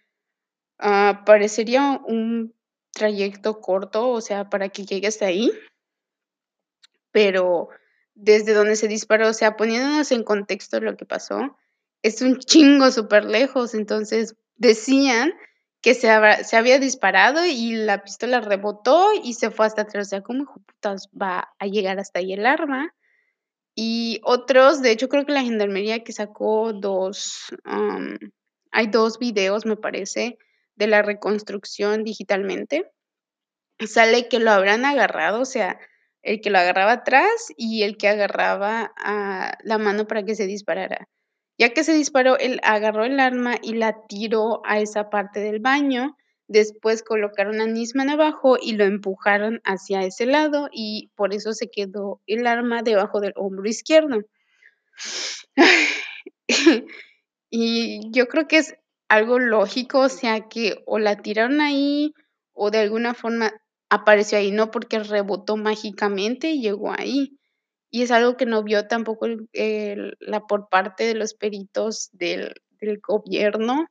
uh, 0.80 1.24
parecería 1.24 2.00
un 2.06 2.54
trayecto 2.92 3.60
corto, 3.60 4.08
o 4.10 4.20
sea, 4.20 4.48
para 4.48 4.68
que 4.68 4.84
llegue 4.84 5.08
hasta 5.08 5.26
ahí, 5.26 5.52
pero 7.10 7.68
desde 8.14 8.54
donde 8.54 8.76
se 8.76 8.88
disparó, 8.88 9.28
o 9.28 9.32
sea, 9.32 9.56
poniéndonos 9.56 10.12
en 10.12 10.22
contexto 10.22 10.80
lo 10.80 10.96
que 10.96 11.04
pasó, 11.04 11.56
es 12.02 12.22
un 12.22 12.38
chingo 12.38 12.90
súper 12.90 13.24
lejos, 13.24 13.74
entonces 13.74 14.36
decían 14.56 15.32
que 15.80 15.94
se, 15.94 16.08
se, 16.44 16.56
había 16.56 16.78
disparado 16.78 17.44
y 17.44 17.74
la 17.76 18.02
pistola 18.02 18.40
rebotó 18.40 19.10
y 19.22 19.34
se 19.34 19.50
fue 19.50 19.66
hasta 19.66 19.82
atrás, 19.82 20.06
o 20.06 20.10
sea, 20.10 20.22
¿cómo 20.22 20.46
putas 20.46 21.08
va 21.10 21.52
a 21.58 21.66
llegar 21.66 21.98
hasta 21.98 22.20
ahí 22.20 22.32
el 22.32 22.46
arma? 22.46 22.94
Y 23.74 24.20
otros, 24.22 24.82
de 24.82 24.92
hecho 24.92 25.08
creo 25.08 25.26
que 25.26 25.32
la 25.32 25.42
gendarmería 25.42 26.04
que 26.04 26.12
sacó 26.12 26.72
dos, 26.72 27.54
um, 27.64 28.16
hay 28.70 28.86
dos 28.86 29.18
videos, 29.18 29.66
me 29.66 29.76
parece, 29.76 30.38
de 30.76 30.86
la 30.86 31.02
reconstrucción 31.02 32.04
digitalmente, 32.04 32.90
sale 33.80 34.28
que 34.28 34.38
lo 34.38 34.50
habrán 34.50 34.84
agarrado, 34.84 35.40
o 35.40 35.44
sea, 35.44 35.78
el 36.22 36.40
que 36.40 36.50
lo 36.50 36.58
agarraba 36.58 36.92
atrás 36.92 37.52
y 37.56 37.82
el 37.82 37.96
que 37.96 38.08
agarraba 38.08 38.92
la 39.62 39.78
mano 39.78 40.06
para 40.06 40.24
que 40.24 40.34
se 40.34 40.46
disparara. 40.46 41.08
Ya 41.58 41.70
que 41.72 41.84
se 41.84 41.92
disparó, 41.94 42.38
él 42.38 42.60
agarró 42.64 43.04
el 43.04 43.20
arma 43.20 43.56
y 43.62 43.74
la 43.74 44.06
tiró 44.08 44.62
a 44.64 44.80
esa 44.80 45.10
parte 45.10 45.40
del 45.40 45.60
baño. 45.60 46.16
Después 46.46 47.02
colocaron 47.02 47.60
a 47.60 47.66
Nisman 47.66 48.10
abajo 48.10 48.58
y 48.60 48.72
lo 48.74 48.84
empujaron 48.84 49.60
hacia 49.64 50.02
ese 50.02 50.26
lado 50.26 50.68
y 50.72 51.10
por 51.14 51.32
eso 51.32 51.52
se 51.54 51.70
quedó 51.70 52.20
el 52.26 52.46
arma 52.46 52.82
debajo 52.82 53.20
del 53.20 53.32
hombro 53.36 53.68
izquierdo. 53.68 54.20
y 57.50 58.10
yo 58.10 58.28
creo 58.28 58.46
que 58.46 58.58
es 58.58 58.74
algo 59.08 59.38
lógico, 59.38 60.00
o 60.00 60.08
sea, 60.08 60.48
que 60.48 60.82
o 60.86 60.98
la 60.98 61.16
tiraron 61.16 61.60
ahí 61.60 62.12
o 62.52 62.70
de 62.70 62.78
alguna 62.78 63.14
forma 63.14 63.52
apareció 63.88 64.38
ahí, 64.38 64.50
no 64.50 64.70
porque 64.70 64.98
rebotó 64.98 65.56
mágicamente 65.56 66.50
y 66.50 66.60
llegó 66.60 66.92
ahí. 66.92 67.38
Y 67.90 68.02
es 68.02 68.10
algo 68.10 68.36
que 68.36 68.46
no 68.46 68.62
vio 68.64 68.88
tampoco 68.88 69.26
la 69.28 70.46
por 70.46 70.68
parte 70.68 71.04
de 71.04 71.14
los 71.14 71.34
peritos 71.34 72.10
del 72.12 72.54
gobierno. 73.06 73.86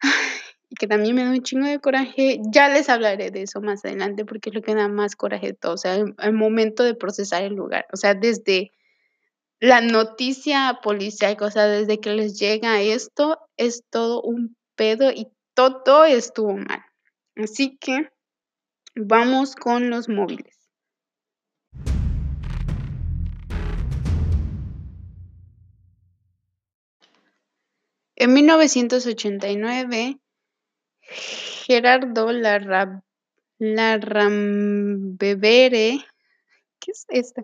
Que 0.78 0.86
también 0.86 1.14
me 1.14 1.24
da 1.24 1.30
un 1.30 1.42
chingo 1.42 1.66
de 1.66 1.78
coraje. 1.80 2.40
Ya 2.52 2.68
les 2.68 2.88
hablaré 2.88 3.30
de 3.30 3.42
eso 3.42 3.60
más 3.60 3.84
adelante 3.84 4.24
porque 4.24 4.50
es 4.50 4.54
lo 4.54 4.62
que 4.62 4.74
da 4.74 4.88
más 4.88 5.16
coraje 5.16 5.48
de 5.48 5.54
todo. 5.54 5.74
O 5.74 5.78
sea, 5.78 5.96
el 5.96 6.32
momento 6.32 6.82
de 6.82 6.94
procesar 6.94 7.42
el 7.42 7.54
lugar. 7.54 7.86
O 7.92 7.96
sea, 7.96 8.14
desde 8.14 8.72
la 9.60 9.80
noticia 9.80 10.80
policial, 10.82 11.36
o 11.40 11.50
sea, 11.50 11.66
desde 11.66 12.00
que 12.00 12.10
les 12.10 12.38
llega 12.38 12.82
esto, 12.82 13.38
es 13.56 13.84
todo 13.90 14.22
un 14.22 14.56
pedo 14.74 15.10
y 15.10 15.28
todo 15.54 16.04
estuvo 16.04 16.56
mal. 16.56 16.84
Así 17.36 17.76
que 17.78 18.08
Vamos 18.96 19.56
con 19.56 19.90
los 19.90 20.08
móviles. 20.08 20.70
En 28.14 28.32
1989, 28.32 30.20
Gerardo 31.08 32.30
Larrambevere, 33.58 35.98
¿qué 36.80 36.90
es 36.90 37.06
esta? 37.08 37.42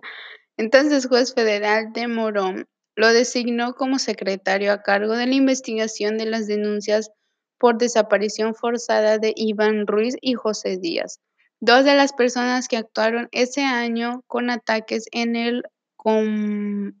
Entonces 0.57 1.07
juez 1.07 1.33
federal 1.33 1.93
de 1.93 2.07
Morón, 2.07 2.67
lo 2.95 3.13
designó 3.13 3.73
como 3.73 3.99
secretario 3.99 4.73
a 4.73 4.81
cargo 4.81 5.15
de 5.15 5.27
la 5.27 5.33
investigación 5.33 6.17
de 6.17 6.25
las 6.25 6.47
denuncias 6.47 7.11
por 7.57 7.77
desaparición 7.77 8.55
forzada 8.55 9.17
de 9.17 9.33
Iván 9.35 9.87
Ruiz 9.87 10.15
y 10.19 10.33
José 10.33 10.77
Díaz, 10.77 11.19
dos 11.59 11.85
de 11.85 11.95
las 11.95 12.13
personas 12.13 12.67
que 12.67 12.77
actuaron 12.77 13.29
ese 13.31 13.63
año 13.63 14.23
con 14.27 14.49
ataques 14.49 15.05
en 15.11 15.35
el, 15.35 15.63
en 16.03 16.95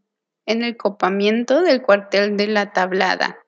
el 0.45 0.77
copamiento 0.77 1.61
del 1.61 1.81
cuartel 1.81 2.37
de 2.37 2.47
la 2.47 2.73
Tablada. 2.73 3.40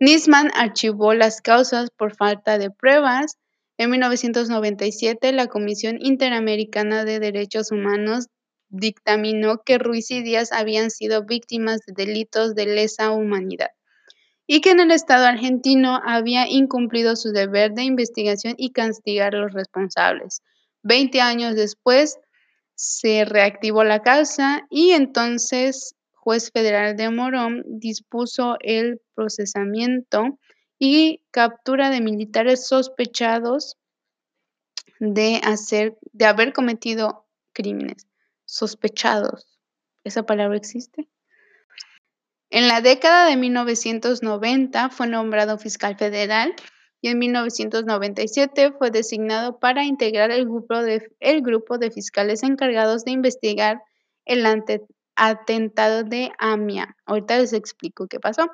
Nisman 0.00 0.50
archivó 0.54 1.14
las 1.14 1.40
causas 1.40 1.90
por 1.90 2.14
falta 2.16 2.58
de 2.58 2.70
pruebas. 2.70 3.38
En 3.76 3.90
1997, 3.90 5.32
la 5.32 5.46
Comisión 5.46 5.98
Interamericana 6.00 7.04
de 7.04 7.20
Derechos 7.20 7.70
Humanos 7.70 8.26
dictaminó 8.68 9.62
que 9.64 9.78
Ruiz 9.78 10.10
y 10.10 10.22
Díaz 10.22 10.52
habían 10.52 10.90
sido 10.90 11.24
víctimas 11.24 11.80
de 11.86 12.04
delitos 12.04 12.54
de 12.54 12.66
lesa 12.66 13.12
humanidad 13.12 13.70
y 14.46 14.60
que 14.60 14.70
en 14.70 14.80
el 14.80 14.90
Estado 14.90 15.26
argentino 15.26 16.00
había 16.04 16.48
incumplido 16.48 17.16
su 17.16 17.30
deber 17.32 17.72
de 17.72 17.84
investigación 17.84 18.54
y 18.58 18.72
castigar 18.72 19.34
a 19.34 19.38
los 19.38 19.52
responsables. 19.52 20.42
Veinte 20.82 21.20
años 21.20 21.54
después 21.54 22.18
se 22.74 23.24
reactivó 23.24 23.84
la 23.84 24.02
causa 24.02 24.66
y 24.68 24.90
entonces 24.90 25.94
juez 26.24 26.50
federal 26.50 26.96
de 26.96 27.10
Morón 27.10 27.62
dispuso 27.66 28.56
el 28.60 29.02
procesamiento 29.14 30.38
y 30.78 31.20
captura 31.30 31.90
de 31.90 32.00
militares 32.00 32.66
sospechados 32.66 33.76
de 35.00 35.42
hacer 35.44 35.98
de 36.12 36.24
haber 36.24 36.54
cometido 36.54 37.26
crímenes 37.52 38.06
sospechados. 38.46 39.58
¿Esa 40.02 40.24
palabra 40.24 40.56
existe? 40.56 41.08
En 42.48 42.68
la 42.68 42.80
década 42.80 43.28
de 43.28 43.36
1990 43.36 44.88
fue 44.88 45.06
nombrado 45.06 45.58
fiscal 45.58 45.98
federal 45.98 46.54
y 47.02 47.08
en 47.08 47.18
1997 47.18 48.72
fue 48.78 48.90
designado 48.90 49.58
para 49.58 49.84
integrar 49.84 50.30
el 50.30 50.46
grupo 50.46 50.82
de, 50.82 51.06
el 51.20 51.42
grupo 51.42 51.76
de 51.76 51.90
fiscales 51.90 52.42
encargados 52.42 53.04
de 53.04 53.10
investigar 53.10 53.82
el 54.24 54.42
atentado 55.16 56.04
de 56.04 56.32
AMIA. 56.38 56.96
Ahorita 57.06 57.38
les 57.38 57.52
explico 57.52 58.06
qué 58.08 58.20
pasó. 58.20 58.46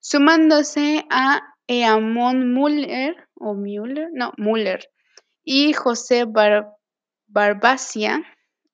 Sumándose 0.00 1.04
a 1.10 1.54
Eamon 1.66 2.52
Muller, 2.52 3.28
o 3.34 3.54
no, 3.54 4.32
y 5.42 5.72
José 5.72 6.24
Bar 6.24 6.68
Barbacia, 7.26 8.22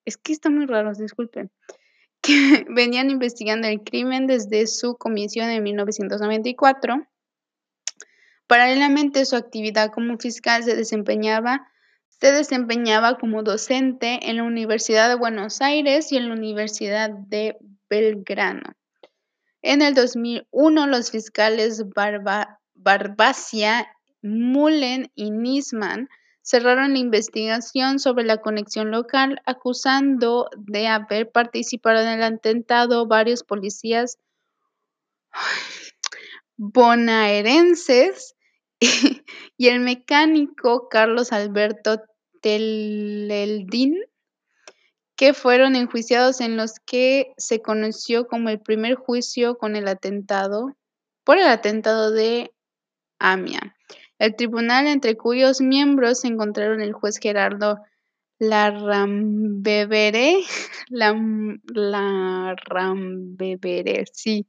es 0.05 0.17
que 0.17 0.33
está 0.33 0.51
muy 0.51 0.67
raro, 0.67 0.93
disculpen, 0.93 1.51
que 2.23 2.67
venían 2.69 3.11
investigando 3.11 3.69
el 3.69 3.83
crimen 3.83 4.27
desde 4.27 4.67
su 4.67 4.97
comisión 4.97 5.49
en 5.51 5.63
1994. 5.63 7.07
Paralelamente, 8.47 9.25
su 9.25 9.37
actividad 9.37 9.93
como 9.93 10.19
fiscal 10.19 10.65
se 10.65 10.75
desempeñaba, 10.75 11.69
se 12.21 12.33
desempeñaba 12.33 13.17
como 13.17 13.43
docente 13.43 14.29
en 14.29 14.37
la 14.37 14.43
Universidad 14.43 15.09
de 15.09 15.15
Buenos 15.15 15.63
Aires 15.63 16.13
y 16.13 16.19
en 16.19 16.29
la 16.29 16.35
Universidad 16.35 17.09
de 17.11 17.57
Belgrano. 17.89 18.75
En 19.63 19.81
el 19.81 19.95
2001, 19.95 20.87
los 20.87 21.11
fiscales 21.11 21.83
Barbacia, 22.75 23.89
Mullen 24.23 25.11
y 25.15 25.31
Nisman 25.31 26.09
cerraron 26.43 26.93
la 26.93 26.99
investigación 26.99 27.99
sobre 27.99 28.25
la 28.25 28.39
conexión 28.39 28.91
local, 28.91 29.41
acusando 29.47 30.51
de 30.57 30.89
haber 30.89 31.31
participado 31.31 32.01
en 32.01 32.09
el 32.09 32.23
atentado 32.23 33.07
varios 33.07 33.45
policías 33.45 34.19
bonaerenses 36.57 38.35
y 39.57 39.69
el 39.69 39.81
mecánico 39.81 40.89
Carlos 40.91 41.33
Alberto 41.33 42.03
Teleldín, 42.41 43.97
que 45.17 45.35
fueron 45.35 45.77
enjuiciados 45.77 46.41
en 46.41 46.57
los 46.57 46.81
que 46.81 47.35
se 47.37 47.61
conoció 47.61 48.27
como 48.27 48.49
el 48.49 48.61
primer 48.61 48.95
juicio 48.95 49.59
con 49.59 49.77
el 49.77 49.87
atentado 49.87 50.75
por 51.25 51.39
el 51.39 51.47
atentado 51.47 52.11
de 52.11 52.53
Amia. 53.19 53.77
El 54.19 54.37
tribunal 54.37 54.87
entre 54.87 55.17
cuyos 55.17 55.61
miembros 55.61 56.21
se 56.21 56.29
encontraron 56.29 56.81
el 56.81 56.93
juez 56.93 57.19
Gerardo 57.19 57.79
Larrambevere, 58.39 60.41
sí, 64.13 64.47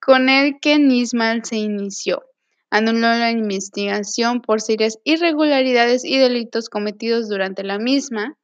con 0.00 0.28
el 0.28 0.58
que 0.60 0.78
Nisman 0.78 1.44
se 1.44 1.56
inició. 1.56 2.27
Anuló 2.70 3.08
la 3.08 3.30
investigación 3.30 4.40
por 4.42 4.60
serias 4.60 4.98
irregularidades 5.04 6.04
y 6.04 6.18
delitos 6.18 6.68
cometidos 6.68 7.28
durante 7.28 7.64
la 7.64 7.78
misma, 7.78 8.36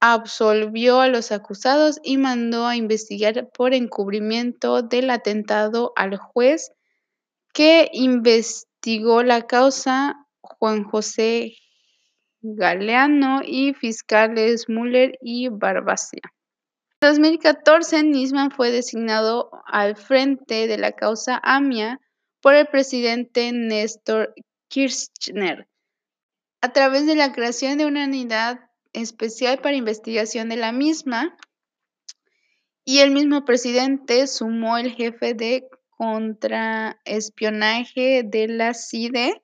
absolvió 0.00 1.00
a 1.00 1.06
los 1.06 1.30
acusados 1.30 2.00
y 2.02 2.16
mandó 2.16 2.66
a 2.66 2.74
investigar 2.74 3.48
por 3.56 3.72
encubrimiento 3.72 4.82
del 4.82 5.10
atentado 5.10 5.92
al 5.94 6.16
juez 6.16 6.72
que 7.54 7.88
investigó 7.92 9.22
la 9.22 9.42
causa 9.42 10.16
Juan 10.40 10.82
José 10.82 11.52
Galeano 12.40 13.42
y 13.44 13.74
fiscales 13.74 14.68
Müller 14.68 15.12
y 15.22 15.48
Barbacia. 15.48 16.22
En 17.00 17.08
2014, 17.08 18.02
Nisman 18.02 18.50
fue 18.50 18.72
designado 18.72 19.50
al 19.66 19.94
frente 19.96 20.66
de 20.66 20.78
la 20.78 20.92
causa 20.92 21.40
AMIA 21.44 22.00
por 22.42 22.54
el 22.54 22.66
presidente 22.66 23.50
Néstor 23.52 24.34
Kirchner 24.68 25.68
a 26.60 26.72
través 26.72 27.06
de 27.06 27.14
la 27.14 27.32
creación 27.32 27.78
de 27.78 27.86
una 27.86 28.04
unidad 28.04 28.60
especial 28.92 29.60
para 29.60 29.76
investigación 29.76 30.48
de 30.48 30.56
la 30.56 30.72
misma. 30.72 31.36
Y 32.84 32.98
el 32.98 33.12
mismo 33.12 33.44
presidente 33.44 34.26
sumó 34.26 34.76
el 34.76 34.92
jefe 34.92 35.34
de 35.34 35.68
contraespionaje 35.90 38.24
de 38.24 38.48
la 38.48 38.74
CIDE, 38.74 39.40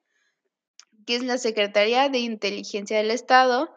que 1.07 1.15
es 1.17 1.25
la 1.25 1.39
Secretaría 1.39 2.09
de 2.09 2.19
Inteligencia 2.19 2.97
del 2.99 3.13
Estado, 3.13 3.71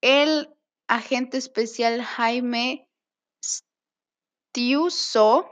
el 0.00 0.48
agente 0.88 1.38
especial 1.38 2.02
Jaime 2.02 2.88
Stiuso, 4.52 5.48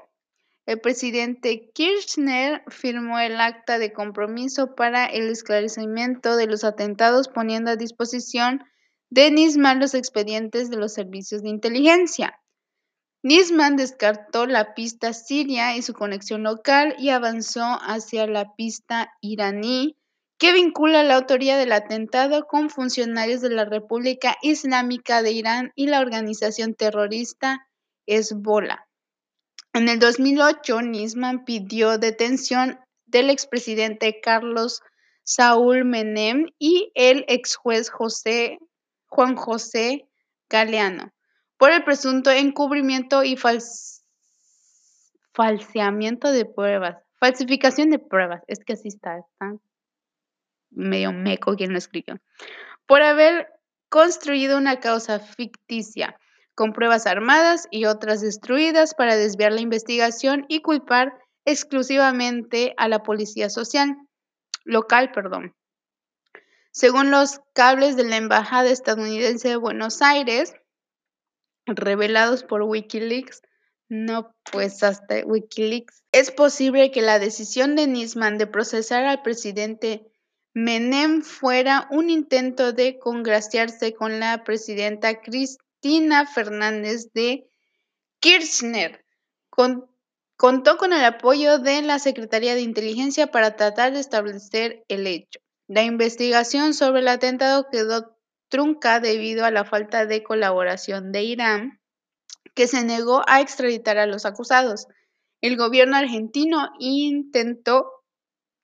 el 0.69 0.83
presidente 0.83 1.71
Kirchner 1.73 2.63
firmó 2.69 3.19
el 3.19 3.41
acta 3.41 3.79
de 3.79 3.95
compromiso 3.95 4.75
para 4.75 5.07
el 5.07 5.31
esclarecimiento 5.31 6.37
de 6.37 6.47
los 6.47 6.63
atentados 6.63 7.29
poniendo 7.29 7.71
a 7.71 7.77
disposición 7.77 8.63
de 9.09 9.31
Nisman 9.31 9.81
los 9.81 9.95
expedientes 9.95 10.69
de 10.69 10.77
los 10.77 10.93
servicios 10.93 11.43
de 11.43 11.49
inteligencia. 11.49 12.39
Nisman 13.23 13.77
descartó 13.77 14.45
la 14.45 14.75
pista 14.75 15.15
siria 15.15 15.75
y 15.75 15.81
su 15.81 15.95
conexión 15.95 16.43
local 16.43 16.95
y 16.99 17.09
avanzó 17.09 17.79
hacia 17.81 18.27
la 18.27 18.55
pista 18.55 19.15
iraní, 19.23 19.97
que 20.37 20.53
vincula 20.53 21.03
la 21.03 21.15
autoría 21.15 21.57
del 21.57 21.73
atentado 21.73 22.47
con 22.47 22.69
funcionarios 22.69 23.41
de 23.41 23.49
la 23.49 23.65
República 23.65 24.37
Islámica 24.43 25.23
de 25.23 25.33
Irán 25.33 25.73
y 25.77 25.87
la 25.87 26.01
organización 26.01 26.75
terrorista 26.75 27.67
Hezbollah. 28.05 28.88
En 29.79 29.89
el 29.89 30.01
2008, 30.01 30.83
Nisman 30.83 31.45
pidió 31.45 31.99
detención 31.99 32.81
del 33.07 33.31
expresidente 33.31 34.21
Carlos 34.21 34.83
Saúl 35.23 35.85
Menem 35.85 36.47
y 36.59 36.91
el 36.97 37.25
ex 37.29 37.55
juez 37.55 37.89
José, 37.89 38.59
Juan 39.07 39.37
José 39.37 40.09
Galeano 40.51 41.13
por 41.59 41.71
el 41.71 41.85
presunto 41.85 42.33
encubrimiento 42.33 43.23
y 43.23 43.39
falseamiento 45.33 46.33
de 46.33 46.45
pruebas, 46.45 46.97
falsificación 47.21 47.91
de 47.91 48.01
pruebas, 48.01 48.43
es 48.49 48.65
que 48.65 48.73
así 48.73 48.89
está, 48.89 49.19
está 49.19 49.55
medio 50.71 51.13
meco 51.13 51.55
quien 51.55 51.71
lo 51.71 51.79
escribió, 51.79 52.19
por 52.85 53.03
haber 53.03 53.47
construido 53.89 54.59
una 54.59 54.81
causa 54.81 55.21
ficticia 55.21 56.19
con 56.59 56.73
pruebas 56.73 57.07
armadas 57.07 57.69
y 57.71 57.85
otras 57.85 58.21
destruidas 58.21 58.93
para 58.93 59.15
desviar 59.15 59.53
la 59.53 59.61
investigación 59.61 60.45
y 60.49 60.61
culpar 60.61 61.17
exclusivamente 61.45 62.75
a 62.79 62.89
la 62.89 63.05
policía 63.05 63.49
social 63.49 63.97
local, 64.65 65.13
perdón. 65.13 65.55
Según 66.73 67.13
los 67.13 67.41
cables 67.55 67.95
de 67.95 68.03
la 68.03 68.17
Embajada 68.17 68.71
estadounidense 68.71 69.51
de 69.51 69.57
Buenos 69.57 70.03
Aires, 70.03 70.53
revelados 71.65 72.43
por 72.43 72.63
Wikileaks. 72.63 73.41
No, 73.89 74.35
pues 74.51 74.83
hasta 74.83 75.25
Wikileaks. 75.25 76.03
Es 76.11 76.33
posible 76.33 76.91
que 76.91 77.03
la 77.03 77.21
decisión 77.21 77.77
de 77.77 77.87
Nisman 77.87 78.37
de 78.37 78.49
procesar 78.49 79.05
al 79.05 79.23
presidente 79.23 80.11
Menem 80.55 81.23
fuera 81.23 81.87
un 81.93 82.11
intento 82.11 82.73
de 82.73 82.99
congraciarse 82.99 83.95
con 83.95 84.19
la 84.19 84.43
presidenta 84.43 85.21
Cristina 85.81 86.27
Fernández 86.27 87.13
de 87.13 87.49
Kirchner. 88.19 89.05
contó 90.37 90.77
con 90.77 90.93
el 90.93 91.05
apoyo 91.05 91.59
de 91.59 91.83
la 91.83 92.01
Secretaría 92.01 92.57
de 92.57 92.63
Inteligencia 92.63 93.29
para 93.29 93.55
tratar 93.55 93.93
de 93.93 94.01
establecer 94.01 94.85
el 94.89 95.07
hecho. 95.07 95.39
La 95.69 95.85
investigación 95.85 96.75
sobre 96.75 97.01
el 97.01 97.09
atentado 97.09 97.69
quedó 97.71 98.17
trunca 98.49 98.99
debido 98.99 99.45
a 99.45 99.53
la 99.53 99.65
falta 99.65 100.05
de 100.05 100.25
colaboración 100.25 101.13
de 101.13 101.23
Irán, 101.23 101.81
que 102.55 102.67
se 102.67 102.83
negó 102.83 103.23
a 103.29 103.41
extraditar 103.41 103.99
a 103.99 104.07
los 104.07 104.27
acusados. 104.27 104.89
El 105.41 105.57
gobierno 105.57 105.97
argentino 105.97 106.71
intentó 106.81 107.87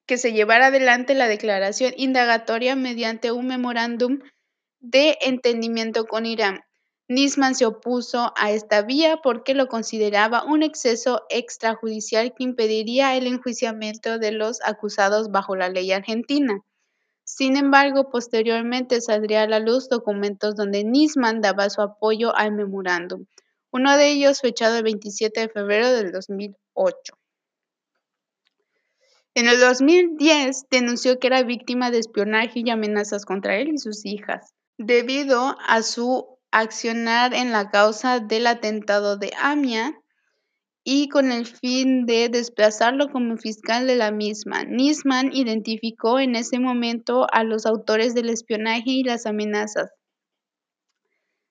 que 0.05 0.17
se 0.17 0.33
llevara 0.33 0.67
adelante 0.67 1.13
la 1.13 1.29
declaración 1.29 1.93
indagatoria 1.95 2.75
mediante 2.75 3.31
un 3.31 3.47
memorándum 3.47 4.19
de 4.79 5.17
entendimiento 5.21 6.07
con 6.07 6.25
Irán. 6.25 6.59
Nisman 7.07 7.53
se 7.53 7.67
opuso 7.67 8.33
a 8.35 8.51
esta 8.51 8.81
vía 8.81 9.17
porque 9.21 9.53
lo 9.53 9.67
consideraba 9.67 10.43
un 10.43 10.63
exceso 10.63 11.23
extrajudicial 11.29 12.33
que 12.33 12.43
impediría 12.43 13.15
el 13.15 13.27
enjuiciamiento 13.27 14.17
de 14.17 14.31
los 14.31 14.59
acusados 14.63 15.29
bajo 15.29 15.55
la 15.55 15.69
ley 15.69 15.91
argentina. 15.91 16.61
Sin 17.23 17.57
embargo, 17.57 18.09
posteriormente 18.09 19.01
saldría 19.01 19.43
a 19.43 19.47
la 19.47 19.59
luz 19.59 19.87
documentos 19.87 20.55
donde 20.55 20.83
Nisman 20.83 21.41
daba 21.41 21.69
su 21.69 21.81
apoyo 21.81 22.35
al 22.35 22.53
memorándum, 22.53 23.25
uno 23.71 23.97
de 23.97 24.09
ellos 24.09 24.41
fechado 24.41 24.77
el 24.77 24.83
27 24.83 25.41
de 25.41 25.49
febrero 25.49 25.91
del 25.91 26.11
2008. 26.11 27.17
En 29.35 29.47
el 29.47 29.59
2010 29.59 30.69
denunció 30.71 31.19
que 31.19 31.27
era 31.27 31.43
víctima 31.43 31.91
de 31.91 31.99
espionaje 31.99 32.61
y 32.63 32.69
amenazas 32.69 33.25
contra 33.25 33.57
él 33.57 33.69
y 33.73 33.77
sus 33.77 34.05
hijas, 34.05 34.53
debido 34.77 35.57
a 35.67 35.81
su 35.83 36.34
accionar 36.59 37.33
en 37.33 37.51
la 37.51 37.69
causa 37.69 38.19
del 38.19 38.47
atentado 38.47 39.17
de 39.17 39.31
Amia, 39.37 39.93
y 40.87 41.09
con 41.09 41.31
el 41.31 41.47
fin 41.47 42.05
de 42.05 42.29
desplazarlo 42.29 43.09
como 43.11 43.37
fiscal 43.37 43.87
de 43.87 43.95
la 43.95 44.11
misma. 44.11 44.63
Nisman 44.65 45.31
identificó 45.33 46.19
en 46.19 46.35
ese 46.35 46.59
momento 46.59 47.25
a 47.31 47.43
los 47.43 47.65
autores 47.65 48.13
del 48.13 48.29
espionaje 48.29 48.91
y 48.91 49.03
las 49.03 49.25
amenazas, 49.25 49.89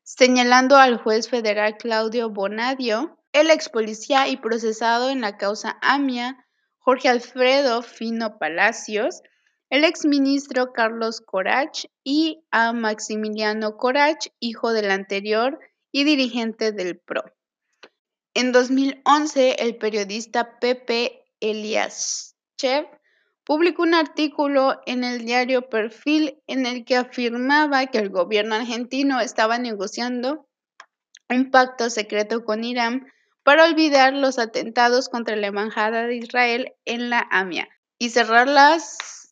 señalando 0.05 0.77
al 0.77 0.99
juez 0.99 1.29
federal 1.29 1.77
Claudio 1.79 2.31
Bonadio, 2.31 3.19
el 3.33 3.51
ex 3.51 3.69
policía 3.69 4.29
y 4.29 4.37
procesado 4.37 5.11
en 5.11 5.21
la 5.21 5.37
causa 5.37 5.79
AMIA, 5.83 6.47
Jorge 6.79 7.09
Alfredo 7.09 7.83
Fino 7.83 8.39
Palacios, 8.39 9.21
el 9.75 9.83
exministro 9.83 10.73
Carlos 10.73 11.21
Corach 11.21 11.87
y 12.05 12.45
a 12.53 12.73
Maximiliano 12.73 13.77
Corach, 13.77 14.29
hijo 14.39 14.73
del 14.73 14.89
anterior 14.93 15.59
y 15.91 16.05
dirigente 16.05 16.71
del 16.71 17.01
PRO. 17.01 17.25
En 18.35 18.53
2011, 18.53 19.57
el 19.59 19.77
periodista 19.77 20.61
Pepe 20.61 21.25
Eliaschev 21.41 22.87
publicó 23.43 23.83
un 23.83 23.95
artículo 23.95 24.81
en 24.87 25.03
el 25.03 25.25
diario 25.25 25.69
Perfil 25.69 26.41
en 26.47 26.67
el 26.67 26.85
que 26.85 26.95
afirmaba 26.95 27.87
que 27.87 27.99
el 27.99 28.11
gobierno 28.11 28.55
argentino 28.55 29.19
estaba 29.19 29.59
negociando 29.59 30.47
un 31.29 31.51
pacto 31.51 31.91
secreto 31.91 32.45
con 32.45 32.63
Irán 32.63 33.09
para 33.43 33.65
olvidar 33.65 34.13
los 34.13 34.39
atentados 34.39 35.09
contra 35.09 35.35
la 35.35 35.49
Embajada 35.49 36.07
de 36.07 36.15
Israel 36.15 36.75
en 36.85 37.11
la 37.11 37.27
AMIA 37.33 37.69
y 37.99 38.11
cerrar 38.11 38.47
las 38.47 39.24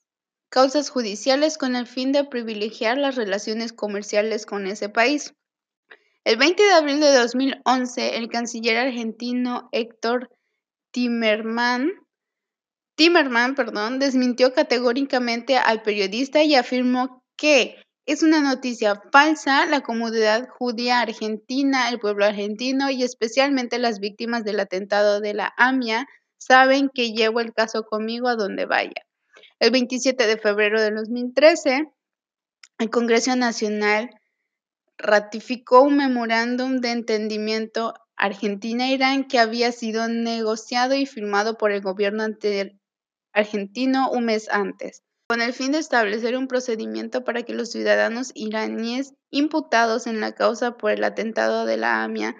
causas 0.52 0.90
judiciales 0.90 1.56
con 1.56 1.76
el 1.76 1.86
fin 1.86 2.12
de 2.12 2.24
privilegiar 2.24 2.98
las 2.98 3.16
relaciones 3.16 3.72
comerciales 3.72 4.44
con 4.44 4.66
ese 4.66 4.90
país. 4.90 5.32
El 6.24 6.36
20 6.36 6.62
de 6.62 6.72
abril 6.72 7.00
de 7.00 7.10
2011, 7.10 8.18
el 8.18 8.28
canciller 8.28 8.76
argentino 8.76 9.70
Héctor 9.72 10.28
Timerman 10.92 11.90
Timerman 12.96 13.54
perdón, 13.54 13.98
desmintió 13.98 14.52
categóricamente 14.52 15.56
al 15.56 15.80
periodista 15.80 16.42
y 16.42 16.54
afirmó 16.54 17.24
que 17.38 17.82
es 18.04 18.22
una 18.22 18.42
noticia 18.42 19.00
falsa. 19.10 19.64
La 19.64 19.80
comunidad 19.80 20.50
judía 20.50 21.00
argentina, 21.00 21.88
el 21.88 21.98
pueblo 21.98 22.26
argentino 22.26 22.90
y 22.90 23.02
especialmente 23.04 23.78
las 23.78 24.00
víctimas 24.00 24.44
del 24.44 24.60
atentado 24.60 25.20
de 25.20 25.32
la 25.32 25.54
AMIA 25.56 26.06
saben 26.36 26.90
que 26.92 27.12
llevo 27.12 27.40
el 27.40 27.54
caso 27.54 27.84
conmigo 27.84 28.28
a 28.28 28.36
donde 28.36 28.66
vaya. 28.66 29.02
El 29.62 29.70
27 29.70 30.26
de 30.26 30.38
febrero 30.38 30.80
de 30.80 30.90
2013, 30.90 31.88
el 32.80 32.90
Congreso 32.90 33.36
Nacional 33.36 34.10
ratificó 34.98 35.82
un 35.82 35.98
memorándum 35.98 36.80
de 36.80 36.90
entendimiento 36.90 37.94
Argentina-Irán 38.16 39.28
que 39.28 39.38
había 39.38 39.70
sido 39.70 40.08
negociado 40.08 40.96
y 40.96 41.06
firmado 41.06 41.58
por 41.58 41.70
el 41.70 41.80
gobierno 41.80 42.24
argentino 43.32 44.10
un 44.10 44.24
mes 44.24 44.48
antes, 44.48 45.04
con 45.28 45.40
el 45.40 45.52
fin 45.52 45.70
de 45.70 45.78
establecer 45.78 46.36
un 46.36 46.48
procedimiento 46.48 47.22
para 47.22 47.44
que 47.44 47.54
los 47.54 47.70
ciudadanos 47.70 48.32
iraníes 48.34 49.14
imputados 49.30 50.08
en 50.08 50.18
la 50.18 50.32
causa 50.32 50.76
por 50.76 50.90
el 50.90 51.04
atentado 51.04 51.66
de 51.66 51.76
la 51.76 52.02
AMIA 52.02 52.34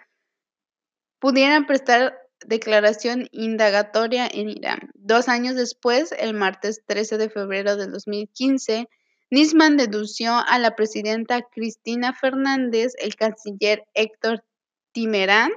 pudieran 1.20 1.66
prestar 1.66 2.18
declaración 2.47 3.28
indagatoria 3.32 4.26
en 4.26 4.49
Irán. 4.49 4.90
Dos 4.95 5.28
años 5.28 5.55
después, 5.55 6.12
el 6.18 6.34
martes 6.34 6.82
13 6.86 7.18
de 7.18 7.30
febrero 7.30 7.76
de 7.76 7.86
2015, 7.86 8.88
Nisman 9.30 9.76
denunció 9.76 10.34
a 10.34 10.59
la 10.59 10.76
presidenta 10.76 11.43
Cristina 11.43 12.12
Fernández, 12.12 12.93
el 12.99 13.16
canciller 13.16 13.84
Héctor 13.95 14.45
Timerán, 14.93 15.51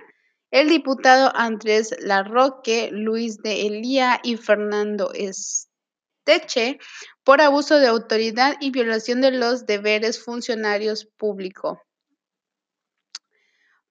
el 0.52 0.70
diputado 0.70 1.32
Andrés 1.36 1.94
Larroque, 2.00 2.90
Luis 2.92 3.38
de 3.38 3.68
Elía 3.68 4.22
y 4.24 4.38
Fernando 4.38 5.12
Esteche 5.14 6.80
por 7.24 7.42
abuso 7.42 7.78
de 7.80 7.88
autoridad 7.88 8.56
y 8.62 8.72
violación 8.72 9.20
de 9.20 9.32
los 9.32 9.66
deberes 9.66 10.24
funcionarios 10.24 11.06
públicos 11.06 11.80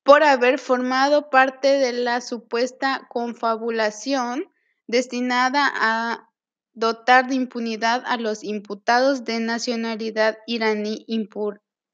por 0.05 0.23
haber 0.23 0.59
formado 0.59 1.31
parte 1.31 1.79
de 1.79 1.93
la 1.93 2.21
supuesta 2.21 3.07
confabulación 3.09 4.45
destinada 4.87 5.73
a 5.75 6.31
dotar 6.75 7.27
de 7.27 7.37
impunidad 7.37 8.03
a 8.07 8.17
los 8.17 8.45
imputados 8.45 9.25
de 9.25 9.41
nacionalidad 9.41 10.39
iraní 10.47 11.07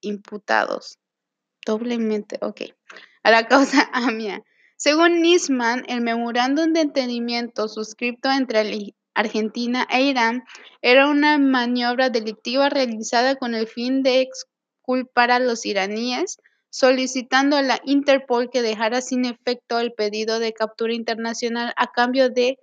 imputados. 0.01 0.99
Doblemente, 1.65 2.39
ok. 2.43 2.63
A 3.23 3.31
la 3.31 3.47
causa 3.47 3.89
AMIA. 3.93 4.43
Según 4.77 5.21
Nisman, 5.21 5.85
el 5.89 6.01
memorándum 6.01 6.73
de 6.73 6.81
entendimiento 6.81 7.69
suscrito 7.69 8.31
entre 8.31 8.95
Argentina 9.15 9.87
e 9.91 10.03
Irán 10.05 10.45
era 10.81 11.09
una 11.09 11.39
maniobra 11.39 12.09
delictiva 12.09 12.71
realizada 12.71 13.37
con 13.37 13.55
el 13.55 13.67
fin 13.69 14.03
de 14.03 14.23
exculpar 14.23 15.31
a 15.31 15.39
los 15.39 15.67
iraníes, 15.67 16.39
solicitando 16.71 17.57
a 17.57 17.63
la 17.63 17.81
Interpol 17.85 18.49
que 18.51 18.63
dejara 18.63 19.01
sin 19.01 19.25
efecto 19.25 19.79
el 19.79 19.93
pedido 19.93 20.39
de 20.39 20.53
captura 20.53 20.95
internacional 20.95 21.73
a 21.77 21.93
cambio 21.93 22.31
de 22.31 22.59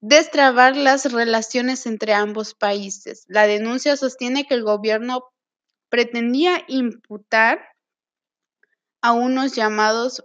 destrabar 0.00 0.76
las 0.76 1.12
relaciones 1.12 1.86
entre 1.86 2.14
ambos 2.14 2.54
países. 2.54 3.24
La 3.28 3.46
denuncia 3.46 3.96
sostiene 3.96 4.46
que 4.46 4.54
el 4.54 4.64
gobierno 4.64 5.24
pretendía 5.90 6.64
imputar 6.68 7.60
a 9.02 9.12
unos 9.12 9.54
llamados 9.54 10.24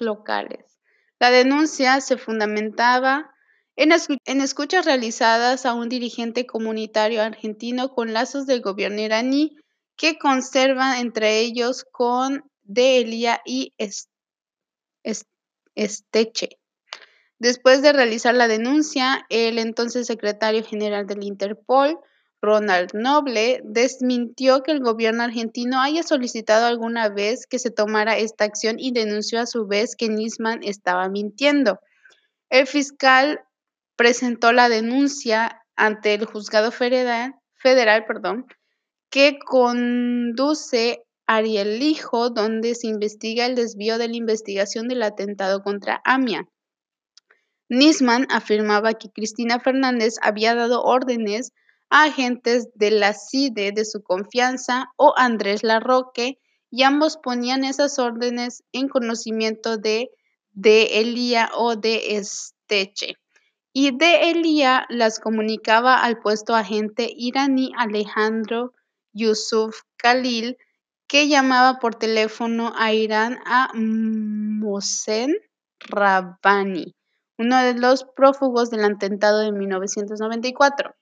locales. 0.00 0.78
La 1.18 1.30
denuncia 1.30 2.00
se 2.00 2.16
fundamentaba 2.16 3.34
en, 3.76 3.92
escuchas 4.40 4.84
realizadas 4.84 5.64
a 5.66 5.74
un 5.74 5.88
dirigente 5.88 6.46
comunitario 6.46 7.22
argentino 7.22 7.94
con 7.94 8.12
lazos 8.12 8.46
del 8.46 8.60
gobierno 8.60 9.00
iraní 9.00 9.56
que 9.98 10.16
conserva 10.16 11.00
entre 11.00 11.40
ellos 11.40 11.84
con 11.90 12.50
De 12.62 13.00
Elia 13.00 13.42
y 13.44 13.74
Esteche. 15.74 16.48
Después 17.38 17.82
de 17.82 17.92
realizar 17.92 18.34
la 18.34 18.48
denuncia, 18.48 19.26
el 19.28 19.58
entonces 19.58 20.06
secretario 20.06 20.64
general 20.64 21.06
del 21.06 21.24
Interpol 21.24 21.98
Ronald 22.40 22.94
Noble 22.94 23.60
desmintió 23.64 24.62
que 24.62 24.70
el 24.70 24.80
gobierno 24.80 25.24
argentino 25.24 25.80
haya 25.80 26.04
solicitado 26.04 26.66
alguna 26.66 27.08
vez 27.08 27.46
que 27.46 27.58
se 27.58 27.70
tomara 27.70 28.16
esta 28.16 28.44
acción 28.44 28.76
y 28.78 28.92
denunció 28.92 29.40
a 29.40 29.46
su 29.46 29.66
vez 29.66 29.96
que 29.96 30.08
Nisman 30.08 30.60
estaba 30.62 31.08
mintiendo. 31.08 31.80
El 32.50 32.68
fiscal 32.68 33.40
presentó 33.96 34.52
la 34.52 34.68
denuncia 34.68 35.62
ante 35.74 36.14
el 36.14 36.24
juzgado 36.24 36.70
federal, 36.70 37.34
federal 37.54 38.04
perdón, 38.06 38.46
que 39.10 39.38
conduce 39.38 41.04
Ariel 41.26 41.78
Lijo, 41.78 42.30
donde 42.30 42.74
se 42.74 42.86
investiga 42.86 43.46
el 43.46 43.54
desvío 43.54 43.98
de 43.98 44.08
la 44.08 44.16
investigación 44.16 44.88
del 44.88 45.02
atentado 45.02 45.62
contra 45.62 46.00
Amia. 46.04 46.48
Nisman 47.68 48.26
afirmaba 48.30 48.94
que 48.94 49.10
Cristina 49.10 49.60
Fernández 49.60 50.14
había 50.22 50.54
dado 50.54 50.82
órdenes 50.82 51.52
agentes 51.90 52.68
de 52.74 52.90
la 52.90 53.12
CIDE 53.12 53.72
de 53.72 53.84
su 53.84 54.02
confianza 54.02 54.90
o 54.96 55.14
Andrés 55.16 55.62
Larroque 55.62 56.38
y 56.70 56.82
ambos 56.82 57.16
ponían 57.16 57.64
esas 57.64 57.98
órdenes 57.98 58.62
en 58.72 58.88
conocimiento 58.88 59.76
de 59.76 60.10
de 60.58 61.00
Elía 61.00 61.50
o 61.54 61.76
de 61.76 62.16
Esteche. 62.16 63.14
Y 63.72 63.96
de 63.96 64.30
Elía 64.30 64.86
las 64.88 65.20
comunicaba 65.20 66.02
al 66.02 66.18
puesto 66.18 66.54
agente 66.56 67.08
iraní 67.16 67.70
Alejandro 67.76 68.72
Yusuf 69.18 69.82
Khalil, 69.96 70.56
que 71.08 71.28
llamaba 71.28 71.78
por 71.80 71.94
teléfono 71.94 72.72
a 72.76 72.92
Irán 72.92 73.38
a 73.44 73.70
Mohsen 73.74 75.36
Rabbani, 75.80 76.94
uno 77.38 77.62
de 77.62 77.74
los 77.74 78.04
prófugos 78.04 78.70
del 78.70 78.84
atentado 78.84 79.40
de 79.40 79.52
1994. 79.52 80.94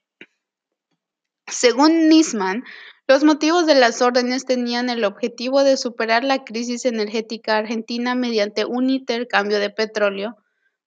Según 1.48 2.08
Nisman, 2.08 2.64
los 3.06 3.22
motivos 3.22 3.66
de 3.66 3.74
las 3.74 4.02
órdenes 4.02 4.46
tenían 4.46 4.88
el 4.90 5.04
objetivo 5.04 5.62
de 5.62 5.76
superar 5.76 6.24
la 6.24 6.44
crisis 6.44 6.84
energética 6.84 7.56
argentina 7.56 8.14
mediante 8.14 8.64
un 8.64 8.90
intercambio 8.90 9.60
de 9.60 9.70
petróleo 9.70 10.36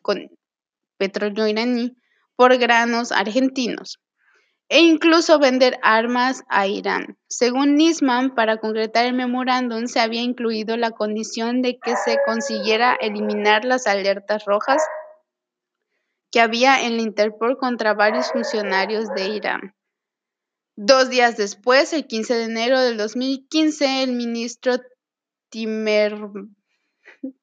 con 0.01 0.30
petróleo 0.97 1.47
iraní 1.47 1.95
por 2.36 2.57
granos 2.57 3.11
argentinos 3.11 3.99
e 4.70 4.80
incluso 4.82 5.39
vender 5.39 5.80
armas 5.82 6.43
a 6.47 6.67
Irán. 6.67 7.17
Según 7.28 7.76
Nisman, 7.76 8.36
para 8.36 8.57
concretar 8.57 9.05
el 9.05 9.13
memorándum 9.13 9.88
se 9.88 9.99
había 9.99 10.22
incluido 10.22 10.78
la 10.78 10.91
condición 10.91 11.63
de 11.63 11.80
que 11.80 11.95
se 11.95 12.20
consiguiera 12.26 12.93
eliminar 12.93 13.65
las 13.65 13.88
alertas 13.88 14.45
rojas 14.45 14.84
que 16.32 16.39
había 16.39 16.84
en 16.84 16.97
la 16.97 17.01
Interpol 17.01 17.57
contra 17.57 17.95
varios 17.95 18.32
funcionarios 18.32 19.09
de 19.15 19.30
Irán. 19.30 19.76
Dos 20.76 21.09
días 21.09 21.36
después, 21.36 21.91
el 21.91 22.05
15 22.05 22.36
de 22.36 22.43
enero 22.43 22.80
del 22.80 22.97
2015, 22.97 24.03
el 24.03 24.13
ministro 24.13 24.78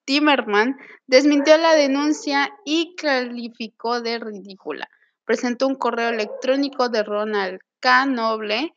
Timerman 0.04 0.76
desmintió 1.06 1.58
la 1.58 1.74
denuncia 1.74 2.50
y 2.64 2.94
calificó 2.94 4.00
de 4.00 4.20
ridícula. 4.20 4.88
Presentó 5.26 5.66
un 5.66 5.74
correo 5.74 6.08
electrónico 6.08 6.88
de 6.88 7.02
Ronald 7.02 7.60
K. 7.80 8.06
Noble 8.06 8.74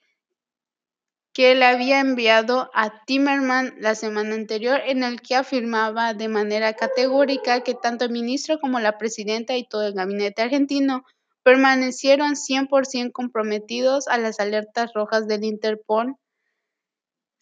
que 1.32 1.56
le 1.56 1.64
había 1.64 2.00
enviado 2.02 2.70
a 2.74 3.06
Timerman 3.06 3.76
la 3.78 3.96
semana 3.96 4.36
anterior 4.36 4.82
en 4.86 5.04
el 5.04 5.22
que 5.22 5.36
afirmaba 5.36 6.14
de 6.14 6.28
manera 6.28 6.74
categórica 6.74 7.62
que 7.62 7.76
tanto 7.76 8.04
el 8.04 8.12
ministro 8.12 8.60
como 8.60 8.80
la 8.80 8.98
presidenta 8.98 9.56
y 9.56 9.66
todo 9.66 9.88
el 9.88 9.94
gabinete 9.94 10.42
argentino 10.42 11.06
permanecieron 11.44 12.34
100% 12.36 13.12
comprometidos 13.14 14.08
a 14.08 14.18
las 14.18 14.40
alertas 14.40 14.92
rojas 14.94 15.28
del 15.28 15.46
Interpol 15.46 16.16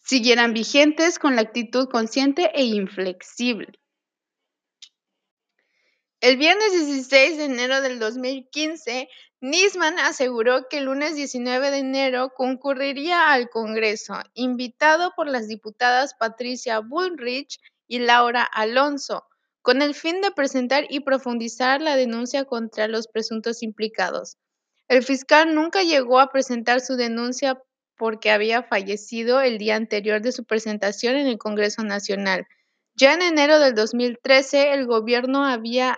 siguieran 0.04 0.54
vigentes 0.54 1.18
con 1.18 1.34
la 1.34 1.42
actitud 1.42 1.88
consciente 1.88 2.50
e 2.54 2.64
inflexible. 2.64 3.78
El 6.20 6.36
viernes 6.36 6.72
16 6.72 7.38
de 7.38 7.44
enero 7.44 7.80
del 7.80 8.00
2015, 8.00 9.08
Nisman 9.40 10.00
aseguró 10.00 10.66
que 10.68 10.78
el 10.78 10.86
lunes 10.86 11.14
19 11.14 11.70
de 11.70 11.78
enero 11.78 12.32
concurriría 12.34 13.30
al 13.30 13.48
Congreso, 13.50 14.14
invitado 14.34 15.12
por 15.14 15.28
las 15.28 15.46
diputadas 15.46 16.14
Patricia 16.14 16.80
Bullrich 16.80 17.60
y 17.86 18.00
Laura 18.00 18.42
Alonso, 18.42 19.28
con 19.62 19.80
el 19.80 19.94
fin 19.94 20.20
de 20.20 20.32
presentar 20.32 20.86
y 20.90 21.00
profundizar 21.00 21.80
la 21.80 21.94
denuncia 21.94 22.44
contra 22.46 22.88
los 22.88 23.06
presuntos 23.06 23.62
implicados. 23.62 24.38
El 24.88 25.04
fiscal 25.04 25.54
nunca 25.54 25.84
llegó 25.84 26.18
a 26.18 26.32
presentar 26.32 26.80
su 26.80 26.96
denuncia 26.96 27.62
porque 27.96 28.32
había 28.32 28.64
fallecido 28.64 29.40
el 29.40 29.58
día 29.58 29.76
anterior 29.76 30.20
de 30.20 30.32
su 30.32 30.44
presentación 30.44 31.14
en 31.14 31.28
el 31.28 31.38
Congreso 31.38 31.84
Nacional. 31.84 32.48
Ya 32.96 33.14
en 33.14 33.22
enero 33.22 33.60
del 33.60 33.76
2013, 33.76 34.72
el 34.72 34.84
gobierno 34.86 35.46
había 35.46 35.96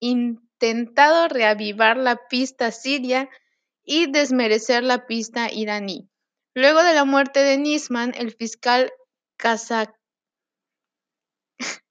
intentado 0.00 1.28
reavivar 1.28 1.96
la 1.96 2.16
pista 2.28 2.70
siria 2.70 3.28
y 3.84 4.10
desmerecer 4.10 4.82
la 4.82 5.06
pista 5.06 5.50
iraní. 5.52 6.08
Luego 6.54 6.82
de 6.82 6.94
la 6.94 7.04
muerte 7.04 7.40
de 7.40 7.56
Nisman, 7.56 8.12
el 8.16 8.34
fiscal 8.34 8.92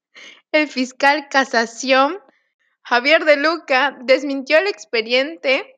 el 0.52 0.68
fiscal 0.68 1.28
casación 1.30 2.20
Javier 2.84 3.26
de 3.26 3.36
Luca 3.36 3.98
desmintió 4.06 4.60
el 4.60 4.68
expediente 4.68 5.76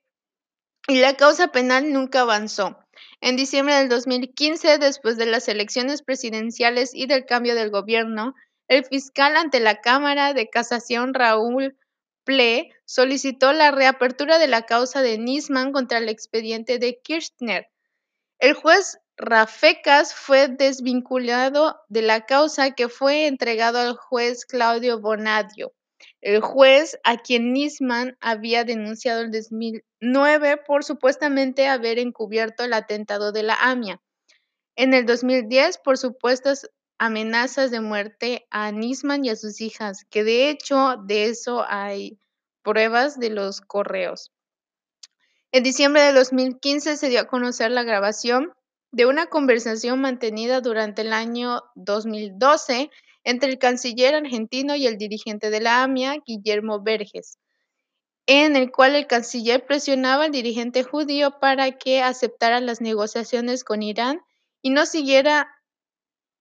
y 0.88 0.99
la 0.99 1.15
causa 1.15 1.47
penal 1.47 1.91
nunca 1.91 2.21
avanzó. 2.21 2.77
En 3.19 3.36
diciembre 3.36 3.73
del 3.73 3.89
2015, 3.89 4.77
después 4.77 5.17
de 5.17 5.25
las 5.25 5.47
elecciones 5.47 6.03
presidenciales 6.03 6.93
y 6.93 7.07
del 7.07 7.25
cambio 7.25 7.55
del 7.55 7.71
gobierno, 7.71 8.36
el 8.67 8.86
fiscal 8.86 9.38
ante 9.38 9.59
la 9.59 9.82
Cámara 9.82 10.36
de 10.36 10.49
Casación 10.49 11.15
Raúl 11.15 11.78
solicitó 12.86 13.53
la 13.53 13.71
reapertura 13.71 14.38
de 14.38 14.47
la 14.47 14.63
causa 14.63 15.01
de 15.01 15.17
Nisman 15.17 15.71
contra 15.71 15.97
el 15.97 16.09
expediente 16.09 16.80
de 16.80 16.99
Kirchner. 17.01 17.67
El 18.39 18.53
juez 18.53 18.99
Rafecas 19.17 20.13
fue 20.13 20.47
desvinculado 20.47 21.82
de 21.89 22.01
la 22.01 22.25
causa 22.25 22.71
que 22.71 22.88
fue 22.88 23.27
entregado 23.27 23.80
al 23.80 23.95
juez 23.95 24.45
Claudio 24.45 24.99
Bonadio, 24.99 25.73
el 26.21 26.41
juez 26.41 26.97
a 27.03 27.17
quien 27.17 27.51
Nisman 27.53 28.17
había 28.21 28.63
denunciado 28.63 29.21
en 29.21 29.32
2009 29.32 30.57
por 30.65 30.84
supuestamente 30.84 31.67
haber 31.67 31.99
encubierto 31.99 32.63
el 32.63 32.73
atentado 32.73 33.32
de 33.32 33.43
la 33.43 33.55
AMIA. 33.55 34.01
En 34.75 34.93
el 34.93 35.05
2010 35.05 35.80
por 35.80 35.97
supuestas 35.97 36.69
amenazas 37.00 37.72
de 37.72 37.80
muerte 37.80 38.45
a 38.52 38.72
Nisman 38.72 39.26
y 39.26 39.30
a 39.30 39.36
sus 39.36 39.62
hijas, 39.62 40.06
que 40.10 40.24
de 40.24 40.50
hecho 40.50 40.97
de 41.06 41.26
eso 41.26 41.66
hay 41.68 42.20
pruebas 42.62 43.20
de 43.20 43.30
los 43.30 43.62
correos. 43.62 44.32
En 45.52 45.64
diciembre 45.64 46.04
de 46.04 46.14
2015 46.14 46.97
se 46.97 47.10
dio 47.10 47.22
a 47.22 47.28
conocer 47.28 47.72
la 47.72 47.84
grabación 47.84 48.54
de 48.91 49.06
una 49.06 49.28
conversación 49.28 50.02
mantenida 50.02 50.62
durante 50.62 51.02
el 51.02 51.14
año 51.14 51.64
2012 51.76 52.91
entre 53.24 53.50
el 53.50 53.60
canciller 53.60 54.16
argentino 54.16 54.76
y 54.76 54.86
el 54.86 54.97
dirigente 54.97 55.50
de 55.50 55.62
la 55.62 55.84
AMIA, 55.84 56.18
Guillermo 56.26 56.82
Verges, 56.82 57.38
en 58.28 58.56
el 58.56 58.72
cual 58.72 58.95
el 58.95 59.08
canciller 59.08 59.66
presionaba 59.66 60.26
al 60.26 60.32
dirigente 60.32 60.84
judío 60.84 61.39
para 61.39 61.72
que 61.72 62.02
aceptara 62.02 62.60
las 62.60 62.82
negociaciones 62.82 63.64
con 63.64 63.84
Irán 63.84 64.22
y 64.62 64.72
no 64.72 64.86
siguiera 64.86 65.50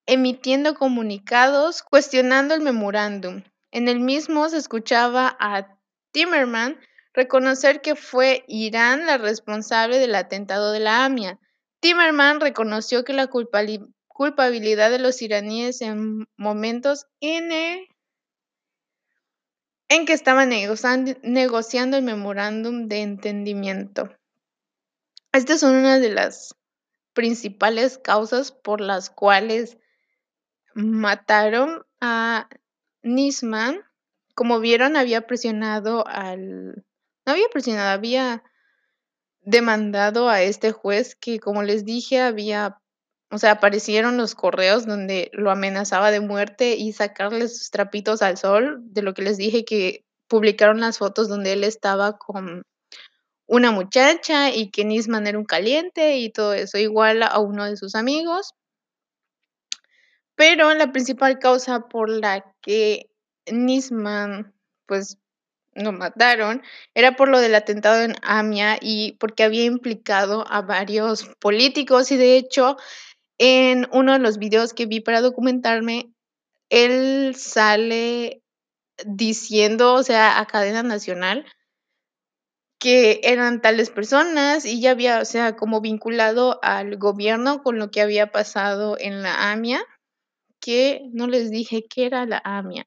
emitiendo 0.09 0.75
comunicados 0.75 1.83
cuestionando 1.83 2.55
el 2.55 2.63
memorándum. 2.63 3.43
En 3.71 3.89
el 3.89 4.01
mismo 4.01 4.49
se 4.49 4.57
escuchaba 4.57 5.37
a 5.39 5.79
Timerman 6.13 6.81
reconocer 7.13 7.83
que 7.83 7.95
fue 7.95 8.43
Irán 8.49 9.05
la 9.05 9.19
responsable 9.19 9.99
del 9.99 10.15
atentado 10.15 10.73
de 10.73 10.81
la 10.81 11.05
AMIA. 11.05 11.39
Timerman 11.81 12.41
reconoció 12.41 13.05
que 13.05 13.13
la 13.13 13.29
culpabilidad 13.29 14.91
de 14.91 14.99
los 14.99 15.21
iraníes 15.21 15.83
en 15.83 16.27
momentos 16.39 17.07
en, 17.21 17.53
en 19.91 20.07
que 20.07 20.15
estaban 20.15 20.49
negociando 20.49 21.97
el 21.99 22.03
memorándum 22.03 22.89
de 22.89 23.03
entendimiento. 23.03 24.09
Estas 25.33 25.61
son 25.61 25.77
una 25.77 25.99
de 25.99 26.09
las 26.09 26.55
principales 27.13 27.99
causas 27.99 28.53
por 28.53 28.81
las 28.81 29.11
cuales 29.11 29.77
mataron 30.79 31.85
a 32.01 32.49
Nisman. 33.03 33.81
Como 34.35 34.61
vieron, 34.61 34.97
había 34.97 35.27
presionado 35.27 36.07
al... 36.07 36.85
No 37.27 37.33
había 37.33 37.49
presionado, 37.53 37.91
había 37.91 38.43
demandado 39.41 40.29
a 40.29 40.43
este 40.43 40.73
juez 40.73 41.17
que, 41.17 41.41
como 41.41 41.63
les 41.63 41.85
dije, 41.85 42.21
había, 42.21 42.81
o 43.31 43.39
sea, 43.39 43.53
aparecieron 43.53 44.17
los 44.17 44.35
correos 44.35 44.87
donde 44.87 45.31
lo 45.33 45.51
amenazaba 45.51 46.11
de 46.11 46.21
muerte 46.21 46.77
y 46.77 46.93
sacarle 46.93 47.49
sus 47.49 47.71
trapitos 47.71 48.23
al 48.23 48.39
sol, 48.39 48.79
de 48.83 49.03
lo 49.03 49.15
que 49.15 49.23
les 49.23 49.37
dije 49.37 49.65
que 49.65 50.05
publicaron 50.29 50.81
las 50.81 50.99
fotos 50.99 51.29
donde 51.29 51.53
él 51.53 51.65
estaba 51.65 52.19
con 52.19 52.63
una 53.47 53.73
muchacha 53.73 54.51
y 54.51 54.71
que 54.71 54.85
Nisman 54.85 55.27
era 55.27 55.39
un 55.39 55.45
caliente 55.45 56.19
y 56.19 56.31
todo 56.31 56.53
eso, 56.53 56.79
igual 56.79 57.23
a 57.23 57.39
uno 57.41 57.65
de 57.65 57.77
sus 57.77 57.95
amigos. 57.95 58.55
Pero 60.39 60.73
la 60.73 60.93
principal 60.93 61.41
causa 61.41 61.89
por 61.89 62.09
la 62.09 62.55
que 62.63 63.11
Nisman, 63.51 64.55
pues, 64.87 65.19
lo 65.75 65.91
mataron 65.91 66.63
era 66.95 67.17
por 67.17 67.29
lo 67.29 67.41
del 67.41 67.57
atentado 67.57 68.03
en 68.03 68.15
Amia 68.23 68.79
y 68.81 69.13
porque 69.19 69.43
había 69.43 69.65
implicado 69.65 70.45
a 70.49 70.63
varios 70.63 71.25
políticos 71.41 72.13
y 72.13 72.17
de 72.17 72.37
hecho 72.37 72.77
en 73.39 73.89
uno 73.93 74.13
de 74.13 74.21
los 74.21 74.39
videos 74.39 74.75
que 74.75 74.87
vi 74.87 75.01
para 75.01 75.21
documentarme, 75.21 76.13
él 76.71 77.35
sale 77.37 78.43
diciendo, 79.05 79.95
o 79.95 80.05
sea, 80.05 80.39
a 80.39 80.47
cadena 80.47 80.85
nacional, 80.85 81.47
que 82.79 83.21
eran 83.25 83.61
tales 83.61 83.91
personas 83.91 84.65
y 84.65 84.81
ya 84.81 84.93
había, 84.93 85.21
o 85.21 85.25
sea, 85.25 85.57
como 85.57 85.81
vinculado 85.81 86.61
al 86.63 86.97
gobierno 86.97 87.65
con 87.65 87.81
lo 87.81 87.91
que 87.91 88.03
había 88.03 88.31
pasado 88.31 88.97
en 89.01 89.23
la 89.23 89.51
AMIA 89.51 89.85
que 90.61 91.03
no 91.13 91.27
les 91.27 91.51
dije 91.51 91.87
qué 91.89 92.07
era 92.07 92.27
la 92.27 92.41
AMIA. 92.45 92.87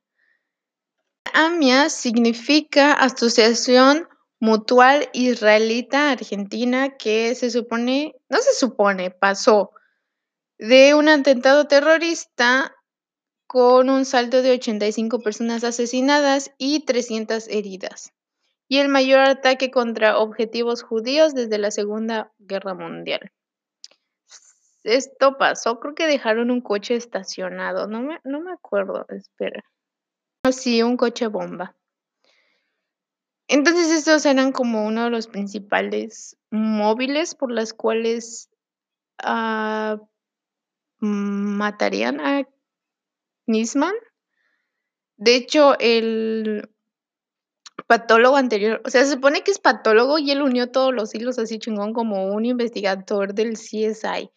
AMIA 1.34 1.90
significa 1.90 2.94
Asociación 2.94 4.08
Mutual 4.40 5.10
Israelita 5.14 6.12
Argentina 6.12 6.98
que 6.98 7.36
se 7.36 7.52
supone, 7.52 8.16
no 8.28 8.40
se 8.40 8.54
supone, 8.54 9.12
pasó 9.12 9.72
de 10.58 10.96
un 10.96 11.10
atentado 11.10 11.68
terrorista 11.68 12.76
con 13.48 13.90
un 13.90 14.06
saldo 14.06 14.42
de 14.42 14.52
85 14.52 15.20
personas 15.20 15.64
asesinadas 15.64 16.52
y 16.58 16.86
300 16.86 17.48
heridas, 17.50 18.14
y 18.68 18.78
el 18.78 18.88
mayor 18.88 19.20
ataque 19.20 19.72
contra 19.72 20.18
objetivos 20.18 20.84
judíos 20.84 21.34
desde 21.34 21.58
la 21.58 21.72
Segunda 21.72 22.32
Guerra 22.40 22.74
Mundial 22.74 23.32
esto 24.84 25.38
pasó, 25.38 25.80
creo 25.80 25.96
que 25.96 26.08
dejaron 26.08 26.52
un 26.52 26.62
coche 26.62 26.96
estacionado, 26.96 27.88
no 27.88 28.02
me, 28.02 28.20
no 28.24 28.42
me 28.42 28.52
acuerdo, 28.52 29.06
espera. 29.10 29.64
Sí, 30.52 30.82
un 30.82 30.98
coche 30.98 31.28
bomba. 31.28 31.76
Entonces 33.48 33.92
estos 33.92 34.26
eran 34.26 34.52
como 34.52 34.86
uno 34.86 35.04
de 35.04 35.10
los 35.10 35.28
principales 35.28 36.38
móviles 36.50 37.36
por 37.36 37.52
las 37.52 37.74
cuales 37.74 38.50
ah, 39.22 40.00
matarían 41.00 42.22
a 42.22 42.48
Nisman. 43.48 43.94
De 45.18 45.36
hecho, 45.36 45.78
el 45.80 46.70
patólogo 47.88 48.38
anterior, 48.38 48.82
o 48.86 48.90
sea, 48.90 49.04
se 49.04 49.12
supone 49.12 49.44
que 49.44 49.52
es 49.52 49.60
patólogo 49.60 50.18
y 50.18 50.32
él 50.32 50.42
unió 50.42 50.72
todos 50.72 50.94
los 50.94 51.14
hilos 51.14 51.38
así 51.38 51.60
chingón 51.60 51.94
como 51.94 52.34
un 52.34 52.46
investigador 52.46 53.34
del 53.34 53.58
CSI 53.58 54.32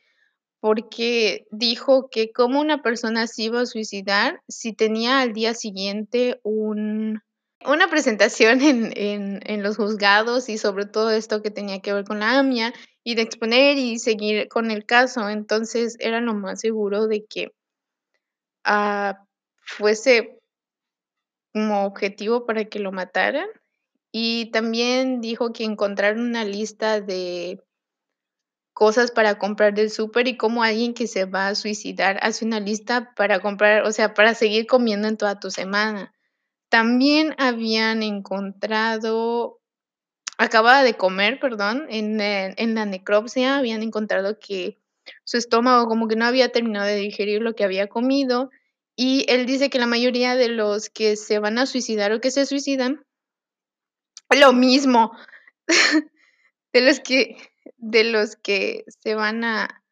porque 0.64 1.46
dijo 1.50 2.08
que 2.08 2.32
como 2.32 2.58
una 2.58 2.80
persona 2.80 3.26
se 3.26 3.42
iba 3.42 3.60
a 3.60 3.66
suicidar 3.66 4.40
si 4.48 4.72
tenía 4.72 5.20
al 5.20 5.34
día 5.34 5.52
siguiente 5.52 6.40
un, 6.42 7.20
una 7.66 7.88
presentación 7.88 8.62
en, 8.62 9.42
en, 9.44 9.62
los 9.62 9.76
juzgados 9.76 10.48
y 10.48 10.56
sobre 10.56 10.86
todo 10.86 11.10
esto 11.10 11.42
que 11.42 11.50
tenía 11.50 11.80
que 11.82 11.92
ver 11.92 12.06
con 12.06 12.20
la 12.20 12.38
AMIA 12.38 12.72
y 13.02 13.14
de 13.14 13.20
exponer 13.20 13.76
y 13.76 13.98
seguir 13.98 14.48
con 14.48 14.70
el 14.70 14.86
caso. 14.86 15.28
Entonces 15.28 15.98
era 15.98 16.22
lo 16.22 16.32
más 16.32 16.60
seguro 16.60 17.08
de 17.08 17.26
que 17.26 17.52
ah, 18.64 19.22
fuese 19.66 20.38
como 21.52 21.84
objetivo 21.84 22.46
para 22.46 22.64
que 22.64 22.78
lo 22.78 22.90
mataran 22.90 23.48
Y 24.10 24.50
también 24.50 25.20
dijo 25.20 25.52
que 25.52 25.64
encontraron 25.64 26.22
una 26.22 26.42
lista 26.42 27.02
de 27.02 27.62
cosas 28.74 29.10
para 29.10 29.38
comprar 29.38 29.72
del 29.74 29.90
súper 29.90 30.28
y 30.28 30.36
como 30.36 30.62
alguien 30.62 30.94
que 30.94 31.06
se 31.06 31.24
va 31.24 31.48
a 31.48 31.54
suicidar 31.54 32.18
hace 32.22 32.44
una 32.44 32.60
lista 32.60 33.14
para 33.14 33.40
comprar, 33.40 33.84
o 33.84 33.92
sea, 33.92 34.14
para 34.14 34.34
seguir 34.34 34.66
comiendo 34.66 35.08
en 35.08 35.16
toda 35.16 35.40
tu 35.40 35.50
semana. 35.50 36.12
También 36.68 37.34
habían 37.38 38.02
encontrado 38.02 39.60
acababa 40.36 40.82
de 40.82 40.94
comer, 40.94 41.38
perdón, 41.38 41.86
en, 41.88 42.20
eh, 42.20 42.54
en 42.56 42.74
la 42.74 42.86
necropsia 42.86 43.56
habían 43.56 43.82
encontrado 43.82 44.38
que 44.38 44.78
su 45.24 45.36
estómago 45.36 45.86
como 45.86 46.08
que 46.08 46.16
no 46.16 46.24
había 46.24 46.50
terminado 46.50 46.86
de 46.86 46.96
digerir 46.96 47.42
lo 47.42 47.54
que 47.54 47.64
había 47.64 47.88
comido 47.88 48.50
y 48.96 49.26
él 49.28 49.46
dice 49.46 49.70
que 49.70 49.78
la 49.78 49.86
mayoría 49.86 50.36
de 50.36 50.48
los 50.48 50.88
que 50.88 51.16
se 51.16 51.38
van 51.38 51.58
a 51.58 51.66
suicidar 51.66 52.12
o 52.12 52.20
que 52.20 52.30
se 52.30 52.46
suicidan, 52.46 53.04
lo 54.30 54.52
mismo, 54.52 55.12
de 56.72 56.80
los 56.80 57.00
que 57.00 57.36
de 57.76 58.04
los 58.04 58.36
que 58.36 58.84
se 59.02 59.14
van 59.14 59.44
a 59.44 59.82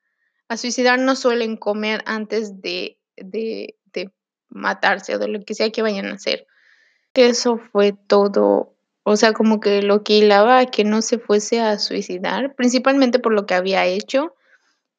a 0.48 0.56
suicidar 0.56 0.98
no 0.98 1.16
suelen 1.16 1.56
comer 1.56 2.02
antes 2.06 2.60
de 2.60 2.98
de 3.16 3.76
de 3.92 4.10
matarse 4.48 5.14
o 5.14 5.18
de 5.18 5.28
lo 5.28 5.44
que 5.44 5.54
sea 5.54 5.70
que 5.70 5.82
vayan 5.82 6.06
a 6.06 6.14
hacer. 6.14 6.46
Eso 7.14 7.58
fue 7.58 7.92
todo, 7.92 8.74
o 9.02 9.16
sea, 9.16 9.32
como 9.32 9.60
que 9.60 9.82
lo 9.82 10.02
que 10.02 10.14
hilaba 10.14 10.58
a 10.60 10.66
que 10.66 10.84
no 10.84 11.02
se 11.02 11.18
fuese 11.18 11.60
a 11.60 11.78
suicidar, 11.78 12.54
principalmente 12.54 13.18
por 13.18 13.32
lo 13.34 13.46
que 13.46 13.54
había 13.54 13.84
hecho. 13.86 14.34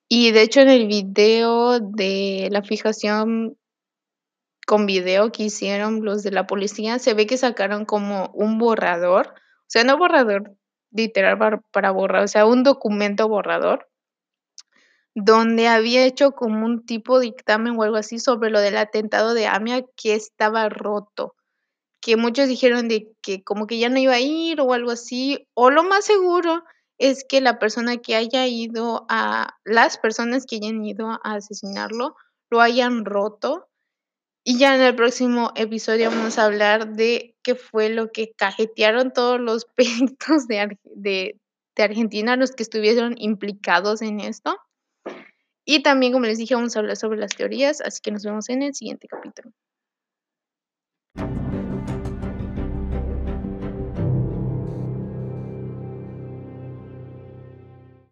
Y 0.08 0.32
de 0.32 0.44
hecho, 0.44 0.62
en 0.62 0.70
el 0.70 0.88
video 0.88 1.80
de 1.80 2.50
la 2.52 2.62
fijación 2.62 3.58
con 4.68 4.86
video 4.86 5.32
que 5.32 5.44
hicieron 5.44 6.06
los 6.06 6.24
de 6.24 6.32
la 6.32 6.48
policía, 6.48 7.00
se 7.00 7.14
ve 7.14 7.26
que 7.26 7.38
sacaron 7.38 7.86
como 7.86 8.32
un 8.34 8.60
borrador, 8.60 9.28
o 9.28 9.66
sea, 9.68 9.84
no 9.84 9.98
borrador 9.98 10.56
literal 10.94 11.38
para 11.38 11.62
para 11.72 11.92
borrar, 11.92 12.24
o 12.24 12.28
sea, 12.28 12.46
un 12.46 12.64
documento 12.64 13.28
borrador 13.28 13.88
donde 15.16 15.68
había 15.68 16.06
hecho 16.06 16.32
como 16.32 16.66
un 16.66 16.86
tipo 16.86 17.20
dictamen 17.20 17.78
o 17.78 17.84
algo 17.84 17.98
así 17.98 18.20
sobre 18.20 18.50
lo 18.50 18.60
del 18.60 18.78
atentado 18.78 19.34
de 19.34 19.48
AMIA 19.48 19.86
que 19.96 20.16
estaba 20.16 20.70
roto, 20.70 21.36
que 22.02 22.18
muchos 22.18 22.48
dijeron 22.48 22.88
de 22.88 23.12
que 23.22 23.44
como 23.44 23.68
que 23.68 23.78
ya 23.80 23.90
no 23.90 24.00
iba 24.00 24.14
a 24.14 24.20
ir 24.20 24.60
o 24.60 24.74
algo 24.74 24.92
así, 24.92 25.48
o 25.54 25.70
lo 25.70 25.84
más 25.84 26.06
seguro 26.06 26.64
es 26.98 27.26
que 27.28 27.42
la 27.42 27.60
persona 27.60 27.98
que 27.98 28.16
haya 28.16 28.48
ido 28.48 29.06
a 29.10 29.56
las 29.64 29.98
personas 29.98 30.46
que 30.46 30.58
hayan 30.58 30.84
ido 30.86 31.10
a 31.10 31.20
asesinarlo, 31.36 32.16
lo 32.50 32.62
hayan 32.62 33.06
roto. 33.06 33.68
Y 34.44 34.58
ya 34.58 34.76
en 34.76 34.82
el 34.82 34.96
próximo 34.96 35.52
episodio 35.56 36.10
vamos 36.10 36.38
a 36.38 36.46
hablar 36.46 36.94
de 36.94 37.36
qué 37.44 37.56
fue 37.56 37.90
lo 37.90 38.12
que 38.12 38.34
cajetearon 38.34 39.14
todos 39.14 39.40
los 39.40 39.66
peritos 39.76 40.48
de 40.48 40.78
de 40.84 41.40
de 41.76 41.84
Argentina, 41.84 42.36
los 42.36 42.52
que 42.52 42.64
estuvieron 42.64 43.16
implicados 43.18 44.02
en 44.02 44.20
esto. 44.20 44.58
Y 45.66 45.82
también, 45.82 46.12
como 46.12 46.26
les 46.26 46.38
dije, 46.38 46.56
vamos 46.56 46.76
a 46.76 46.80
hablar 46.80 46.98
sobre 46.98 47.20
las 47.20 47.36
teorías, 47.36 47.82
así 47.82 48.00
que 48.02 48.12
nos 48.12 48.24
vemos 48.24 48.50
en 48.50 48.64
el 48.64 48.76
siguiente 48.76 49.08
capítulo. 49.08 49.52